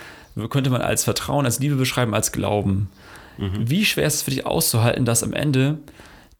könnte 0.48 0.70
man 0.70 0.82
als 0.82 1.04
Vertrauen, 1.04 1.44
als 1.44 1.58
Liebe 1.58 1.76
beschreiben, 1.76 2.14
als 2.14 2.32
Glauben. 2.32 2.90
Wie 3.38 3.84
schwer 3.84 4.06
ist 4.06 4.14
es 4.14 4.22
für 4.22 4.30
dich 4.30 4.46
auszuhalten, 4.46 5.04
dass 5.04 5.22
am 5.22 5.32
Ende 5.32 5.78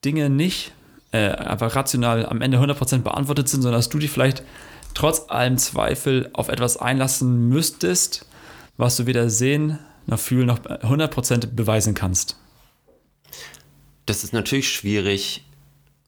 Dinge 0.04 0.30
nicht 0.30 0.72
äh, 1.10 1.30
einfach 1.30 1.74
rational 1.74 2.26
am 2.26 2.40
Ende 2.40 2.58
100% 2.58 2.98
beantwortet 2.98 3.48
sind, 3.48 3.62
sondern 3.62 3.78
dass 3.78 3.88
du 3.88 3.98
dich 3.98 4.10
vielleicht 4.10 4.42
trotz 4.94 5.28
allem 5.28 5.56
Zweifel 5.58 6.30
auf 6.32 6.48
etwas 6.48 6.76
einlassen 6.76 7.48
müsstest, 7.48 8.26
was 8.76 8.96
du 8.96 9.06
weder 9.06 9.30
sehen 9.30 9.78
noch 10.06 10.18
fühlen 10.18 10.46
noch 10.46 10.58
100% 10.58 11.54
beweisen 11.54 11.94
kannst. 11.94 12.36
Das 14.06 14.24
ist 14.24 14.32
natürlich 14.32 14.68
schwierig, 14.68 15.44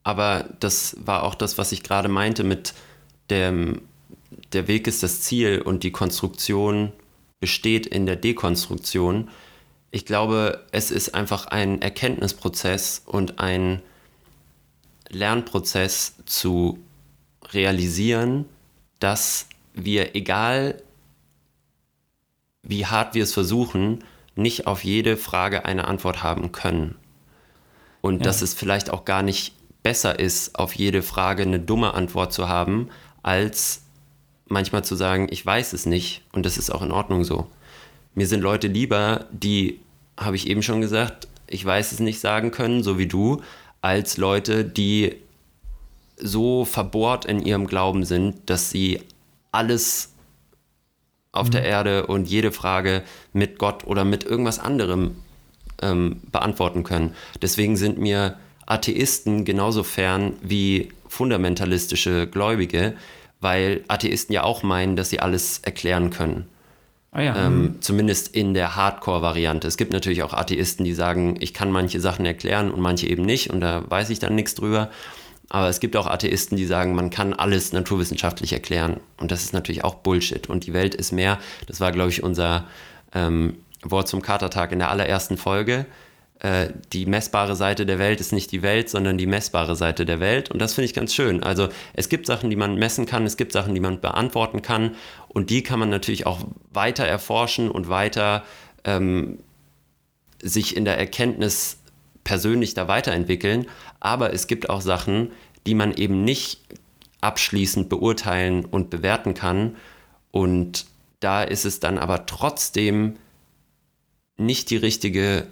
aber 0.02 0.46
das 0.60 0.96
war 0.98 1.22
auch 1.22 1.34
das, 1.34 1.58
was 1.58 1.72
ich 1.72 1.82
gerade 1.82 2.08
meinte 2.08 2.42
mit 2.42 2.74
dem, 3.30 3.82
der 4.52 4.66
Weg 4.66 4.86
ist 4.86 5.02
das 5.02 5.20
Ziel 5.20 5.62
und 5.62 5.84
die 5.84 5.92
Konstruktion 5.92 6.92
besteht 7.44 7.86
in 7.86 8.06
der 8.06 8.16
Dekonstruktion. 8.16 9.28
Ich 9.90 10.06
glaube, 10.06 10.64
es 10.72 10.90
ist 10.90 11.14
einfach 11.14 11.44
ein 11.48 11.82
Erkenntnisprozess 11.82 13.02
und 13.04 13.38
ein 13.38 13.82
Lernprozess 15.10 16.14
zu 16.24 16.78
realisieren, 17.52 18.46
dass 18.98 19.46
wir, 19.74 20.16
egal 20.16 20.82
wie 22.62 22.86
hart 22.86 23.12
wir 23.12 23.24
es 23.24 23.34
versuchen, 23.34 24.02
nicht 24.36 24.66
auf 24.66 24.82
jede 24.82 25.18
Frage 25.18 25.66
eine 25.66 25.86
Antwort 25.86 26.22
haben 26.22 26.50
können. 26.50 26.96
Und 28.00 28.20
Ja. 28.20 28.24
dass 28.24 28.40
es 28.40 28.54
vielleicht 28.54 28.88
auch 28.88 29.04
gar 29.04 29.22
nicht 29.22 29.52
besser 29.82 30.18
ist, 30.18 30.58
auf 30.58 30.74
jede 30.74 31.02
Frage 31.02 31.42
eine 31.42 31.60
dumme 31.60 31.92
Antwort 31.92 32.32
zu 32.32 32.48
haben, 32.48 32.88
als 33.22 33.83
manchmal 34.46 34.84
zu 34.84 34.94
sagen, 34.94 35.28
ich 35.30 35.44
weiß 35.44 35.72
es 35.72 35.86
nicht 35.86 36.22
und 36.32 36.44
das 36.46 36.58
ist 36.58 36.70
auch 36.70 36.82
in 36.82 36.92
Ordnung 36.92 37.24
so. 37.24 37.46
Mir 38.14 38.26
sind 38.26 38.40
Leute 38.40 38.68
lieber, 38.68 39.26
die, 39.32 39.80
habe 40.16 40.36
ich 40.36 40.48
eben 40.48 40.62
schon 40.62 40.80
gesagt, 40.80 41.28
ich 41.46 41.64
weiß 41.64 41.92
es 41.92 42.00
nicht 42.00 42.20
sagen 42.20 42.50
können, 42.50 42.82
so 42.82 42.98
wie 42.98 43.06
du, 43.06 43.42
als 43.80 44.16
Leute, 44.16 44.64
die 44.64 45.16
so 46.16 46.64
verbohrt 46.64 47.24
in 47.24 47.44
ihrem 47.44 47.66
Glauben 47.66 48.04
sind, 48.04 48.48
dass 48.48 48.70
sie 48.70 49.00
alles 49.52 50.14
auf 51.32 51.48
mhm. 51.48 51.52
der 51.52 51.64
Erde 51.64 52.06
und 52.06 52.28
jede 52.28 52.52
Frage 52.52 53.02
mit 53.32 53.58
Gott 53.58 53.84
oder 53.84 54.04
mit 54.04 54.24
irgendwas 54.24 54.58
anderem 54.58 55.16
ähm, 55.82 56.20
beantworten 56.30 56.84
können. 56.84 57.14
Deswegen 57.42 57.76
sind 57.76 57.98
mir 57.98 58.38
Atheisten 58.66 59.44
genauso 59.44 59.82
fern 59.82 60.36
wie 60.40 60.90
fundamentalistische 61.08 62.26
Gläubige, 62.26 62.94
weil 63.44 63.84
Atheisten 63.88 64.32
ja 64.32 64.42
auch 64.42 64.62
meinen, 64.62 64.96
dass 64.96 65.10
sie 65.10 65.20
alles 65.20 65.58
erklären 65.58 66.10
können. 66.10 66.48
Ah 67.12 67.20
ja. 67.20 67.36
ähm, 67.36 67.62
mhm. 67.62 67.82
zumindest 67.82 68.34
in 68.34 68.54
der 68.54 68.74
Hardcore-Variante. 68.74 69.68
Es 69.68 69.76
gibt 69.76 69.92
natürlich 69.92 70.24
auch 70.24 70.32
Atheisten, 70.32 70.84
die 70.84 70.94
sagen, 70.94 71.36
ich 71.38 71.54
kann 71.54 71.70
manche 71.70 72.00
Sachen 72.00 72.26
erklären 72.26 72.72
und 72.72 72.80
manche 72.80 73.06
eben 73.06 73.22
nicht 73.22 73.50
und 73.50 73.60
da 73.60 73.84
weiß 73.88 74.10
ich 74.10 74.18
dann 74.18 74.34
nichts 74.34 74.56
drüber. 74.56 74.90
Aber 75.50 75.68
es 75.68 75.78
gibt 75.78 75.94
auch 75.94 76.06
Atheisten, 76.06 76.56
die 76.56 76.64
sagen, 76.64 76.96
man 76.96 77.10
kann 77.10 77.34
alles 77.34 77.72
naturwissenschaftlich 77.72 78.52
erklären. 78.52 78.98
Und 79.18 79.30
das 79.30 79.44
ist 79.44 79.52
natürlich 79.52 79.84
auch 79.84 79.96
Bullshit. 79.96 80.48
Und 80.48 80.66
die 80.66 80.72
Welt 80.72 80.94
ist 80.94 81.12
mehr, 81.12 81.38
das 81.66 81.80
war, 81.80 81.92
glaube 81.92 82.10
ich, 82.10 82.22
unser 82.24 82.66
ähm, 83.14 83.58
Wort 83.82 84.08
zum 84.08 84.22
Katertag 84.22 84.72
in 84.72 84.78
der 84.78 84.90
allerersten 84.90 85.36
Folge. 85.36 85.86
Äh, 86.44 86.74
die 86.92 87.06
messbare 87.06 87.56
Seite 87.56 87.86
der 87.86 87.98
Welt 87.98 88.20
ist 88.20 88.30
nicht 88.30 88.52
die 88.52 88.60
Welt, 88.60 88.90
sondern 88.90 89.16
die 89.16 89.24
messbare 89.26 89.76
Seite 89.76 90.04
der 90.04 90.20
Welt. 90.20 90.50
Und 90.50 90.58
das 90.58 90.74
finde 90.74 90.84
ich 90.84 90.92
ganz 90.92 91.14
schön. 91.14 91.42
Also 91.42 91.70
es 91.94 92.10
gibt 92.10 92.26
Sachen, 92.26 92.50
die 92.50 92.56
man 92.56 92.74
messen 92.74 93.06
kann, 93.06 93.24
es 93.24 93.38
gibt 93.38 93.50
Sachen, 93.52 93.74
die 93.74 93.80
man 93.80 94.02
beantworten 94.02 94.60
kann. 94.60 94.94
Und 95.28 95.48
die 95.48 95.62
kann 95.62 95.78
man 95.78 95.88
natürlich 95.88 96.26
auch 96.26 96.40
weiter 96.70 97.06
erforschen 97.06 97.70
und 97.70 97.88
weiter 97.88 98.44
ähm, 98.84 99.38
sich 100.42 100.76
in 100.76 100.84
der 100.84 100.98
Erkenntnis 100.98 101.78
persönlich 102.24 102.74
da 102.74 102.88
weiterentwickeln. 102.88 103.64
Aber 103.98 104.34
es 104.34 104.46
gibt 104.46 104.68
auch 104.68 104.82
Sachen, 104.82 105.32
die 105.66 105.74
man 105.74 105.94
eben 105.94 106.24
nicht 106.24 106.60
abschließend 107.22 107.88
beurteilen 107.88 108.66
und 108.66 108.90
bewerten 108.90 109.32
kann. 109.32 109.76
Und 110.30 110.84
da 111.20 111.42
ist 111.42 111.64
es 111.64 111.80
dann 111.80 111.96
aber 111.96 112.26
trotzdem 112.26 113.16
nicht 114.36 114.68
die 114.68 114.76
richtige 114.76 115.46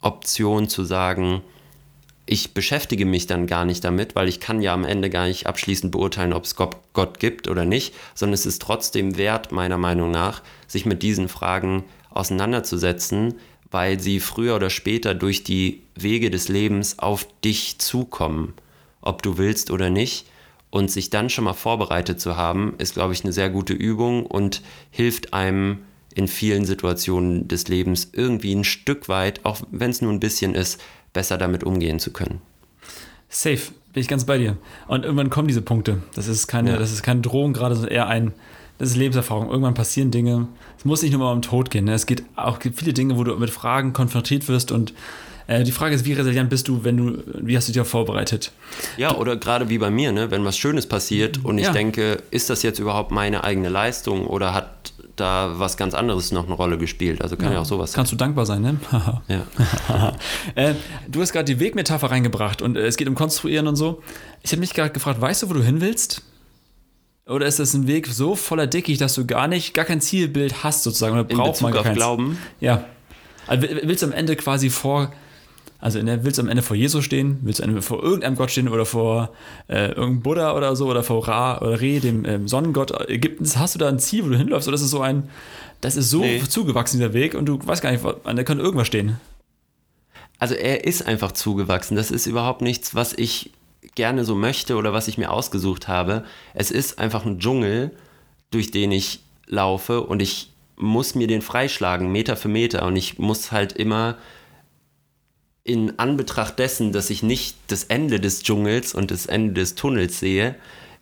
Option 0.00 0.68
zu 0.68 0.84
sagen, 0.84 1.42
ich 2.30 2.52
beschäftige 2.52 3.06
mich 3.06 3.26
dann 3.26 3.46
gar 3.46 3.64
nicht 3.64 3.82
damit, 3.84 4.14
weil 4.14 4.28
ich 4.28 4.38
kann 4.38 4.60
ja 4.60 4.74
am 4.74 4.84
Ende 4.84 5.08
gar 5.08 5.26
nicht 5.26 5.46
abschließend 5.46 5.92
beurteilen, 5.92 6.34
ob 6.34 6.44
es 6.44 6.56
Gott 6.56 7.20
gibt 7.20 7.48
oder 7.48 7.64
nicht, 7.64 7.94
sondern 8.14 8.34
es 8.34 8.44
ist 8.44 8.60
trotzdem 8.60 9.16
wert, 9.16 9.50
meiner 9.50 9.78
Meinung 9.78 10.10
nach, 10.10 10.42
sich 10.66 10.84
mit 10.84 11.02
diesen 11.02 11.28
Fragen 11.28 11.84
auseinanderzusetzen, 12.10 13.34
weil 13.70 13.98
sie 13.98 14.20
früher 14.20 14.56
oder 14.56 14.68
später 14.70 15.14
durch 15.14 15.42
die 15.42 15.82
Wege 15.94 16.30
des 16.30 16.48
Lebens 16.48 16.98
auf 16.98 17.26
dich 17.42 17.78
zukommen, 17.78 18.54
ob 19.00 19.22
du 19.22 19.38
willst 19.38 19.70
oder 19.70 19.90
nicht. 19.90 20.26
Und 20.70 20.90
sich 20.90 21.08
dann 21.08 21.30
schon 21.30 21.44
mal 21.44 21.54
vorbereitet 21.54 22.20
zu 22.20 22.36
haben, 22.36 22.74
ist, 22.76 22.92
glaube 22.92 23.14
ich, 23.14 23.24
eine 23.24 23.32
sehr 23.32 23.48
gute 23.48 23.72
Übung 23.72 24.26
und 24.26 24.60
hilft 24.90 25.32
einem 25.32 25.78
in 26.18 26.26
vielen 26.26 26.64
Situationen 26.64 27.46
des 27.46 27.68
Lebens 27.68 28.10
irgendwie 28.12 28.52
ein 28.52 28.64
Stück 28.64 29.08
weit, 29.08 29.44
auch 29.44 29.60
wenn 29.70 29.90
es 29.90 30.02
nur 30.02 30.12
ein 30.12 30.18
bisschen 30.18 30.56
ist, 30.56 30.80
besser 31.12 31.38
damit 31.38 31.62
umgehen 31.62 32.00
zu 32.00 32.12
können. 32.12 32.40
Safe, 33.28 33.60
bin 33.92 34.00
ich 34.00 34.08
ganz 34.08 34.24
bei 34.24 34.36
dir. 34.36 34.56
Und 34.88 35.04
irgendwann 35.04 35.30
kommen 35.30 35.46
diese 35.46 35.62
Punkte. 35.62 36.02
Das 36.16 36.26
ist 36.26 36.48
keine, 36.48 36.72
ja. 36.72 36.76
das 36.76 36.92
ist 36.92 37.04
keine 37.04 37.20
Drohung 37.20 37.52
gerade, 37.52 37.76
sondern 37.76 37.92
eher 37.92 38.08
ein, 38.08 38.32
das 38.78 38.90
ist 38.90 38.96
Lebenserfahrung. 38.96 39.48
Irgendwann 39.48 39.74
passieren 39.74 40.10
Dinge. 40.10 40.48
Es 40.76 40.84
muss 40.84 41.02
nicht 41.02 41.12
nur 41.12 41.20
mal 41.20 41.32
um 41.32 41.42
Tod 41.42 41.70
gehen. 41.70 41.84
Ne? 41.84 41.94
Es 41.94 42.06
geht 42.06 42.24
auch 42.34 42.58
gibt 42.58 42.78
viele 42.80 42.92
Dinge, 42.92 43.16
wo 43.16 43.22
du 43.22 43.36
mit 43.36 43.50
Fragen 43.50 43.92
konfrontiert 43.92 44.48
wirst 44.48 44.72
und 44.72 44.94
äh, 45.46 45.62
die 45.62 45.72
Frage 45.72 45.94
ist, 45.94 46.04
wie 46.04 46.14
resilient 46.14 46.50
bist 46.50 46.66
du, 46.66 46.82
wenn 46.82 46.96
du, 46.96 47.22
wie 47.42 47.56
hast 47.56 47.68
du 47.68 47.72
dich 47.72 47.86
vorbereitet? 47.86 48.50
Ja, 48.96 49.14
oder 49.14 49.36
gerade 49.36 49.68
wie 49.68 49.78
bei 49.78 49.90
mir, 49.90 50.10
ne? 50.10 50.32
wenn 50.32 50.44
was 50.44 50.58
Schönes 50.58 50.86
passiert 50.86 51.44
und 51.44 51.58
ich 51.58 51.66
ja. 51.66 51.72
denke, 51.72 52.22
ist 52.32 52.50
das 52.50 52.62
jetzt 52.64 52.80
überhaupt 52.80 53.12
meine 53.12 53.44
eigene 53.44 53.68
Leistung 53.68 54.26
oder 54.26 54.52
hat 54.52 54.92
da 55.20 55.58
was 55.58 55.76
ganz 55.76 55.94
anderes 55.94 56.32
noch 56.32 56.46
eine 56.46 56.54
Rolle 56.54 56.78
gespielt. 56.78 57.22
Also 57.22 57.36
kann 57.36 57.48
ja, 57.48 57.54
ja 57.54 57.60
auch 57.60 57.64
sowas 57.64 57.92
sein. 57.92 57.96
Kannst 57.96 58.12
du 58.12 58.16
dankbar 58.16 58.46
sein, 58.46 58.62
ne? 58.62 58.76
ja. 59.28 60.14
äh, 60.54 60.74
du 61.08 61.20
hast 61.20 61.32
gerade 61.32 61.44
die 61.44 61.60
Wegmetapher 61.60 62.10
reingebracht 62.10 62.62
und 62.62 62.76
äh, 62.76 62.86
es 62.86 62.96
geht 62.96 63.08
um 63.08 63.14
Konstruieren 63.14 63.66
und 63.66 63.76
so. 63.76 64.02
Ich 64.42 64.52
habe 64.52 64.60
mich 64.60 64.74
gerade 64.74 64.90
gefragt, 64.90 65.20
weißt 65.20 65.42
du, 65.42 65.50
wo 65.50 65.54
du 65.54 65.62
hin 65.62 65.80
willst? 65.80 66.22
Oder 67.26 67.46
ist 67.46 67.58
das 67.58 67.74
ein 67.74 67.86
Weg 67.86 68.06
so 68.06 68.34
voller 68.34 68.66
Dickicht, 68.66 69.00
dass 69.00 69.14
du 69.14 69.26
gar 69.26 69.48
nicht, 69.48 69.74
gar 69.74 69.84
kein 69.84 70.00
Zielbild 70.00 70.64
hast 70.64 70.82
sozusagen? 70.82 71.12
Oder 71.12 71.24
braucht 71.24 71.60
man 71.60 71.72
gar 71.72 71.82
keins? 71.82 71.96
Glauben? 71.96 72.38
Ja. 72.60 72.84
Also 73.46 73.66
willst 73.82 74.02
du 74.02 74.06
am 74.06 74.12
Ende 74.12 74.36
quasi 74.36 74.70
vor 74.70 75.12
also 75.80 76.02
ne, 76.02 76.24
willst 76.24 76.38
du 76.38 76.42
am 76.42 76.48
Ende 76.48 76.62
vor 76.62 76.76
Jesus 76.76 77.04
stehen, 77.04 77.38
willst 77.42 77.64
du 77.64 77.82
vor 77.82 78.02
irgendeinem 78.02 78.34
Gott 78.34 78.50
stehen 78.50 78.68
oder 78.68 78.84
vor 78.84 79.32
äh, 79.68 79.88
irgendeinem 79.88 80.22
Buddha 80.22 80.56
oder 80.56 80.74
so 80.74 80.88
oder 80.88 81.04
vor 81.04 81.26
Ra 81.28 81.58
oder 81.58 81.80
Re, 81.80 82.00
dem 82.00 82.24
ähm, 82.24 82.48
Sonnengott 82.48 83.08
Ägyptens, 83.08 83.56
hast 83.56 83.76
du 83.76 83.78
da 83.78 83.88
ein 83.88 84.00
Ziel, 84.00 84.24
wo 84.24 84.30
du 84.30 84.36
hinläufst 84.36 84.66
oder 84.66 84.74
ist 84.74 84.82
es 84.82 84.90
so 84.90 85.00
ein, 85.00 85.28
das 85.80 85.96
ist 85.96 86.10
so 86.10 86.20
nee. 86.20 86.42
zugewachsen, 86.48 86.98
dieser 86.98 87.12
Weg 87.12 87.34
und 87.34 87.46
du 87.46 87.58
weißt 87.64 87.80
gar 87.80 87.92
nicht, 87.92 88.04
da 88.04 88.42
kann 88.42 88.58
irgendwas 88.58 88.88
stehen. 88.88 89.20
Also 90.40 90.54
er 90.54 90.84
ist 90.84 91.06
einfach 91.06 91.32
zugewachsen. 91.32 91.96
Das 91.96 92.10
ist 92.10 92.26
überhaupt 92.26 92.62
nichts, 92.62 92.94
was 92.94 93.12
ich 93.12 93.50
gerne 93.94 94.24
so 94.24 94.34
möchte 94.34 94.76
oder 94.76 94.92
was 94.92 95.08
ich 95.08 95.18
mir 95.18 95.30
ausgesucht 95.30 95.88
habe. 95.88 96.24
Es 96.54 96.70
ist 96.70 96.98
einfach 96.98 97.24
ein 97.24 97.38
Dschungel, 97.38 97.92
durch 98.50 98.70
den 98.70 98.92
ich 98.92 99.20
laufe 99.46 100.02
und 100.02 100.22
ich 100.22 100.52
muss 100.76 101.14
mir 101.14 101.26
den 101.26 101.42
freischlagen, 101.42 102.10
Meter 102.10 102.36
für 102.36 102.48
Meter 102.48 102.86
und 102.86 102.96
ich 102.96 103.18
muss 103.18 103.50
halt 103.50 103.72
immer 103.72 104.16
in 105.68 105.98
Anbetracht 105.98 106.58
dessen, 106.58 106.92
dass 106.92 107.10
ich 107.10 107.22
nicht 107.22 107.56
das 107.66 107.84
Ende 107.84 108.20
des 108.20 108.42
Dschungels 108.42 108.94
und 108.94 109.10
das 109.10 109.26
Ende 109.26 109.52
des 109.60 109.74
Tunnels 109.74 110.18
sehe, 110.18 110.54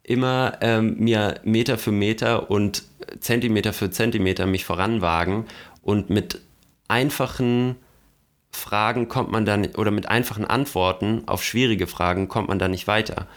immer 0.02 0.58
ähm, 0.60 0.96
mir 0.98 1.40
Meter 1.44 1.78
für 1.78 1.92
Meter 1.92 2.50
und 2.50 2.82
Zentimeter 3.20 3.72
für 3.72 3.90
Zentimeter 3.90 4.46
mich 4.46 4.64
voranwagen 4.64 5.44
und 5.82 6.10
mit 6.10 6.40
einfachen 6.88 7.76
Fragen 8.50 9.06
kommt 9.06 9.30
man 9.30 9.44
dann 9.44 9.66
oder 9.76 9.92
mit 9.92 10.08
einfachen 10.08 10.44
Antworten 10.44 11.22
auf 11.26 11.44
schwierige 11.44 11.86
Fragen 11.86 12.26
kommt 12.26 12.48
man 12.48 12.58
da 12.58 12.66
nicht 12.66 12.88
weiter. 12.88 13.28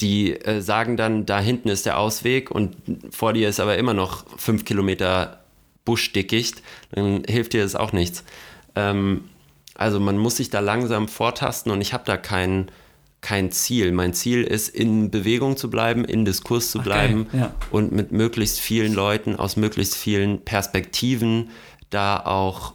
Die 0.00 0.32
äh, 0.32 0.60
sagen 0.62 0.96
dann, 0.96 1.26
da 1.26 1.38
hinten 1.38 1.68
ist 1.68 1.86
der 1.86 1.98
Ausweg 1.98 2.50
und 2.50 2.76
vor 3.10 3.34
dir 3.34 3.48
ist 3.48 3.60
aber 3.60 3.78
immer 3.78 3.94
noch 3.94 4.24
fünf 4.36 4.64
Kilometer 4.64 5.44
Buschdickicht, 5.84 6.62
dann 6.90 7.22
hilft 7.28 7.52
dir 7.52 7.62
das 7.62 7.76
auch 7.76 7.92
nichts. 7.92 8.24
Ähm, 8.74 9.24
also 9.78 10.00
man 10.00 10.18
muss 10.18 10.36
sich 10.36 10.50
da 10.50 10.58
langsam 10.58 11.06
vortasten 11.06 11.70
und 11.70 11.80
ich 11.80 11.92
habe 11.94 12.02
da 12.04 12.16
kein, 12.16 12.66
kein 13.20 13.52
Ziel. 13.52 13.92
Mein 13.92 14.12
Ziel 14.12 14.42
ist, 14.42 14.68
in 14.68 15.10
Bewegung 15.10 15.56
zu 15.56 15.70
bleiben, 15.70 16.04
in 16.04 16.24
Diskurs 16.24 16.72
zu 16.72 16.80
bleiben 16.80 17.26
okay, 17.28 17.38
ja. 17.38 17.54
und 17.70 17.92
mit 17.92 18.10
möglichst 18.10 18.58
vielen 18.58 18.92
Leuten 18.92 19.36
aus 19.36 19.56
möglichst 19.56 19.94
vielen 19.94 20.40
Perspektiven 20.44 21.50
da 21.90 22.18
auch 22.18 22.74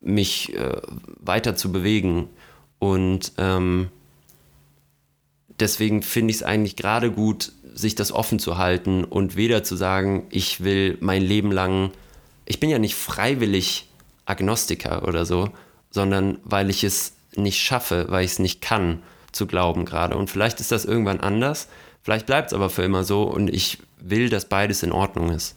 mich 0.00 0.54
äh, 0.54 0.80
weiter 1.18 1.56
zu 1.56 1.72
bewegen. 1.72 2.28
Und 2.78 3.32
ähm, 3.36 3.88
deswegen 5.58 6.02
finde 6.02 6.30
ich 6.30 6.38
es 6.38 6.42
eigentlich 6.44 6.76
gerade 6.76 7.10
gut, 7.10 7.50
sich 7.74 7.96
das 7.96 8.12
offen 8.12 8.38
zu 8.38 8.56
halten 8.56 9.02
und 9.02 9.34
weder 9.34 9.64
zu 9.64 9.74
sagen, 9.74 10.28
ich 10.30 10.62
will 10.62 10.96
mein 11.00 11.22
Leben 11.22 11.50
lang, 11.50 11.90
ich 12.46 12.60
bin 12.60 12.70
ja 12.70 12.78
nicht 12.78 12.94
freiwillig 12.94 13.88
Agnostiker 14.26 15.08
oder 15.08 15.24
so, 15.24 15.50
sondern 15.90 16.38
weil 16.44 16.70
ich 16.70 16.84
es 16.84 17.14
nicht 17.36 17.58
schaffe, 17.60 18.06
weil 18.08 18.24
ich 18.24 18.32
es 18.32 18.38
nicht 18.38 18.60
kann, 18.60 19.02
zu 19.32 19.46
glauben 19.46 19.84
gerade. 19.84 20.16
Und 20.16 20.30
vielleicht 20.30 20.60
ist 20.60 20.72
das 20.72 20.84
irgendwann 20.84 21.20
anders, 21.20 21.68
vielleicht 22.02 22.26
bleibt 22.26 22.48
es 22.48 22.54
aber 22.54 22.70
für 22.70 22.82
immer 22.82 23.04
so 23.04 23.24
und 23.24 23.48
ich 23.48 23.78
will, 24.00 24.28
dass 24.28 24.46
beides 24.46 24.82
in 24.82 24.92
Ordnung 24.92 25.30
ist. 25.30 25.56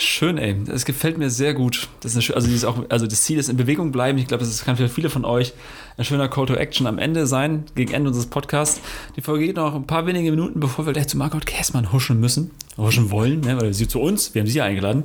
Schön, 0.00 0.38
ey. 0.38 0.54
Das 0.64 0.84
gefällt 0.84 1.18
mir 1.18 1.28
sehr 1.28 1.54
gut. 1.54 1.88
Das 2.02 2.14
ist 2.14 2.30
also, 2.30 2.46
dieses 2.46 2.64
auch, 2.64 2.88
also 2.88 3.08
das 3.08 3.22
Ziel 3.22 3.36
ist 3.36 3.48
in 3.48 3.56
Bewegung 3.56 3.90
bleiben. 3.90 4.16
Ich 4.18 4.28
glaube, 4.28 4.44
das 4.44 4.64
kann 4.64 4.76
für 4.76 4.88
viele 4.88 5.10
von 5.10 5.24
euch 5.24 5.54
ein 5.96 6.04
schöner 6.04 6.28
Call 6.28 6.46
to 6.46 6.54
Action 6.54 6.86
am 6.86 6.98
Ende 6.98 7.26
sein, 7.26 7.64
gegen 7.74 7.92
Ende 7.92 8.10
unseres 8.10 8.26
Podcasts. 8.26 8.80
Die 9.16 9.22
Folge 9.22 9.46
geht 9.46 9.56
noch 9.56 9.74
ein 9.74 9.88
paar 9.88 10.06
wenige 10.06 10.30
Minuten, 10.30 10.60
bevor 10.60 10.86
wir 10.86 10.92
gleich 10.92 11.08
zu 11.08 11.18
Margot 11.18 11.44
Käßmann 11.44 11.92
huschen 11.92 12.20
müssen, 12.20 12.52
huschen 12.76 13.10
wollen, 13.10 13.40
ne, 13.40 13.60
weil 13.60 13.74
sie 13.74 13.88
zu 13.88 14.00
uns, 14.00 14.36
wir 14.36 14.42
haben 14.42 14.46
sie 14.46 14.58
ja 14.58 14.64
eingeladen. 14.64 15.02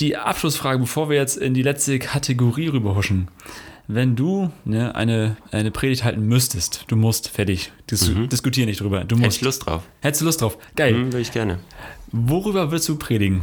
Die 0.00 0.16
Abschlussfrage, 0.16 0.80
bevor 0.80 1.08
wir 1.08 1.16
jetzt 1.16 1.36
in 1.36 1.54
die 1.54 1.62
letzte 1.62 2.00
Kategorie 2.00 2.66
rüberhuschen. 2.66 3.28
Wenn 3.86 4.16
du 4.16 4.50
ne, 4.64 4.96
eine, 4.96 5.36
eine 5.52 5.70
Predigt 5.70 6.02
halten 6.02 6.26
müsstest, 6.26 6.86
du 6.88 6.96
musst, 6.96 7.28
fertig, 7.28 7.70
Dis 7.88 8.08
mhm. 8.08 8.28
diskutier 8.28 8.66
nicht 8.66 8.80
drüber. 8.80 9.04
Du 9.04 9.14
musst. 9.14 9.26
Hättest 9.26 9.42
du 9.42 9.44
Lust 9.44 9.66
drauf? 9.66 9.82
Hättest 10.00 10.22
du 10.22 10.24
Lust 10.24 10.42
drauf? 10.42 10.58
Geil. 10.74 10.94
Mhm, 10.94 11.06
würde 11.06 11.20
ich 11.20 11.30
gerne. 11.30 11.60
Worüber 12.10 12.72
willst 12.72 12.88
du 12.88 12.96
predigen? 12.96 13.42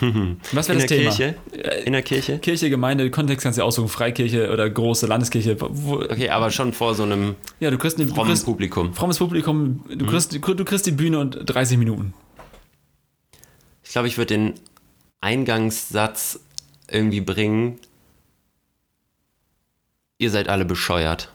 Was 0.52 0.68
wäre 0.68 0.78
das 0.78 0.86
Thema? 0.86 1.10
Kirche? 1.10 1.34
In 1.84 1.92
der 1.92 2.02
Kirche? 2.02 2.38
Kirche, 2.38 2.70
Gemeinde, 2.70 3.10
Kontext 3.10 3.42
kannst 3.42 3.58
du 3.58 3.62
aussuchen, 3.62 3.88
Freikirche 3.88 4.50
oder 4.52 4.68
große 4.68 5.06
Landeskirche. 5.06 5.56
Wo, 5.60 5.96
Okay, 5.96 6.28
aber 6.30 6.50
schon 6.50 6.72
vor 6.72 6.94
so 6.94 7.02
einem 7.02 7.34
ja, 7.60 7.70
du 7.70 7.78
kriegst, 7.78 7.98
eine, 7.98 8.06
du 8.06 8.14
frommen 8.14 8.30
kriegst 8.30 8.44
Publikum. 8.44 8.94
frommes 8.94 9.18
Publikum, 9.18 9.84
du 9.88 10.06
kriegst, 10.06 10.32
du 10.32 10.64
kriegst 10.64 10.86
die 10.86 10.92
Bühne 10.92 11.18
und 11.18 11.38
30 11.44 11.78
Minuten. 11.78 12.14
Ich 13.82 13.90
glaube, 13.90 14.08
ich 14.08 14.16
würde 14.16 14.34
den 14.34 14.54
Eingangssatz 15.20 16.40
irgendwie 16.90 17.20
bringen. 17.20 17.78
Ihr 20.18 20.30
seid 20.30 20.48
alle 20.48 20.64
bescheuert. 20.64 21.30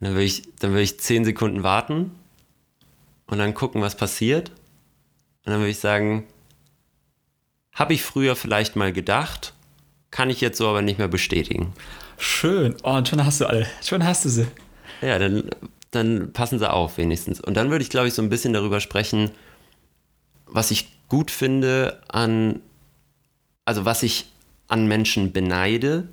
Dann 0.00 0.12
würde 0.12 0.24
ich, 0.24 0.42
dann 0.60 0.70
würde 0.70 0.82
ich 0.82 0.98
10 1.00 1.24
Sekunden 1.24 1.62
warten 1.62 2.12
und 3.26 3.38
dann 3.38 3.54
gucken, 3.54 3.82
was 3.82 3.96
passiert. 3.96 4.50
Und 5.44 5.52
dann 5.52 5.58
würde 5.60 5.70
ich 5.70 5.78
sagen, 5.78 6.24
habe 7.78 7.94
ich 7.94 8.02
früher 8.02 8.34
vielleicht 8.34 8.74
mal 8.74 8.92
gedacht, 8.92 9.54
kann 10.10 10.30
ich 10.30 10.40
jetzt 10.40 10.58
so 10.58 10.68
aber 10.68 10.82
nicht 10.82 10.98
mehr 10.98 11.08
bestätigen. 11.08 11.72
Schön. 12.18 12.74
Oh, 12.82 12.94
und 12.94 13.06
schon 13.06 13.24
hast 13.24 13.40
du 13.40 13.46
alle. 13.46 13.66
Schon 13.82 14.04
hast 14.04 14.24
du 14.24 14.28
sie. 14.28 14.48
Ja, 15.00 15.18
dann, 15.20 15.50
dann 15.92 16.32
passen 16.32 16.58
sie 16.58 16.68
auf 16.68 16.98
wenigstens. 16.98 17.40
Und 17.40 17.54
dann 17.54 17.70
würde 17.70 17.82
ich, 17.82 17.90
glaube 17.90 18.08
ich, 18.08 18.14
so 18.14 18.22
ein 18.22 18.30
bisschen 18.30 18.52
darüber 18.52 18.80
sprechen, 18.80 19.30
was 20.46 20.72
ich 20.72 20.88
gut 21.08 21.30
finde 21.30 22.02
an, 22.08 22.60
also 23.64 23.84
was 23.84 24.02
ich 24.02 24.26
an 24.66 24.88
Menschen 24.88 25.32
beneide, 25.32 26.08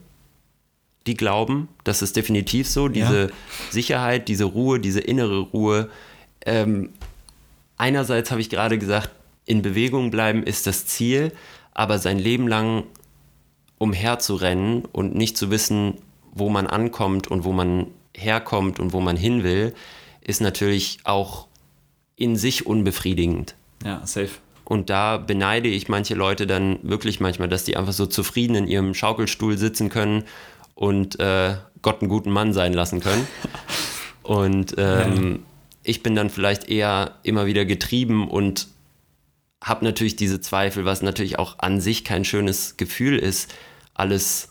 die 1.07 1.15
glauben. 1.15 1.67
Das 1.83 2.03
ist 2.03 2.15
definitiv 2.15 2.69
so. 2.69 2.89
Diese 2.89 3.31
Sicherheit, 3.71 4.27
diese 4.27 4.45
Ruhe, 4.45 4.79
diese 4.79 4.99
innere 4.99 5.39
Ruhe. 5.39 5.89
Ähm, 6.45 6.93
einerseits 7.77 8.29
habe 8.29 8.41
ich 8.41 8.49
gerade 8.49 8.77
gesagt, 8.77 9.09
in 9.45 9.61
Bewegung 9.61 10.11
bleiben 10.11 10.43
ist 10.43 10.67
das 10.67 10.85
Ziel, 10.85 11.31
aber 11.73 11.99
sein 11.99 12.19
Leben 12.19 12.47
lang 12.47 12.83
umherzurennen 13.77 14.85
und 14.85 15.15
nicht 15.15 15.37
zu 15.37 15.51
wissen, 15.51 15.95
wo 16.33 16.49
man 16.49 16.67
ankommt 16.67 17.27
und 17.27 17.43
wo 17.43 17.51
man 17.51 17.87
herkommt 18.15 18.79
und 18.79 18.93
wo 18.93 19.01
man 19.01 19.17
hin 19.17 19.43
will, 19.43 19.73
ist 20.21 20.41
natürlich 20.41 20.99
auch 21.03 21.47
in 22.15 22.35
sich 22.35 22.65
unbefriedigend. 22.65 23.55
Ja, 23.83 24.05
safe. 24.05 24.31
Und 24.63 24.89
da 24.89 25.17
beneide 25.17 25.67
ich 25.67 25.89
manche 25.89 26.15
Leute 26.15 26.47
dann 26.47 26.79
wirklich 26.81 27.19
manchmal, 27.19 27.47
dass 27.47 27.65
die 27.65 27.77
einfach 27.77 27.93
so 27.93 28.07
zufrieden 28.07 28.55
in 28.55 28.67
ihrem 28.67 28.93
Schaukelstuhl 28.93 29.57
sitzen 29.57 29.89
können 29.89 30.23
und 30.73 31.19
äh, 31.19 31.55
Gott 31.81 32.01
einen 32.01 32.09
guten 32.09 32.31
Mann 32.31 32.51
sein 32.51 32.73
lassen 32.73 32.99
können. 32.99 33.27
Und 34.23 34.73
ähm, 34.79 35.45
ich 35.83 36.01
bin 36.01 36.15
dann 36.15 36.31
vielleicht 36.31 36.67
eher 36.67 37.19
immer 37.21 37.45
wieder 37.45 37.63
getrieben 37.63 38.27
und 38.27 38.67
habe 39.65 39.83
natürlich 39.83 40.15
diese 40.15 40.39
Zweifel, 40.39 40.85
was 40.85 41.01
natürlich 41.01 41.39
auch 41.39 41.57
an 41.57 41.81
sich 41.81 42.03
kein 42.03 42.23
schönes 42.23 42.77
Gefühl 42.77 43.17
ist, 43.17 43.51
alles 43.95 44.49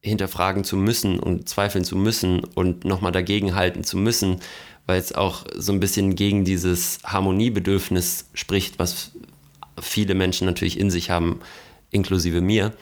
hinterfragen 0.00 0.64
zu 0.64 0.76
müssen 0.76 1.20
und 1.20 1.48
zweifeln 1.48 1.84
zu 1.84 1.96
müssen 1.96 2.42
und 2.54 2.84
nochmal 2.86 3.12
dagegenhalten 3.12 3.84
zu 3.84 3.98
müssen, 3.98 4.40
weil 4.86 4.98
es 4.98 5.14
auch 5.14 5.44
so 5.54 5.72
ein 5.72 5.80
bisschen 5.80 6.14
gegen 6.14 6.46
dieses 6.46 7.00
Harmoniebedürfnis 7.04 8.30
spricht, 8.32 8.78
was 8.78 9.10
viele 9.78 10.14
Menschen 10.14 10.46
natürlich 10.46 10.80
in 10.80 10.90
sich 10.90 11.10
haben, 11.10 11.40
inklusive 11.90 12.40
mir. 12.40 12.72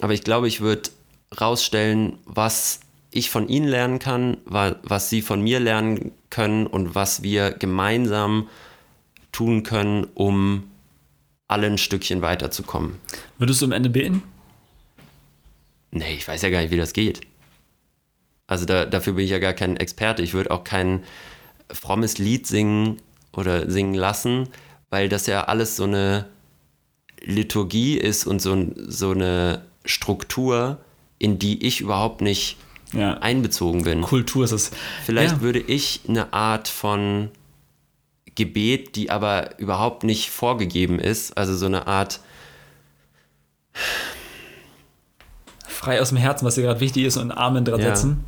Aber 0.00 0.12
ich 0.12 0.24
glaube, 0.24 0.48
ich 0.48 0.60
würde 0.60 0.90
rausstellen, 1.40 2.18
was 2.24 2.80
ich 3.12 3.30
von 3.30 3.48
ihnen 3.48 3.68
lernen 3.68 4.00
kann, 4.00 4.38
wa- 4.44 4.74
was 4.82 5.08
sie 5.08 5.22
von 5.22 5.40
mir 5.40 5.60
lernen 5.60 6.10
können 6.30 6.66
und 6.66 6.96
was 6.96 7.22
wir 7.22 7.52
gemeinsam 7.52 8.48
tun 9.30 9.62
können, 9.62 10.04
um 10.14 10.64
alle 11.48 11.66
ein 11.66 11.78
Stückchen 11.78 12.22
weiterzukommen. 12.22 12.96
Würdest 13.38 13.60
du 13.62 13.66
am 13.66 13.72
Ende 13.72 13.88
beten? 13.90 14.22
Nee, 15.90 16.14
ich 16.14 16.26
weiß 16.26 16.42
ja 16.42 16.50
gar 16.50 16.60
nicht, 16.60 16.70
wie 16.70 16.76
das 16.76 16.92
geht. 16.92 17.20
Also 18.46 18.64
da, 18.64 18.84
dafür 18.84 19.14
bin 19.14 19.24
ich 19.24 19.30
ja 19.30 19.38
gar 19.38 19.54
kein 19.54 19.76
Experte. 19.76 20.22
Ich 20.22 20.34
würde 20.34 20.50
auch 20.50 20.64
kein 20.64 21.04
frommes 21.72 22.18
Lied 22.18 22.46
singen 22.46 22.98
oder 23.32 23.70
singen 23.70 23.94
lassen, 23.94 24.48
weil 24.90 25.08
das 25.08 25.26
ja 25.26 25.44
alles 25.44 25.76
so 25.76 25.84
eine 25.84 26.26
Liturgie 27.22 27.96
ist 27.96 28.26
und 28.26 28.40
so, 28.40 28.66
so 28.76 29.10
eine 29.12 29.62
Struktur, 29.84 30.78
in 31.18 31.38
die 31.38 31.64
ich 31.66 31.80
überhaupt 31.80 32.20
nicht 32.20 32.56
Ja. 32.92 33.14
einbezogen 33.18 33.82
bin. 33.82 34.02
Kultur 34.02 34.44
ist 34.44 34.52
es. 34.52 34.70
Vielleicht 35.04 35.36
ja. 35.36 35.40
würde 35.40 35.58
ich 35.60 36.00
eine 36.08 36.32
Art 36.32 36.68
von 36.68 37.30
Gebet, 38.36 38.94
die 38.96 39.10
aber 39.10 39.58
überhaupt 39.58 40.04
nicht 40.04 40.30
vorgegeben 40.30 40.98
ist, 41.00 41.36
also 41.36 41.56
so 41.56 41.66
eine 41.66 41.86
Art, 41.88 42.20
frei 45.68 46.00
aus 46.00 46.08
dem 46.10 46.18
Herzen, 46.18 46.46
was 46.46 46.54
dir 46.54 46.62
gerade 46.62 46.80
wichtig 46.80 47.04
ist, 47.04 47.16
und 47.16 47.32
Amen 47.32 47.64
dran 47.64 47.80
Ja. 47.80 47.94
setzen. 47.94 48.24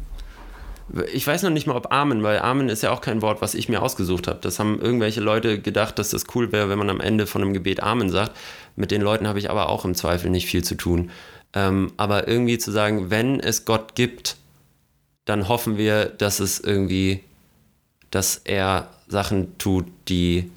ich 1.13 1.27
weiß 1.27 1.43
noch 1.43 1.51
nicht 1.51 1.67
mal, 1.67 1.77
ob 1.77 1.93
Amen, 1.93 2.23
weil 2.23 2.39
Amen 2.39 2.71
ist 2.71 2.83
ja 2.83 2.91
auch 2.91 3.03
kein 3.03 3.21
Wort, 3.21 3.43
was 3.43 3.55
ich 3.55 3.69
mir 3.69 3.83
ausgesucht 3.83 4.27
habe. 4.27 4.39
Das 4.41 4.59
haben 4.59 4.81
irgendwelche 4.81 5.21
Leute 5.21 5.61
gedacht, 5.61 5.99
dass 5.99 6.09
das 6.11 6.25
cool 6.35 6.51
wäre, 6.51 6.71
wenn 6.71 6.79
man 6.79 6.89
am 6.89 7.01
Ende 7.01 7.27
von 7.27 7.43
einem 7.43 7.53
Gebet 7.53 7.83
Amen 7.83 8.09
sagt. 8.11 8.35
Mit 8.75 8.91
den 8.91 9.03
Leuten 9.03 9.29
habe 9.29 9.39
ich 9.39 9.51
aber 9.51 9.69
auch 9.69 9.85
im 9.85 9.95
Zweifel 9.95 10.31
nicht 10.31 10.47
viel 10.47 10.65
zu 10.65 10.77
tun. 10.77 11.11
Ähm, 11.53 11.93
aber 11.99 12.27
irgendwie 12.27 12.57
zu 12.57 12.71
sagen, 12.71 13.11
wenn 13.11 13.39
es 13.39 13.67
Gott 13.67 13.95
gibt, 13.97 14.37
dann 15.27 15.49
hoffen 15.49 15.77
wir, 15.77 16.07
dass 16.07 16.41
es 16.41 16.59
irgendwie, 16.59 17.23
dass 18.11 18.41
er 18.45 18.89
Sachen 19.09 19.59
tut, 19.59 19.87
die, 20.09 20.51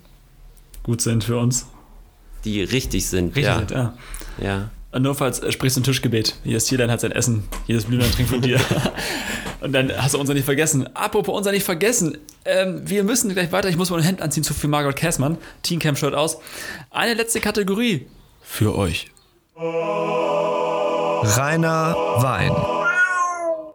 Gut 0.83 1.01
sind 1.01 1.23
für 1.23 1.37
uns. 1.37 1.67
die 2.45 2.61
richtig 2.63 3.07
sind. 3.07 3.35
Richtig 3.35 3.43
ja. 3.43 3.57
sind, 3.59 3.71
ja. 3.71 3.93
ja. 4.41 4.69
Und 4.91 5.03
notfalls 5.03 5.39
äh, 5.39 5.51
sprichst 5.51 5.77
du 5.77 5.81
ein 5.81 5.83
Tischgebet. 5.83 6.35
Jedes 6.43 6.65
Tierlein 6.65 6.91
hat 6.91 7.01
sein 7.01 7.11
Essen, 7.11 7.43
jedes 7.67 7.85
Blümlein 7.85 8.11
trinkt 8.11 8.31
von 8.31 8.41
dir. 8.41 8.59
Und 9.61 9.73
dann 9.73 9.91
hast 9.95 10.15
du 10.15 10.19
unser 10.19 10.33
nicht 10.33 10.45
vergessen. 10.45 10.87
Apropos 10.95 11.37
unser 11.37 11.51
nicht 11.51 11.63
vergessen. 11.63 12.17
Ähm, 12.45 12.81
wir 12.83 13.03
müssen 13.03 13.31
gleich 13.31 13.51
weiter. 13.51 13.69
Ich 13.69 13.77
muss 13.77 13.91
mal 13.91 13.97
ein 13.97 14.03
Hemd 14.03 14.21
anziehen 14.21 14.43
zu 14.43 14.55
für 14.55 14.67
Margot 14.67 14.95
Käßmann. 14.95 15.37
Teamcamp 15.61 15.99
Shirt 15.99 16.15
aus. 16.15 16.39
Eine 16.89 17.13
letzte 17.13 17.39
Kategorie 17.39 18.07
für 18.41 18.75
euch. 18.75 19.11
Reiner 21.23 21.95
Wein. 22.17 22.51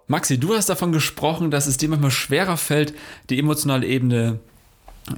Maxi, 0.09 0.39
du 0.39 0.55
hast 0.55 0.68
davon 0.68 0.91
gesprochen, 0.93 1.51
dass 1.53 1.66
es 1.68 1.77
dir 1.77 1.89
manchmal 1.89 2.11
schwerer 2.11 2.57
fällt, 2.57 2.95
die 3.31 3.39
emotionale 3.39 3.87
Ebene 3.87 4.41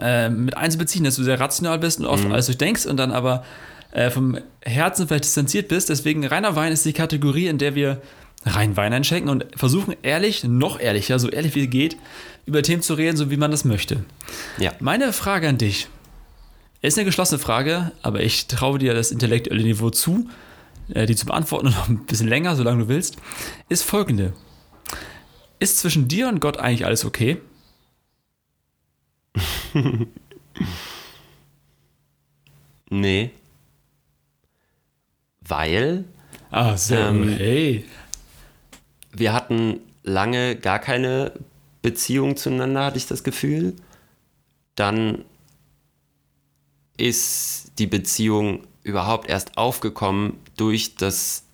äh, 0.01 0.29
mit 0.29 0.57
einzubeziehen, 0.57 1.05
dass 1.05 1.17
du 1.17 1.25
sehr 1.25 1.41
rational 1.41 1.79
bist 1.79 2.01
und 2.01 2.07
oft 2.07 2.27
alles 2.27 2.47
durchdenkst 2.47 2.87
und 2.87 2.97
dann 2.97 3.11
aber 3.11 3.45
äh, 3.93 4.11
vom 4.11 4.39
Herzen 4.63 5.09
vielleicht 5.09 5.25
distanziert 5.25 5.69
bist. 5.69 5.89
Deswegen 5.89 6.25
reiner 6.27 6.57
Wein 6.57 6.73
ist 6.73 6.85
die 6.85 6.93
Kategorie, 6.93 7.47
in 7.47 7.59
der 7.59 7.75
wir 7.75 8.03
rein 8.45 8.77
Wein 8.77 8.93
einschenken 8.93 9.31
und 9.31 9.47
versuchen 9.57 9.97
ehrlich, 10.03 10.45
noch 10.45 10.79
ehrlicher, 10.79 11.19
so 11.19 11.29
ehrlich 11.29 11.55
wie 11.55 11.67
geht, 11.67 11.97
über 12.47 12.63
Themen 12.63 12.83
zu 12.83 12.95
reden, 12.95 13.17
so 13.17 13.31
wie 13.31 13.37
man 13.37 13.51
das 13.51 13.65
möchte. 13.65 14.05
Ja. 14.59 14.73
Meine 14.81 15.13
Frage 15.13 15.49
an 15.49 15.59
dich 15.59 15.89
ist 16.81 16.97
eine 16.97 17.05
geschlossene 17.05 17.39
Frage, 17.39 17.93
aber 18.03 18.21
ich 18.21 18.47
traue 18.47 18.79
dir 18.79 18.95
das 18.95 19.11
intellektuelle 19.11 19.63
Niveau 19.63 19.91
zu, 19.91 20.29
äh, 20.95 21.07
die 21.07 21.17
zu 21.17 21.27
beantworten 21.27 21.67
und 21.67 21.73
noch 21.77 21.89
ein 21.89 22.07
bisschen 22.07 22.29
länger, 22.29 22.57
solange 22.57 22.85
du 22.85 22.89
willst, 22.89 23.17
ist 23.69 23.83
folgende. 23.83 24.33
Ist 25.59 25.79
zwischen 25.79 26.07
dir 26.07 26.29
und 26.29 26.41
Gott 26.41 26.59
eigentlich 26.59 26.87
alles 26.87 27.05
okay? 27.05 27.39
Nee. 32.91 33.31
Weil 35.41 36.05
Ah, 36.51 36.77
sehr 36.77 37.09
Ähm, 37.09 37.29
Hey. 37.29 37.85
wir 39.13 39.33
hatten 39.35 39.81
lange 40.03 40.57
gar 40.57 40.79
keine 40.79 41.33
Beziehung 41.83 42.37
zueinander, 42.37 42.87
hatte 42.87 42.97
ich 42.99 43.07
das 43.07 43.23
Gefühl. 43.25 43.77
Dann 44.75 45.25
ist 46.97 47.73
die 47.79 47.87
Beziehung 47.87 48.65
überhaupt 48.83 49.29
erst 49.29 49.59
aufgekommen 49.59 50.39
durch 50.57 50.97
das 50.97 51.45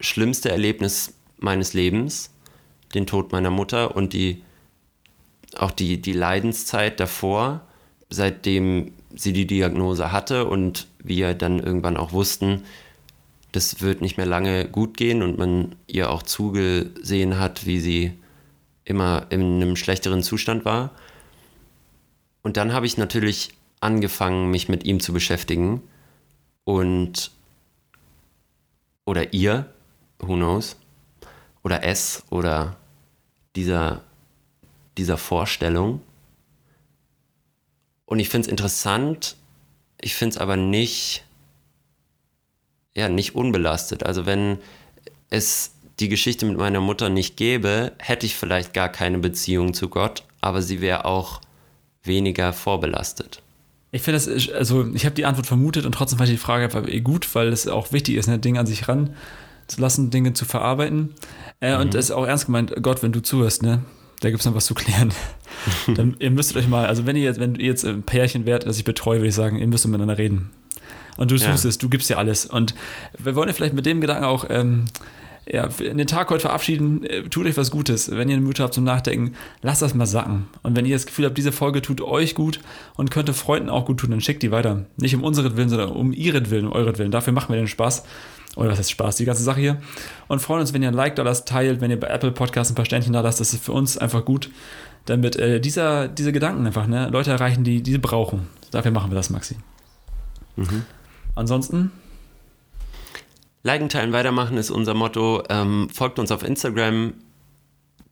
schlimmste 0.00 0.50
Erlebnis 0.50 1.14
meines 1.38 1.72
Lebens, 1.72 2.30
den 2.94 3.06
Tod 3.06 3.32
meiner 3.32 3.50
Mutter 3.50 3.94
und 3.96 4.12
die 4.12 4.42
auch 5.60 5.70
die, 5.70 6.00
die 6.00 6.12
Leidenszeit 6.12 7.00
davor, 7.00 7.60
seitdem 8.10 8.92
sie 9.14 9.32
die 9.32 9.46
Diagnose 9.46 10.12
hatte 10.12 10.46
und 10.46 10.86
wir 10.98 11.34
dann 11.34 11.60
irgendwann 11.60 11.96
auch 11.96 12.12
wussten, 12.12 12.62
das 13.52 13.80
wird 13.80 14.00
nicht 14.00 14.16
mehr 14.16 14.26
lange 14.26 14.66
gut 14.68 14.96
gehen 14.96 15.22
und 15.22 15.38
man 15.38 15.76
ihr 15.86 16.10
auch 16.10 16.22
zugesehen 16.22 17.38
hat, 17.38 17.66
wie 17.66 17.78
sie 17.78 18.12
immer 18.84 19.26
in 19.30 19.62
einem 19.62 19.76
schlechteren 19.76 20.22
Zustand 20.22 20.64
war. 20.64 20.90
Und 22.42 22.56
dann 22.56 22.72
habe 22.72 22.86
ich 22.86 22.98
natürlich 22.98 23.50
angefangen, 23.80 24.50
mich 24.50 24.68
mit 24.68 24.84
ihm 24.84 24.98
zu 24.98 25.12
beschäftigen 25.12 25.82
und 26.64 27.30
oder 29.04 29.32
ihr, 29.32 29.66
who 30.18 30.34
knows, 30.34 30.76
oder 31.62 31.84
es 31.84 32.24
oder 32.30 32.76
dieser, 33.56 34.02
dieser 34.98 35.18
Vorstellung. 35.18 36.00
Und 38.06 38.18
ich 38.18 38.28
finde 38.28 38.46
es 38.46 38.50
interessant, 38.50 39.36
ich 40.00 40.14
finde 40.14 40.34
es 40.34 40.40
aber 40.40 40.56
nicht 40.56 41.24
ja 42.94 43.08
nicht 43.08 43.34
unbelastet. 43.34 44.04
Also 44.04 44.26
wenn 44.26 44.58
es 45.30 45.72
die 46.00 46.08
Geschichte 46.08 46.46
mit 46.46 46.56
meiner 46.56 46.80
Mutter 46.80 47.08
nicht 47.08 47.36
gäbe, 47.36 47.92
hätte 47.98 48.26
ich 48.26 48.36
vielleicht 48.36 48.72
gar 48.72 48.88
keine 48.88 49.18
Beziehung 49.18 49.74
zu 49.74 49.88
Gott, 49.88 50.24
aber 50.40 50.62
sie 50.62 50.80
wäre 50.80 51.04
auch 51.04 51.40
weniger 52.02 52.52
vorbelastet. 52.52 53.42
Ich 53.90 54.02
finde 54.02 54.18
das, 54.18 54.48
also 54.50 54.92
ich 54.92 55.04
habe 55.04 55.14
die 55.14 55.24
Antwort 55.24 55.46
vermutet 55.46 55.86
und 55.86 55.92
trotzdem 55.92 56.18
fand 56.18 56.28
ich 56.28 56.36
die 56.36 56.42
Frage 56.42 56.64
einfach 56.64 56.86
eh 56.88 57.00
gut, 57.00 57.32
weil 57.34 57.48
es 57.48 57.68
auch 57.68 57.92
wichtig 57.92 58.16
ist, 58.16 58.26
ne, 58.26 58.38
Dinge 58.38 58.58
an 58.58 58.66
sich 58.66 58.88
ran 58.88 59.14
zu 59.68 59.80
lassen, 59.80 60.10
Dinge 60.10 60.32
zu 60.32 60.44
verarbeiten. 60.44 61.14
Äh, 61.60 61.76
Und 61.76 61.94
es 61.94 62.06
ist 62.06 62.10
auch 62.10 62.26
ernst 62.26 62.46
gemeint, 62.46 62.74
Gott, 62.82 63.02
wenn 63.02 63.12
du 63.12 63.22
zuhörst, 63.22 63.62
ne, 63.62 63.82
da 64.24 64.30
gibt 64.30 64.40
es 64.40 64.46
noch 64.46 64.54
was 64.54 64.66
zu 64.66 64.74
klären. 64.74 65.12
Dann, 65.94 66.16
ihr 66.18 66.30
müsstet 66.30 66.56
euch 66.56 66.68
mal, 66.68 66.86
also 66.86 67.06
wenn 67.06 67.16
ihr 67.16 67.22
jetzt, 67.22 67.38
wenn 67.38 67.54
ihr 67.56 67.66
jetzt 67.66 67.84
ein 67.84 68.02
Pärchen 68.02 68.46
wärt, 68.46 68.66
das 68.66 68.78
ich 68.78 68.84
betreue, 68.84 69.18
würde 69.18 69.28
ich 69.28 69.34
sagen, 69.34 69.58
ihr 69.58 69.66
müsst 69.66 69.86
miteinander 69.86 70.18
reden. 70.18 70.50
Und 71.16 71.30
du 71.30 71.36
Ja. 71.36 71.50
tust 71.50 71.64
es, 71.64 71.78
du 71.78 71.88
gibst 71.88 72.10
ja 72.10 72.16
alles. 72.16 72.46
Und 72.46 72.74
wir 73.18 73.34
wollen 73.36 73.48
ja 73.48 73.54
vielleicht 73.54 73.74
mit 73.74 73.86
dem 73.86 74.00
Gedanken 74.00 74.24
auch 74.24 74.46
ähm, 74.50 74.86
ja, 75.46 75.68
in 75.78 75.98
den 75.98 76.06
Tag 76.06 76.30
heute 76.30 76.40
verabschieden, 76.40 77.04
äh, 77.04 77.22
tut 77.24 77.46
euch 77.46 77.56
was 77.56 77.70
Gutes. 77.70 78.10
Wenn 78.10 78.28
ihr 78.28 78.34
eine 78.34 78.40
Minute 78.42 78.62
habt 78.62 78.74
zum 78.74 78.84
Nachdenken, 78.84 79.34
lasst 79.62 79.82
das 79.82 79.94
mal 79.94 80.06
sacken. 80.06 80.46
Und 80.62 80.74
wenn 80.74 80.86
ihr 80.86 80.96
das 80.96 81.06
Gefühl 81.06 81.26
habt, 81.26 81.36
diese 81.36 81.52
Folge 81.52 81.82
tut 81.82 82.00
euch 82.00 82.34
gut 82.34 82.60
und 82.96 83.10
könnte 83.10 83.34
Freunden 83.34 83.68
auch 83.68 83.84
gut 83.84 84.00
tun, 84.00 84.10
dann 84.10 84.20
schickt 84.22 84.42
die 84.42 84.50
weiter. 84.50 84.86
Nicht 84.96 85.14
um 85.14 85.22
unseren 85.22 85.56
Willen, 85.56 85.68
sondern 85.68 85.90
um 85.90 86.12
ihren 86.12 86.50
Willen, 86.50 86.66
um 86.66 86.72
euren 86.72 86.96
Willen. 86.98 87.10
Dafür 87.10 87.32
machen 87.34 87.50
wir 87.52 87.56
den 87.56 87.68
Spaß. 87.68 88.04
Oder 88.56 88.70
was 88.70 88.78
heißt 88.78 88.90
Spaß, 88.90 89.16
die 89.16 89.24
ganze 89.24 89.42
Sache 89.42 89.60
hier. 89.60 89.80
Und 90.28 90.40
freuen 90.40 90.60
uns, 90.60 90.72
wenn 90.72 90.82
ihr 90.82 90.88
ein 90.88 90.94
Like 90.94 91.16
da 91.16 91.22
lasst, 91.22 91.48
teilt, 91.48 91.80
wenn 91.80 91.90
ihr 91.90 91.98
bei 91.98 92.06
Apple 92.08 92.30
Podcasts 92.30 92.72
ein 92.72 92.76
paar 92.76 92.84
Sternchen 92.84 93.12
da 93.12 93.20
lasst. 93.20 93.40
Das 93.40 93.52
ist 93.52 93.64
für 93.64 93.72
uns 93.72 93.98
einfach 93.98 94.24
gut, 94.24 94.50
damit 95.06 95.36
äh, 95.36 95.60
dieser, 95.60 96.08
diese 96.08 96.32
Gedanken 96.32 96.66
einfach 96.66 96.86
ne, 96.86 97.08
Leute 97.10 97.30
erreichen, 97.30 97.64
die 97.64 97.82
diese 97.82 97.98
brauchen. 97.98 98.48
Dafür 98.70 98.90
machen 98.90 99.10
wir 99.10 99.16
das, 99.16 99.30
Maxi. 99.30 99.56
Ansonsten 101.34 101.90
Liken, 103.66 103.88
teilen, 103.88 104.12
weitermachen 104.12 104.58
ist 104.58 104.70
unser 104.70 104.92
Motto. 104.92 105.42
Ähm, 105.48 105.88
folgt 105.90 106.18
uns 106.18 106.30
auf 106.30 106.44
Instagram, 106.44 107.14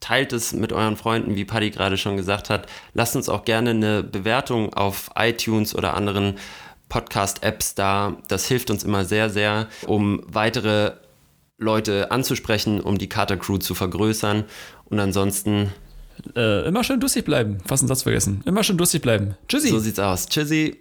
teilt 0.00 0.32
es 0.32 0.54
mit 0.54 0.72
euren 0.72 0.96
Freunden, 0.96 1.36
wie 1.36 1.44
Paddy 1.44 1.70
gerade 1.70 1.98
schon 1.98 2.16
gesagt 2.16 2.48
hat. 2.48 2.66
Lasst 2.94 3.16
uns 3.16 3.28
auch 3.28 3.44
gerne 3.44 3.70
eine 3.70 4.02
Bewertung 4.02 4.72
auf 4.72 5.10
iTunes 5.14 5.74
oder 5.74 5.92
anderen 5.92 6.38
Podcast-Apps 6.92 7.74
da. 7.74 8.18
Das 8.28 8.46
hilft 8.46 8.70
uns 8.70 8.84
immer 8.84 9.06
sehr, 9.06 9.30
sehr, 9.30 9.66
um 9.86 10.22
weitere 10.26 10.92
Leute 11.56 12.10
anzusprechen, 12.10 12.80
um 12.80 12.98
die 12.98 13.08
Carter 13.08 13.38
Crew 13.38 13.56
zu 13.56 13.74
vergrößern. 13.74 14.44
Und 14.84 15.00
ansonsten, 15.00 15.72
äh, 16.36 16.68
immer 16.68 16.84
schön 16.84 17.00
durstig 17.00 17.24
bleiben. 17.24 17.58
Fast 17.64 17.82
einen 17.82 17.88
Satz 17.88 18.02
vergessen. 18.02 18.42
Immer 18.44 18.62
schön 18.62 18.76
durstig 18.76 19.00
bleiben. 19.00 19.36
Tschüssi. 19.48 19.68
so 19.68 19.78
sieht's 19.78 19.98
aus. 19.98 20.26
Tschüssi. 20.28 20.80